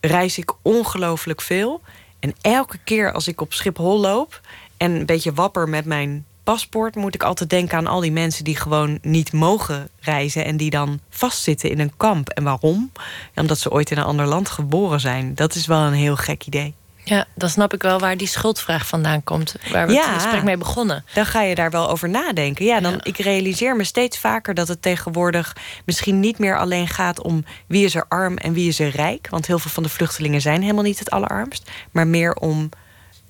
[0.00, 1.80] reis ik ongelooflijk veel.
[2.20, 4.40] En elke keer als ik op Schiphol loop
[4.76, 8.44] en een beetje wapper met mijn paspoort, moet ik altijd denken aan al die mensen
[8.44, 12.28] die gewoon niet mogen reizen en die dan vastzitten in een kamp.
[12.28, 12.92] En waarom?
[13.34, 15.34] omdat ze ooit in een ander land geboren zijn.
[15.34, 16.74] Dat is wel een heel gek idee.
[17.04, 19.54] Ja, dan snap ik wel waar die schuldvraag vandaan komt.
[19.70, 21.04] Waar we ja, het gesprek mee begonnen.
[21.14, 22.64] Dan ga je daar wel over nadenken.
[22.64, 27.22] Ja, dan, Ik realiseer me steeds vaker dat het tegenwoordig misschien niet meer alleen gaat
[27.22, 29.28] om wie is er arm en wie is er rijk.
[29.30, 31.70] Want heel veel van de vluchtelingen zijn helemaal niet het allerarmst.
[31.90, 32.68] Maar meer om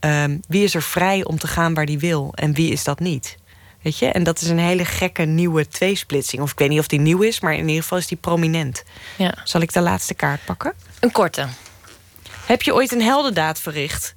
[0.01, 3.01] um, wie is er vrij om te gaan waar die wil en wie is dat
[3.01, 3.37] niet.
[3.83, 4.07] Weet je?
[4.07, 6.43] En dat is een hele gekke nieuwe tweesplitsing.
[6.43, 8.83] Of ik weet niet of die nieuw is, maar in ieder geval is die prominent.
[9.17, 9.35] Ja.
[9.45, 10.73] Zal ik de laatste kaart pakken?
[11.01, 11.47] Een korte.
[12.47, 14.15] Heb je ooit een heldendaad verricht?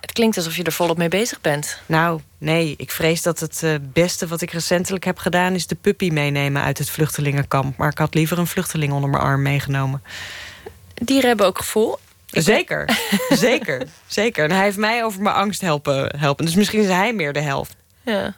[0.00, 1.80] Het klinkt alsof je er volop mee bezig bent.
[1.86, 2.74] Nou, nee.
[2.76, 5.54] Ik vrees dat het uh, beste wat ik recentelijk heb gedaan...
[5.54, 7.76] is de puppy meenemen uit het vluchtelingenkamp.
[7.76, 10.02] Maar ik had liever een vluchteling onder mijn arm meegenomen.
[10.94, 11.98] Dieren hebben ook gevoel.
[12.26, 12.98] zeker,
[13.28, 14.44] zeker, zeker.
[14.44, 16.44] En hij heeft mij over mijn angst helpen, helpen.
[16.44, 17.76] Dus misschien is hij meer de helft.
[18.10, 18.34] Ja.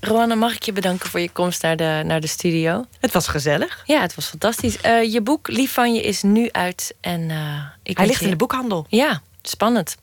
[0.00, 2.84] Ro uh, mag ik je bedanken voor je komst naar de, naar de studio.
[3.00, 3.82] Het was gezellig.
[3.86, 4.76] Ja, het was fantastisch.
[4.84, 6.94] Uh, je boek Lief van je is nu uit.
[7.00, 8.86] En, uh, ik Hij ligt in de boekhandel.
[8.88, 9.96] Ja, spannend.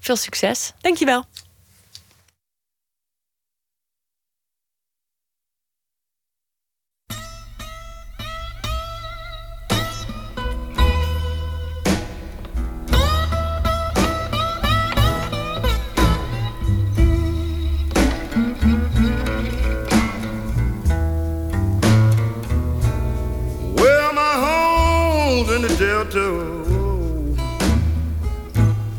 [0.00, 0.72] Veel succes.
[0.80, 1.24] Dankjewel.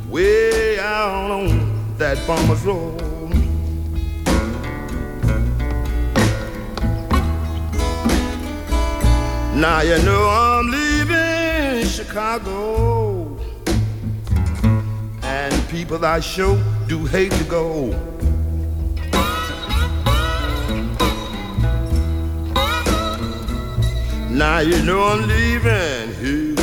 [0.10, 3.02] Way out on that farmer's road.
[9.56, 13.38] Now you know I'm leaving Chicago,
[15.22, 16.58] and people I sure
[16.88, 17.90] do hate to go.
[24.30, 26.61] Now you know I'm leaving here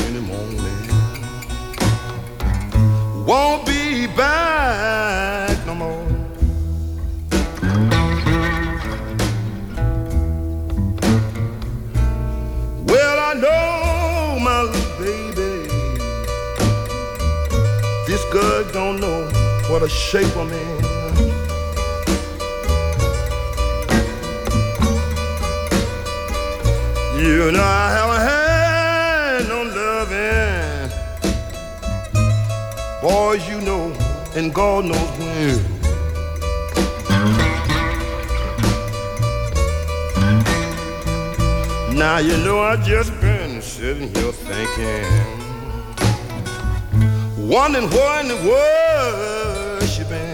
[3.28, 6.06] Won't be back no more.
[12.86, 15.68] Well, I know my little baby.
[18.06, 19.28] This girl don't know
[19.68, 20.78] what a shape I'm in.
[27.22, 28.37] You know I haven't had
[33.00, 33.92] Boys, you know,
[34.34, 35.78] and God knows when.
[41.96, 45.06] Now you know I just been sitting here thinking,
[47.48, 50.27] wondering where in the world she been.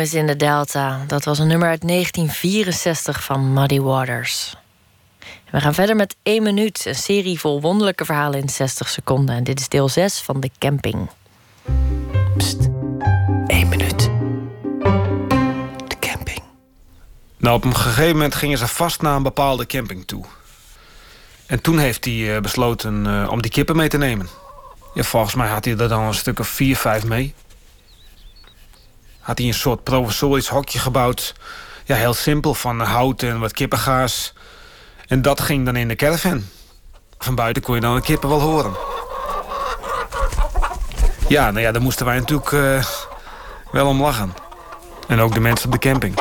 [0.00, 1.04] Home is in the Delta.
[1.06, 4.56] Dat was een nummer uit 1964 van Muddy Waters.
[5.50, 9.34] We gaan verder met 1 minuut, een serie vol wonderlijke verhalen in 60 seconden.
[9.34, 11.10] En dit is deel 6 van de camping.
[13.46, 14.10] Eén minuut.
[15.86, 16.42] De camping.
[17.36, 20.24] Nou, op een gegeven moment gingen ze vast naar een bepaalde camping toe.
[21.46, 24.28] En toen heeft hij eh, besloten eh, om die kippen mee te nemen.
[24.94, 27.34] Ja, volgens mij had hij er dan een stuk of vier, vijf mee.
[29.30, 31.34] Had hij een soort provisorisch hokje gebouwd.
[31.84, 34.32] Ja, heel simpel, van hout en wat kippengaas.
[35.06, 36.44] En dat ging dan in de caravan.
[37.18, 38.72] Van buiten kon je dan de kippen wel horen.
[41.28, 42.84] Ja, nou ja, daar moesten wij natuurlijk eh,
[43.72, 44.34] wel om lachen.
[45.08, 46.18] En ook de mensen op de camping.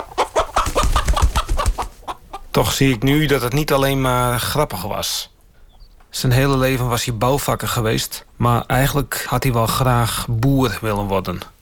[2.52, 5.34] Toch zie ik nu dat het niet alleen maar grappig was.
[6.10, 8.26] Zijn hele leven was hij bouwvakker geweest...
[8.36, 11.58] maar eigenlijk had hij wel graag boer willen worden.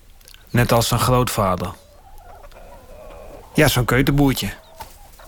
[0.50, 1.74] Net als zijn grootvader.
[3.54, 4.54] Ja, zo'n keuterboertje.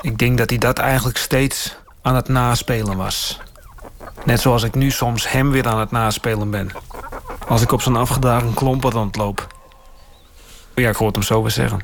[0.02, 3.40] Ik denk dat hij dat eigenlijk steeds aan het naspelen was.
[4.26, 6.72] Net zoals ik nu soms hem weer aan het naspelen ben.
[7.48, 9.48] Als ik op zo'n afgedragen klompen rondloop.
[10.76, 11.80] Ja, ik het hem zo weer zeggen.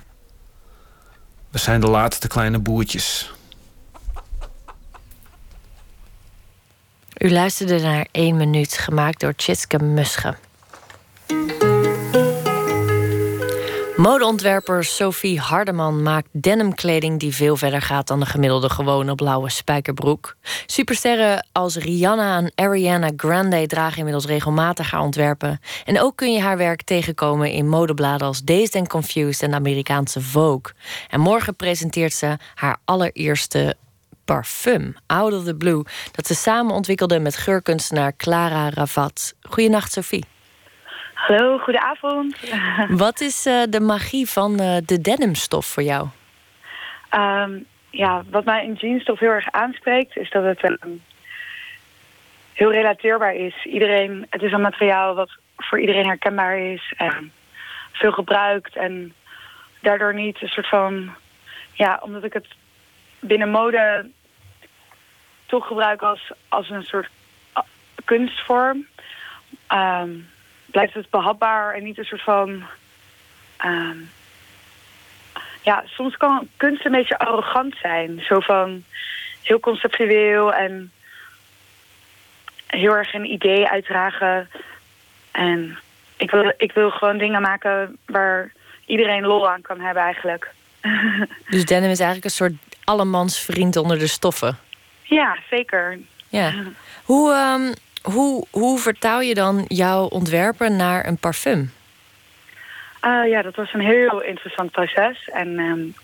[1.49, 3.33] We zijn de laatste kleine boertjes.
[7.17, 10.35] U luisterde naar 1 minuut, gemaakt door Tjitske Musche.
[14.05, 20.35] Modeontwerper Sophie Hardeman maakt denimkleding die veel verder gaat dan de gemiddelde gewone blauwe spijkerbroek.
[20.65, 25.59] Supersterren als Rihanna en Ariana Grande dragen inmiddels regelmatig haar ontwerpen.
[25.85, 30.21] En ook kun je haar werk tegenkomen in modebladen als Dazed Confused en de Amerikaanse
[30.21, 30.73] Vogue.
[31.09, 33.75] En morgen presenteert ze haar allereerste
[34.25, 39.33] parfum, Out of the Blue, dat ze samen ontwikkelde met geurkunstenaar Clara Ravat.
[39.41, 40.34] Goedenacht, Sophie.
[41.25, 42.37] Hallo, goedenavond.
[43.05, 46.07] Wat is uh, de magie van uh, de denimstof voor jou?
[47.11, 51.03] Um, ja, wat mij in jeansstof heel erg aanspreekt, is dat het um,
[52.53, 53.65] heel relateerbaar is.
[53.65, 57.31] Iedereen, het is een materiaal wat voor iedereen herkenbaar is en
[57.91, 58.75] veel gebruikt.
[58.75, 59.13] En
[59.81, 61.15] daardoor niet een soort van,
[61.73, 62.47] ja, omdat ik het
[63.19, 64.09] binnen mode
[65.45, 67.09] toch gebruik als, als een soort
[68.03, 68.87] kunstvorm.
[69.73, 70.33] Um,
[70.75, 72.63] blijft het behapbaar en niet een soort van...
[73.65, 73.89] Uh,
[75.61, 78.23] ja, soms kan kunst een beetje arrogant zijn.
[78.27, 78.83] Zo van
[79.41, 80.91] heel conceptueel en
[82.67, 84.49] heel erg een idee uitdragen.
[85.31, 85.77] En
[86.17, 88.51] ik wil, ik wil gewoon dingen maken waar
[88.85, 90.51] iedereen lol aan kan hebben eigenlijk.
[91.49, 92.53] Dus denim is eigenlijk een soort
[92.83, 94.57] allemans vriend onder de stoffen?
[95.03, 95.99] Ja, zeker.
[96.27, 96.53] Ja.
[97.11, 97.73] Hoe, um,
[98.05, 101.71] hoe, hoe vertaal je dan jouw ontwerpen naar een parfum?
[103.01, 105.29] Uh, ja, dat was een heel interessant proces.
[105.29, 105.95] En um,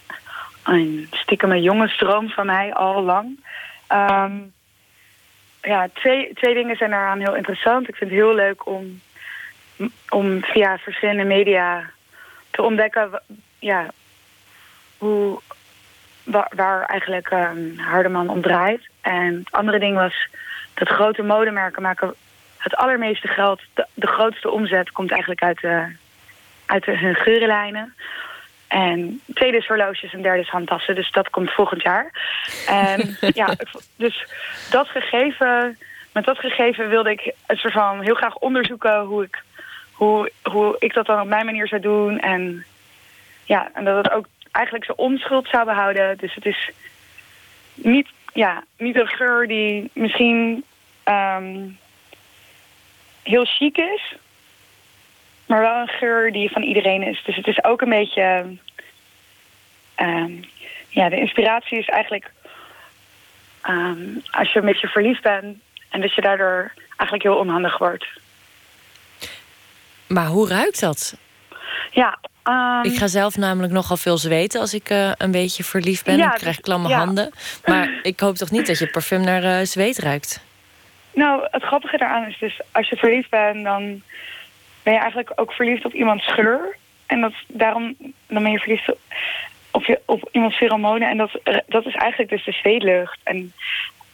[0.63, 3.45] een stiekem een jongensdroom van mij, al lang.
[3.89, 4.53] Um,
[5.61, 7.89] ja, twee, twee dingen zijn daaraan heel interessant.
[7.89, 9.01] Ik vind het heel leuk om,
[10.09, 11.89] om via verschillende media
[12.51, 13.21] te ontdekken...
[13.59, 13.85] Ja,
[14.97, 15.39] hoe,
[16.23, 18.89] waar, waar eigenlijk um, Hardeman om draait.
[19.01, 20.27] En het andere ding was
[20.73, 22.13] dat grote modemerken maken
[22.57, 23.61] het allermeeste geld.
[23.73, 25.95] De, de grootste omzet komt eigenlijk uit, de,
[26.65, 27.93] uit de, hun geurenlijnen.
[28.67, 30.95] En tweede is horloges en derde is handtassen.
[30.95, 32.11] Dus dat komt volgend jaar.
[32.67, 33.55] En ja,
[33.95, 34.25] dus
[34.69, 35.77] dat gegeven,
[36.13, 39.43] met dat gegeven wilde ik het soort van heel graag onderzoeken hoe ik,
[39.91, 42.19] hoe, hoe ik dat dan op mijn manier zou doen.
[42.19, 42.65] En
[43.43, 46.17] ja, en dat het ook eigenlijk zijn onschuld zou behouden.
[46.17, 46.71] Dus het is
[47.73, 50.63] niet, ja, niet een geur die misschien
[51.05, 51.77] um,
[53.23, 54.15] heel chic is.
[55.45, 57.23] Maar wel een geur die van iedereen is.
[57.25, 58.57] Dus het is ook een beetje...
[59.97, 60.43] Um,
[60.89, 62.31] ja, de inspiratie is eigenlijk...
[63.69, 65.57] Um, als je een beetje verliefd bent...
[65.89, 68.05] en dat je daardoor eigenlijk heel onhandig wordt.
[70.07, 71.17] Maar hoe ruikt dat?
[71.91, 72.17] Ja,
[72.47, 76.17] Um, ik ga zelf namelijk nogal veel zweten als ik uh, een beetje verliefd ben.
[76.17, 76.97] Ja, ik krijg klamme ja.
[76.97, 77.31] handen.
[77.65, 80.43] Maar ik hoop toch niet dat je parfum naar uh, zweet ruikt?
[81.13, 82.59] Nou, het grappige daaraan is dus...
[82.71, 84.01] als je verliefd bent, dan
[84.83, 86.77] ben je eigenlijk ook verliefd op iemands geur.
[87.05, 87.95] En dat, daarom
[88.27, 88.91] dan ben je verliefd
[89.71, 91.09] op, je, op iemands pheromonen.
[91.09, 91.31] En dat,
[91.67, 93.19] dat is eigenlijk dus de zweetlucht.
[93.23, 93.53] En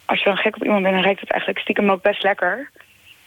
[0.04, 2.70] als je dan gek op iemand bent, dan ruikt het eigenlijk stiekem ook best lekker.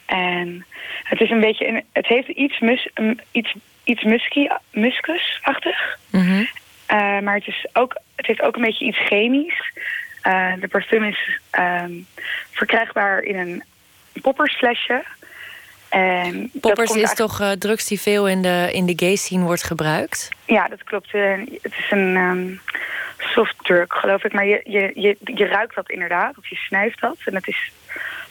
[0.06, 0.66] En
[1.04, 1.84] het is een beetje...
[1.92, 2.88] Het heeft iets, mus,
[3.32, 3.54] iets
[3.92, 5.98] iets musky, muskusachtig.
[6.10, 6.40] Mm -hmm.
[6.40, 9.72] uh, maar het, is ook, het heeft ook een beetje iets chemisch.
[10.28, 12.06] Uh, de parfum is um,
[12.52, 13.64] verkrijgbaar in een
[14.22, 15.04] poppersflesje.
[15.90, 19.64] En Poppers is toch uh, drugs die veel in de, in de gay scene wordt
[19.64, 20.30] gebruikt?
[20.46, 21.12] Ja, dat klopt.
[21.12, 22.62] het is een um,
[23.18, 24.34] soft drug, geloof ik.
[24.34, 27.18] Maar je, je, je, je ruikt dat inderdaad, of je snuift dat.
[27.26, 27.72] En het is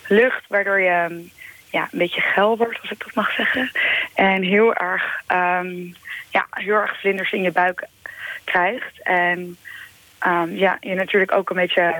[0.08, 1.06] lucht waardoor je...
[1.10, 1.30] Um,
[1.70, 3.70] ja, een beetje geil wordt, als ik dat mag zeggen.
[4.14, 5.94] En heel erg, um,
[6.30, 7.86] ja, heel erg vlinders in je buik
[8.44, 9.02] krijgt.
[9.02, 9.56] En
[10.26, 11.94] um, ja, je natuurlijk ook een beetje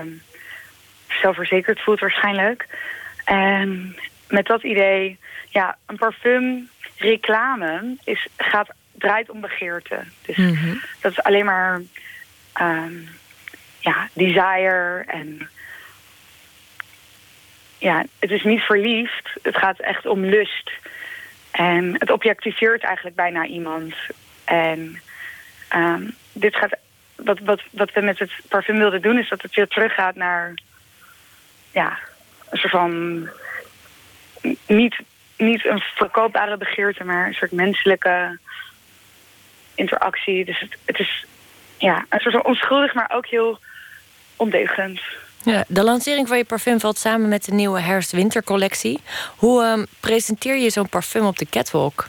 [1.07, 2.67] zelfverzekerd voelt waarschijnlijk.
[3.25, 3.95] En
[4.27, 5.19] met dat idee,
[5.49, 9.99] ja, een parfum reclame is, gaat, draait om begeerte.
[10.25, 10.81] Dus mm -hmm.
[11.01, 11.81] dat is alleen maar
[12.61, 13.09] um,
[13.79, 15.49] ja, desire en
[17.81, 19.29] ja, het is niet verliefd.
[19.41, 20.71] Het gaat echt om lust.
[21.51, 23.95] En het objectiveert eigenlijk bijna iemand.
[24.43, 25.01] En
[25.75, 26.77] um, dit gaat,
[27.15, 29.17] wat, wat, wat we met het parfum wilden doen...
[29.17, 30.53] is dat het weer teruggaat naar...
[31.71, 31.97] ja,
[32.49, 33.27] een soort van...
[34.67, 34.95] niet,
[35.37, 37.03] niet een verkoopbare begeerte...
[37.03, 38.37] maar een soort menselijke
[39.75, 40.45] interactie.
[40.45, 41.25] Dus het, het is
[41.77, 43.59] ja, een soort van onschuldig, maar ook heel
[44.35, 45.01] ondeugend.
[45.43, 48.99] Ja, de lancering van je parfum valt samen met de nieuwe herfst-wintercollectie.
[49.35, 52.07] Hoe um, presenteer je zo'n parfum op de catwalk?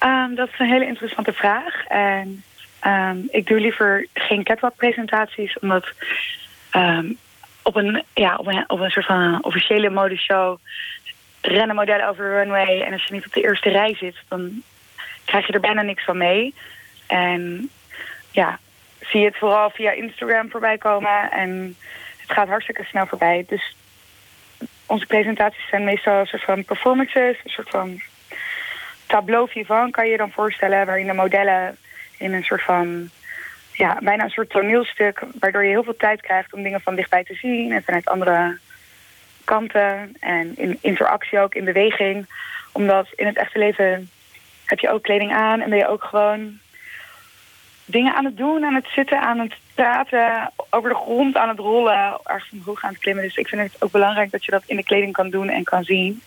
[0.00, 1.84] Um, dat is een hele interessante vraag.
[1.86, 2.44] En
[2.86, 5.92] um, ik doe liever geen catwalk-presentaties, omdat
[7.62, 8.36] op, een, ja,
[8.66, 10.58] op, een, soort van officiële modeshow
[11.40, 12.80] rennen modellen over de runway.
[12.80, 14.62] En als je niet op de eerste rij zit, dan
[15.24, 16.54] krijg je er bijna niks van mee.
[17.06, 17.70] En
[18.30, 18.58] ja,
[19.00, 21.30] zie je het vooral via Instagram voorbij komen.
[21.30, 21.76] En
[22.34, 23.44] gaat hartstikke snel voorbij.
[23.48, 23.76] Dus
[24.86, 27.36] onze presentaties zijn meestal een soort van performances.
[27.44, 28.00] Een soort van
[29.06, 30.86] tableau vivant kan je je dan voorstellen.
[30.86, 31.76] Waarin de modellen
[32.18, 33.10] in een soort van...
[33.72, 35.22] Ja, bijna een soort toneelstuk.
[35.38, 37.72] Waardoor je heel veel tijd krijgt om dingen van dichtbij te zien.
[37.72, 38.58] En vanuit andere
[39.44, 40.16] kanten.
[40.20, 42.26] En in interactie ook, in beweging.
[42.72, 44.10] Omdat in het echte leven
[44.64, 45.60] heb je ook kleding aan.
[45.60, 46.58] En ben je ook gewoon
[47.84, 51.58] dingen aan het doen, aan het zitten, aan het praten, over de grond aan het
[51.58, 53.24] rollen, ergens omhoog aan het klimmen.
[53.24, 55.64] Dus ik vind het ook belangrijk dat je dat in de kleding kan doen en
[55.64, 56.22] kan zien.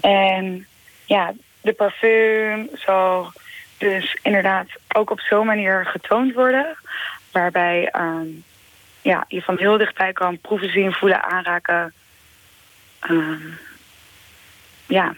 [0.00, 0.66] En
[1.04, 3.32] ja, de parfum zal
[3.78, 6.76] dus inderdaad ook op zo'n manier getoond worden.
[7.32, 8.26] Waarbij ehm,
[9.02, 11.92] ja, je van heel dichtbij kan proeven, zien, voelen, aanraken.
[13.00, 13.48] Ehm,
[14.86, 15.14] ja,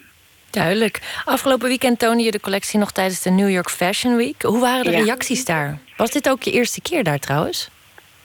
[0.50, 1.00] Duidelijk.
[1.24, 4.42] Afgelopen weekend toonde je de collectie nog tijdens de New York Fashion Week.
[4.42, 5.02] Hoe waren de Ja.
[5.04, 5.78] reacties daar?
[5.96, 7.70] Was dit ook je eerste keer daar trouwens?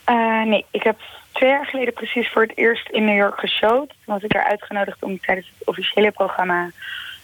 [0.04, 0.98] Eh, nee, ik heb
[1.32, 3.88] twee jaar geleden precies voor het eerst in New York geshowd.
[3.88, 6.70] Toen was ik er uitgenodigd om tijdens het officiële programma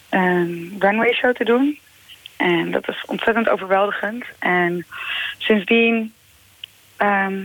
[0.09, 1.79] een runway show te doen.
[2.37, 4.25] En dat was ontzettend overweldigend.
[4.39, 4.85] En
[5.37, 6.13] sindsdien
[6.97, 7.43] ehm,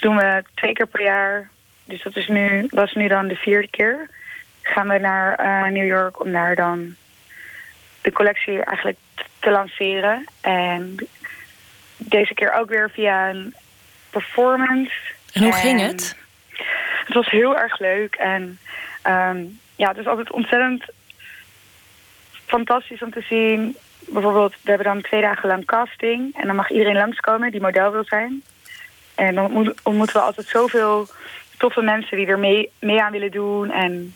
[0.00, 1.50] doen we twee keer per jaar.
[1.84, 4.10] Dus dat is nu, was nu dan de vierde keer.
[4.68, 6.94] Gaan we naar eh, New York om daar dan
[8.00, 8.98] de collectie eigenlijk
[9.38, 10.24] te lanceren.
[10.40, 10.96] En
[11.96, 13.54] deze keer ook weer via een
[14.10, 14.92] performance.
[15.32, 16.16] En hoe ging het?
[17.04, 18.14] Het was heel erg leuk.
[18.14, 18.58] En
[19.02, 19.44] ehm,
[19.76, 20.84] ja, het is altijd ontzettend
[22.46, 23.76] fantastisch om te zien.
[24.00, 26.36] Bijvoorbeeld, we hebben dan twee dagen lang casting.
[26.36, 28.42] En dan mag iedereen langskomen die model wil zijn.
[29.14, 31.08] En dan ontmoet- ontmoeten we altijd zoveel
[31.58, 33.70] toffe mensen die er mee, mee aan willen doen.
[33.70, 34.14] En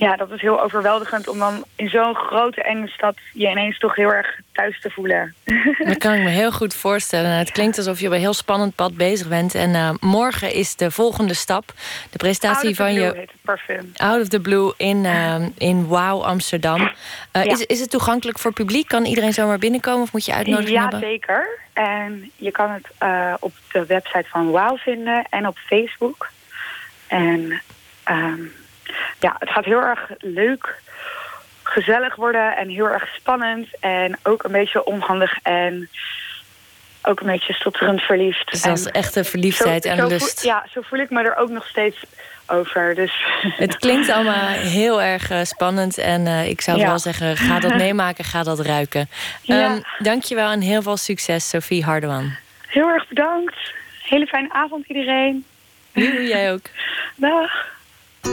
[0.00, 3.94] ja, dat is heel overweldigend om dan in zo'n grote enge stad je ineens toch
[3.94, 5.34] heel erg thuis te voelen.
[5.88, 7.30] Dat kan ik me heel goed voorstellen.
[7.30, 9.54] Het klinkt alsof je op een heel spannend pad bezig bent.
[9.54, 11.72] En eh, morgen is de volgende stap.
[12.10, 13.92] De presentatie van Blue je parfum.
[13.96, 16.90] Out of the Blue in, eh, in Wow Amsterdam.
[17.32, 17.52] Eh, Ja.
[17.52, 18.88] is, is het toegankelijk voor publiek?
[18.88, 21.00] Kan iedereen zomaar binnenkomen of moet je uitnodiging Ja, hebben?
[21.00, 21.58] zeker.
[21.72, 22.86] En je kan het
[23.40, 26.28] op de website van WOW vinden en op Facebook.
[27.06, 27.62] En
[28.04, 28.40] ehm,
[29.20, 30.74] ja, het gaat heel erg leuk,
[31.62, 33.68] gezellig worden en heel erg spannend.
[33.80, 35.88] En ook een beetje onhandig en
[37.02, 38.50] ook een beetje stotterend verliefd.
[38.50, 40.42] Dus dat is echte verliefdheid zo- en zo voel- lust.
[40.42, 41.96] ja, zo voel ik me er ook nog steeds
[42.46, 42.94] over.
[42.94, 43.24] Dus
[43.64, 45.98] Het klinkt allemaal heel erg eh, spannend.
[45.98, 46.86] En eh, ik zou Ja.
[46.86, 49.08] wel zeggen, ga dat meemaken, ga dat ruiken.
[49.42, 49.64] Ja.
[49.64, 52.32] Ehm, dankjewel en heel veel succes, Sophie Hardeman.
[52.66, 53.56] heel erg bedankt.
[54.02, 55.44] Hele fijne avond iedereen.
[56.28, 56.62] Jij ook.
[57.16, 57.50] Dag.
[58.22, 58.32] My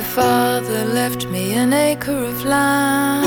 [0.00, 3.26] father left me an acre of land.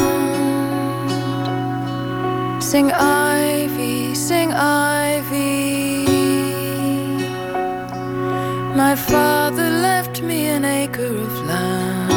[2.64, 5.45] Sing ivy, sing ivy.
[8.76, 12.12] My father left me an acre of land.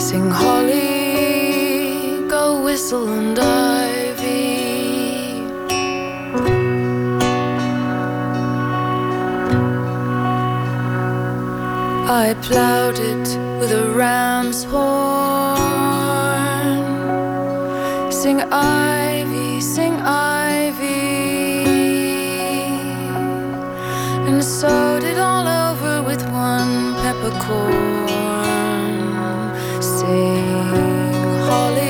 [0.00, 4.28] Sing holly, go whistle and ivy.
[12.08, 14.88] I plowed it with a ram's horn.
[18.12, 19.97] Sing ivy, sing
[24.60, 28.08] And sowed it all over with one peppercorn.
[29.80, 30.48] Sing
[31.46, 31.87] holly,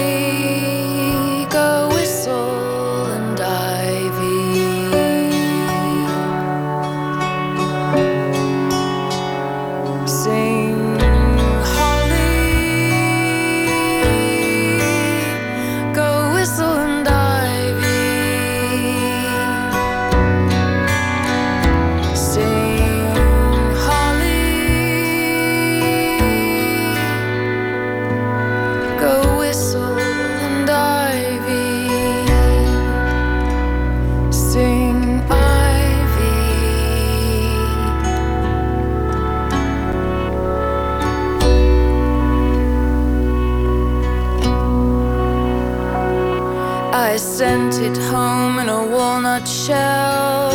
[49.49, 50.51] shell.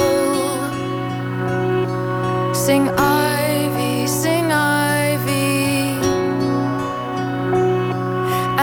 [2.54, 4.84] Sing ivy, sing ivy.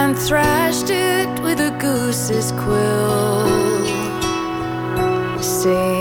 [0.01, 3.47] and thrashed it with a goose's quill.
[5.43, 6.00] Sing,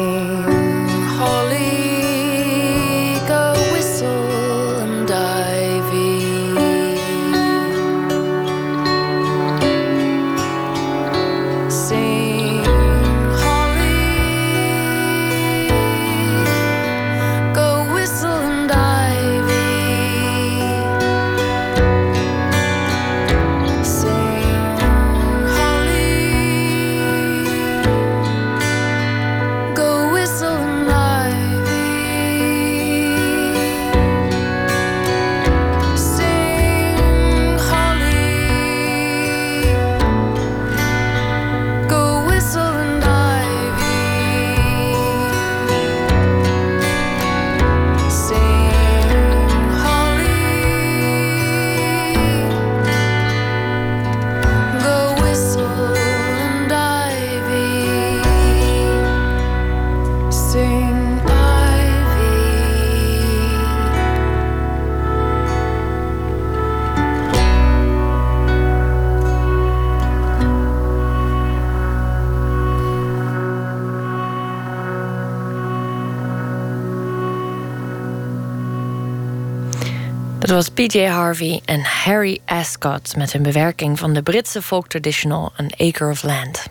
[80.88, 86.10] PJ Harvey en Harry Ascot met een bewerking van de Britse folk traditional An Acre
[86.10, 86.68] of Land.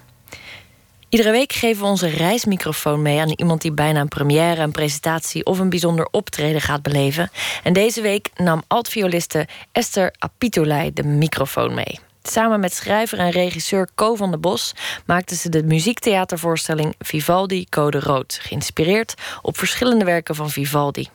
[1.09, 5.45] Iedere week geven we onze reismicrofoon mee aan iemand die bijna een première, een presentatie
[5.45, 7.31] of een bijzonder optreden gaat beleven.
[7.63, 11.99] En deze week nam altvioliste Esther Apitolai de microfoon mee.
[12.23, 14.75] Samen met schrijver en regisseur Co van der Bos
[15.07, 21.09] maakten ze de muziektheatervoorstelling Vivaldi Code Rood, geïnspireerd op verschillende werken van Vivaldi.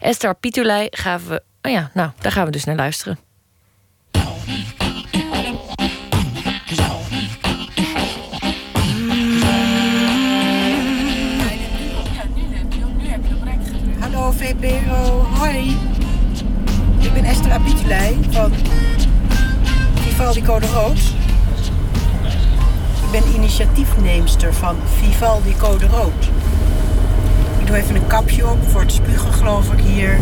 [0.00, 1.42] Esther Apitolai gaven we.
[1.66, 3.18] Oh ja, nou, daar gaan we dus naar luisteren.
[14.00, 15.76] Hallo VPRO, hoi.
[16.98, 18.52] Ik ben Esther Abitulei van
[19.94, 20.98] Vivaldi Code Rood.
[23.04, 26.24] Ik ben initiatiefneemster van Vivaldi Code Rood.
[27.60, 30.18] Ik doe even een kapje op voor het spugen, geloof ik, hier.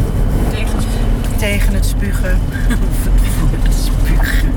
[0.50, 1.03] Tegen het spugen.
[1.44, 2.38] Tegen het spugen.
[3.38, 4.52] voor het spugen.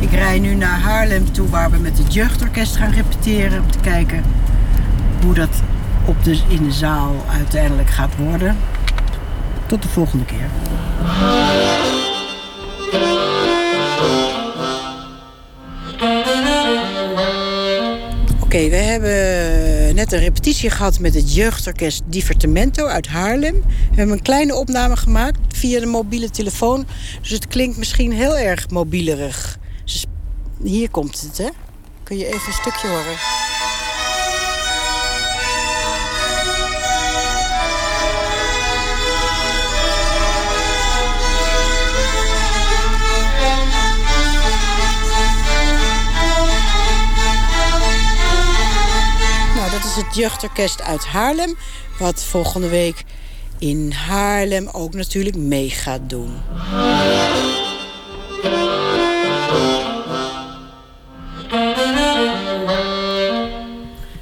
[0.00, 3.62] Ik rij nu naar Haarlem toe, waar we met het jeugdorkest gaan repeteren.
[3.62, 4.24] Om te kijken
[5.22, 5.62] hoe dat
[6.04, 8.56] op de, in de zaal uiteindelijk gaat worden.
[9.66, 10.48] Tot de volgende keer.
[18.40, 23.54] Oké, we hebben net een repetitie gehad met het jeugdorkest Divertimento uit Haarlem.
[23.90, 26.86] We hebben een kleine opname gemaakt via de mobiele telefoon.
[27.20, 29.58] Dus het klinkt misschien heel erg mobielerig.
[29.84, 30.08] Sp-
[30.62, 31.48] Hier komt het, hè?
[32.02, 33.16] Kun je even een stukje horen?
[49.96, 51.56] Is het jeugdorkest uit Haarlem.
[51.98, 53.04] Wat volgende week
[53.58, 56.40] in Haarlem ook natuurlijk mee gaat doen.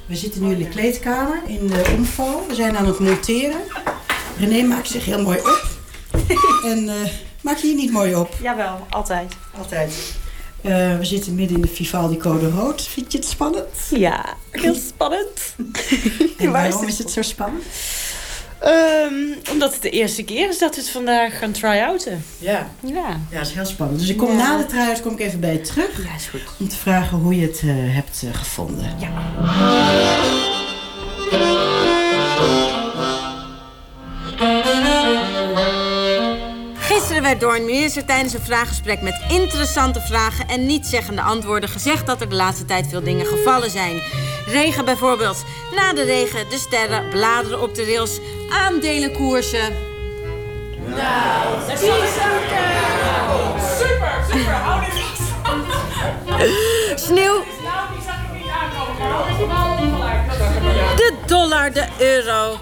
[0.06, 2.46] We zitten nu in de kleedkamer in de omval.
[2.48, 3.60] We zijn aan het monteren.
[4.38, 5.66] René maakt zich heel mooi op.
[6.72, 7.10] en eh,
[7.40, 8.34] maak je je niet mooi op?
[8.42, 9.34] Jawel, altijd.
[9.58, 10.22] Altijd.
[10.64, 12.82] Eh, we zitten midden in de Vivaldi Code Rood.
[12.82, 13.66] Vind je het spannend?
[13.90, 15.54] Ja, heel spannend.
[16.38, 17.62] En waarom het is het zo spannend?
[18.60, 19.14] Ehm,
[19.52, 22.24] omdat het de eerste keer is dat we het vandaag gaan try-outen.
[22.38, 22.70] Ja.
[22.80, 23.20] Ja.
[23.30, 24.00] Ja, dat is heel spannend.
[24.00, 24.34] Dus ik kom Ja.
[24.36, 26.04] na de try kom ik even bij je terug.
[26.04, 26.40] Ja, is goed.
[26.58, 28.92] Om te vragen hoe je het eh, hebt eh, gevonden.
[28.98, 29.10] Ja.
[37.14, 42.06] Gisteren werd door een minister tijdens een vraaggesprek met interessante vragen en nietszeggende antwoorden gezegd
[42.06, 44.02] dat er de laatste tijd veel dingen gevallen zijn.
[44.46, 45.44] Regen bijvoorbeeld.
[45.74, 48.20] Na de regen, de sterren, bladeren op de rails,
[48.50, 49.74] aandelenkoersen.
[53.78, 55.22] Super, super, hou dit vast.
[57.06, 57.44] Sneeuw,
[60.96, 62.58] de dollar, de euro.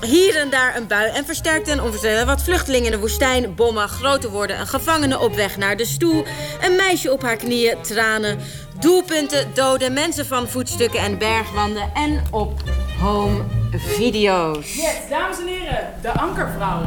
[0.00, 3.88] Hier en daar een bui en versterkte en onverstelde wat vluchtelingen in de woestijn, bommen,
[3.88, 6.24] groter worden, een gevangene op weg naar de stoel,
[6.60, 8.38] een meisje op haar knieën, tranen,
[8.80, 12.62] doelpunten, doden, mensen van voetstukken en bergwanden en op
[13.00, 13.44] home
[13.76, 14.74] video's.
[14.74, 16.82] Yes, dames en heren, de ankervrouw.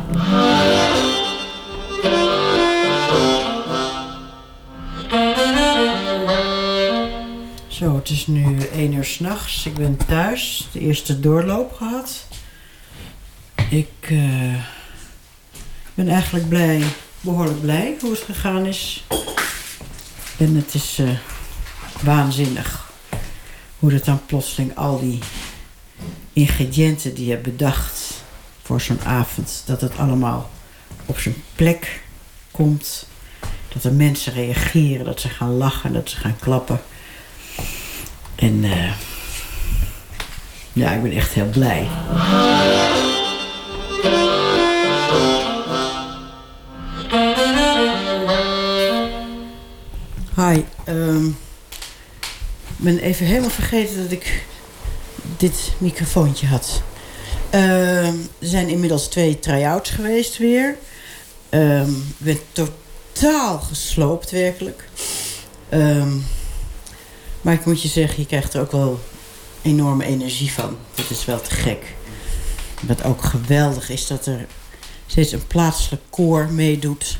[7.67, 9.65] Zo, het is nu 1 uur s'nachts.
[9.65, 10.67] Ik ben thuis.
[10.71, 12.25] De eerste doorloop gehad.
[13.73, 14.53] Ik eh,
[15.93, 16.83] ben eigenlijk blij,
[17.21, 19.03] behoorlijk blij hoe het gegaan is.
[20.37, 21.09] En het is eh,
[22.01, 22.91] waanzinnig
[23.79, 25.19] hoe dat dan plotseling al die
[26.33, 28.23] ingrediënten die je bedacht
[28.61, 30.49] voor zo'n avond, dat het allemaal
[31.05, 32.01] op zijn plek
[32.51, 33.07] komt.
[33.73, 36.81] Dat er mensen reageren, dat ze gaan lachen, dat ze gaan klappen.
[38.35, 38.91] En eh,
[40.73, 41.87] ja, ik ben echt heel blij.
[50.83, 54.45] Ehm, ik ben even helemaal vergeten dat ik
[55.37, 56.81] dit microfoontje had.
[57.49, 60.77] Ehm, er zijn inmiddels twee try-outs geweest weer.
[61.49, 64.89] Ehm, ik ben totaal gesloopt, werkelijk.
[67.41, 68.99] Maar ik moet je zeggen, je krijgt er ook wel
[69.61, 70.77] enorme energie van.
[70.95, 71.95] Dat is wel te gek.
[72.81, 74.45] Wat ook geweldig is, dat er
[75.07, 77.19] steeds een plaatselijk koor meedoet.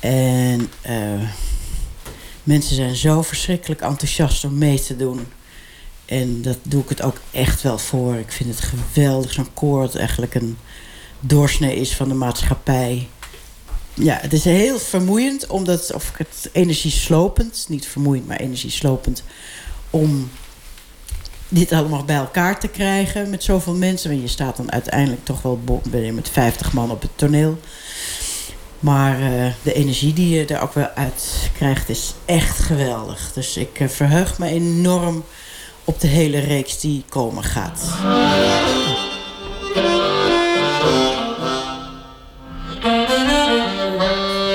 [0.00, 1.28] En eh,
[2.42, 5.26] mensen zijn zo verschrikkelijk enthousiast om mee te doen.
[6.04, 8.14] En dat doe ik het ook echt wel voor.
[8.14, 10.58] Ik vind het geweldig, zo'n koor dat eigenlijk een
[11.20, 13.08] doorsnee is van de maatschappij.
[13.94, 19.22] Ja, het is heel vermoeiend, omdat, of het energieslopend, niet vermoeiend, maar energieslopend,
[19.90, 20.30] om
[21.48, 24.10] dit allemaal bij elkaar te krijgen met zoveel mensen.
[24.10, 25.82] Want je staat dan uiteindelijk toch wel
[26.12, 27.58] met 50 man op het toneel.
[28.82, 33.32] Maar eh, de energie die je er ook wel uit krijgt is echt geweldig.
[33.32, 35.24] Dus ik eh, verheug me enorm
[35.84, 37.80] op de hele reeks die komen gaat.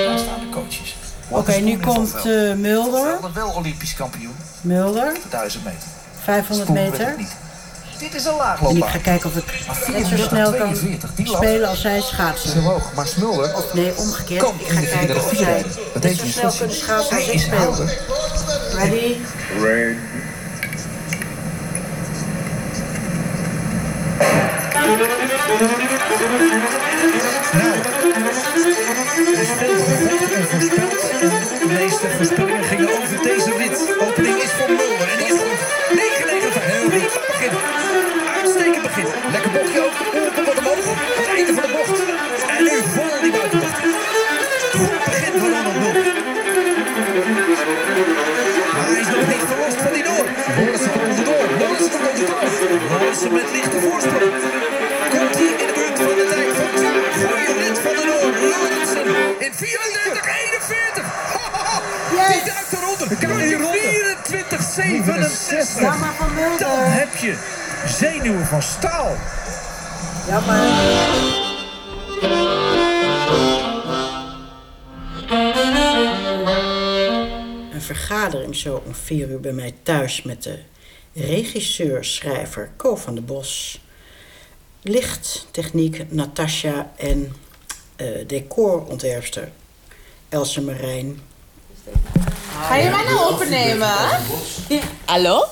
[0.05, 0.95] Waar staan de coaches?
[1.29, 3.19] Oké, nu komt eh, Mulder.
[3.33, 4.35] Wel Olympisch kampioen.
[4.61, 5.87] Mulder, op de 1000 meter.
[6.23, 7.46] 500 Sporen weet meter.
[7.99, 8.89] Dit is een En ik laagloopbaan.
[8.89, 9.45] ga kijken of ik
[9.91, 12.59] net zo snel kan 42, die lap spelen als zij is schaatsen.
[12.59, 12.93] omhoog.
[12.93, 14.41] Maar Smulder Of nee, omgekeerd.
[14.59, 15.65] Ik in ga kijken of zij
[16.01, 17.75] net zo snel kunnen schaatsen als ik speel.
[18.77, 19.15] Ready?
[19.59, 19.97] En voorspeld.
[31.59, 33.95] De meeste voorspellingen gingen over deze wit.
[53.17, 54.31] Lorensen met lichte voorsprong.
[55.09, 57.29] Komt hij in de buurt van de tijd van Klaar.
[57.29, 58.31] Goeie rit van de Noor.
[58.51, 59.05] Lorensen
[59.45, 60.27] in 34,
[60.59, 61.05] 41.
[61.33, 61.79] Ho, ho,
[62.15, 62.31] ho.
[62.31, 63.07] Die duikt eronder.
[63.17, 65.81] Kijk, 24, 67.
[65.81, 66.27] Ja, maar van.
[66.59, 67.35] Dan heb je
[67.85, 69.15] zenuwen van staal.
[70.27, 70.65] Ja, maar...
[77.73, 80.59] Een vergadering zo om vier uur bij mij thuis met de
[81.17, 83.81] regisseur, schrijver Co van der Bos,
[84.81, 87.35] lichttechniek Natasja en
[87.95, 89.51] eh, decorontwerpster
[90.29, 91.21] Else Marijn.
[92.61, 93.89] Ga je mij nou opnemen?
[95.05, 95.43] Hallo?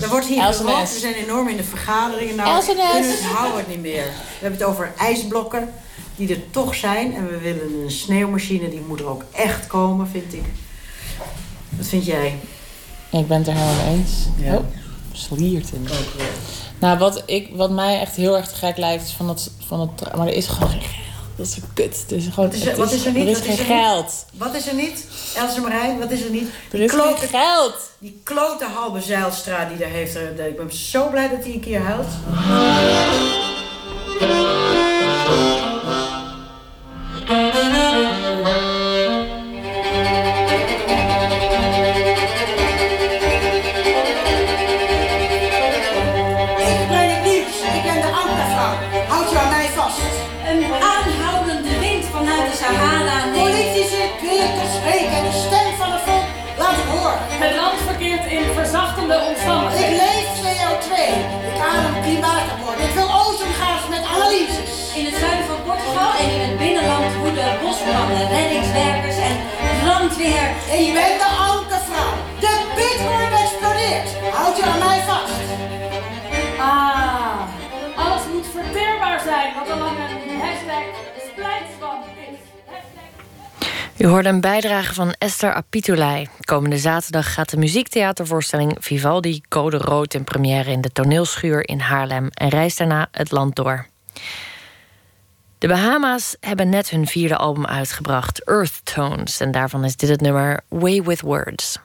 [0.00, 0.42] Er wordt hier.
[0.64, 0.92] Nes.
[0.92, 2.36] We zijn enorm in de vergaderingen.
[2.36, 3.06] Nou, Else we Nes.
[3.06, 4.04] het houden niet meer.
[4.04, 5.72] We hebben het over ijsblokken
[6.16, 7.14] die er toch zijn.
[7.14, 8.68] En we willen een sneeuwmachine.
[8.68, 10.44] Die moet er ook echt komen, vind ik.
[11.68, 12.38] Wat vind jij?
[13.10, 14.12] Ik ben het er helemaal mee eens.
[14.36, 14.54] Ja.
[14.54, 14.64] Oh,
[15.14, 15.88] sliert in.
[16.78, 19.92] Nou, wat, ik, wat mij echt heel erg te gek lijkt is van het, van
[19.94, 20.92] tra- Maar er is gewoon geen geld.
[21.36, 22.00] Dat is kut.
[22.00, 23.22] Het is gewoon, Wat is er, het wat is er niet?
[23.22, 23.72] Er is Wat geen er niet?
[23.82, 24.26] geld.
[24.36, 25.06] Wat is er niet?
[25.36, 26.48] Else Marijn, wat is er niet?
[26.72, 27.74] Er is geen geld.
[27.98, 30.14] Die klote Halbe Zijlstra die daar heeft.
[30.14, 32.06] er- Ik ben zo blij dat hij een keer huilt.
[59.04, 60.92] Ik leef CO2.
[61.50, 62.78] Ik adem klimaatakkoord.
[62.78, 64.94] Ik wil ozongas met analyses.
[64.94, 69.36] In het zuiden van Portugal en in het binnenland woeden bosbranden, reddingswerkers en
[69.82, 70.46] brandweer.
[70.80, 72.14] Ik ben de ankervrouw.
[72.44, 74.08] De bitcoin explodeert.
[74.38, 75.40] Houd je aan mij vast.
[76.58, 77.38] Ah,
[78.04, 80.84] alles moet verteerbaar zijn, wat al lang een hashtag
[81.16, 81.24] is.
[83.98, 86.28] U hoorde een bijdrage van Esther Apitulei.
[86.40, 92.28] Komende zaterdag gaat de muziektheatervoorstelling Vivaldi Code Rood in première in de toneelschuur in Haarlem
[92.30, 93.86] en reist daarna het land door.
[95.58, 100.20] De Bahama's hebben net hun vierde album uitgebracht, Earth Tones, en daarvan is dit het
[100.20, 101.78] nummer Way with Words.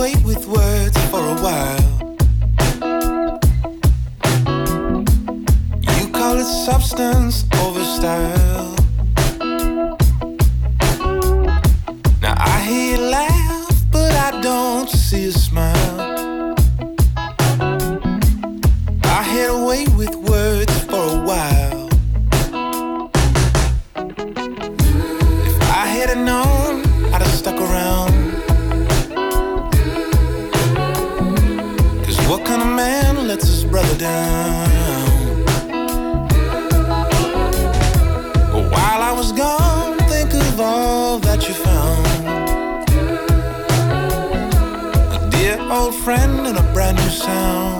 [0.00, 2.16] Had a way with words for a while.
[5.98, 8.74] You call it substance over style.
[12.20, 16.54] Now I hear you laugh, but I don't see a smile.
[19.04, 20.79] I had a way with words
[33.30, 34.68] lets his brother down?
[38.72, 42.06] While I was gone, think of all that you found.
[45.16, 47.79] A dear old friend and a brand new sound.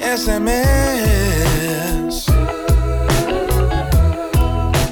[0.00, 0.56] SMS.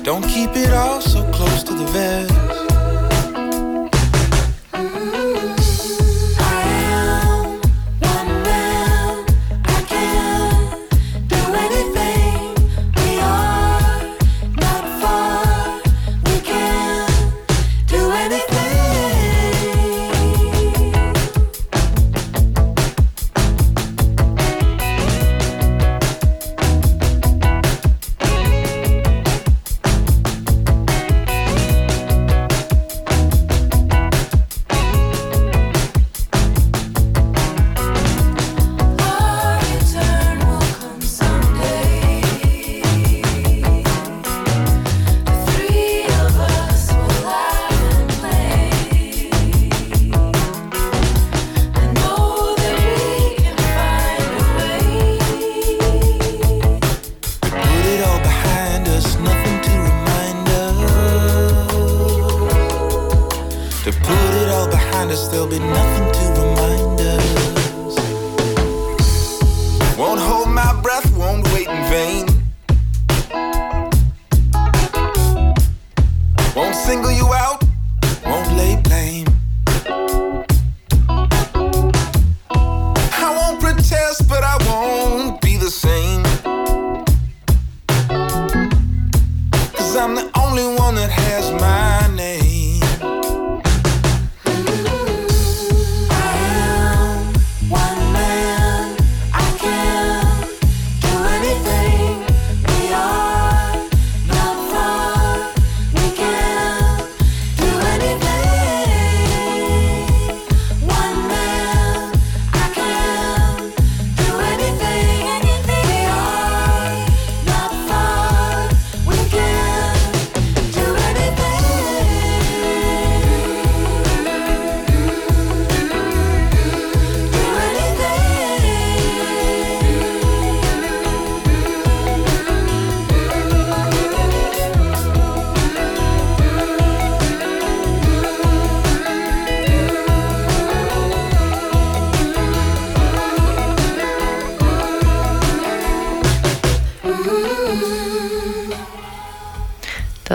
[0.03, 2.36] Don't keep it all so close to the vest.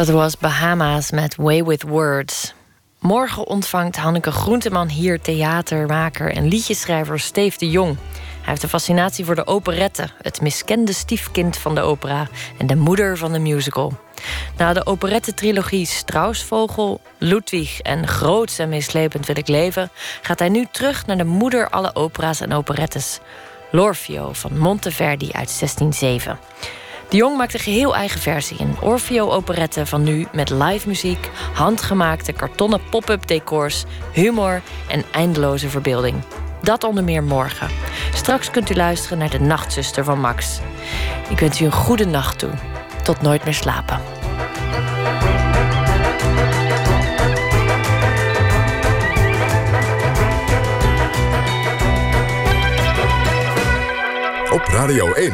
[0.01, 2.53] Dat was Bahama's met Way with Words.
[2.99, 7.97] Morgen ontvangt Hanneke Groenteman hier theatermaker en liedjeschrijver Steef de Jong.
[8.17, 12.75] Hij heeft een fascinatie voor de operette, het miskende stiefkind van de opera en de
[12.75, 13.93] moeder van de musical.
[14.57, 19.89] Na de operette-trilogie Strausvogel, Ludwig en Groots en meeslepend wil ik leven,
[20.21, 23.19] gaat hij nu terug naar de moeder alle opera's en operettes.
[23.71, 26.39] L'Orfeo van Monteverdi uit 1607.
[27.11, 28.57] De Jong maakt een geheel eigen versie.
[28.59, 36.15] Een Orfeo-operette van nu met live muziek, handgemaakte kartonnen pop-up decors, humor en eindeloze verbeelding.
[36.61, 37.69] Dat onder meer morgen.
[38.13, 40.59] Straks kunt u luisteren naar de Nachtzuster van Max.
[41.29, 42.51] Ik wens u een goede nacht toe.
[43.03, 43.99] Tot nooit meer slapen.
[54.51, 55.33] Op Radio 1,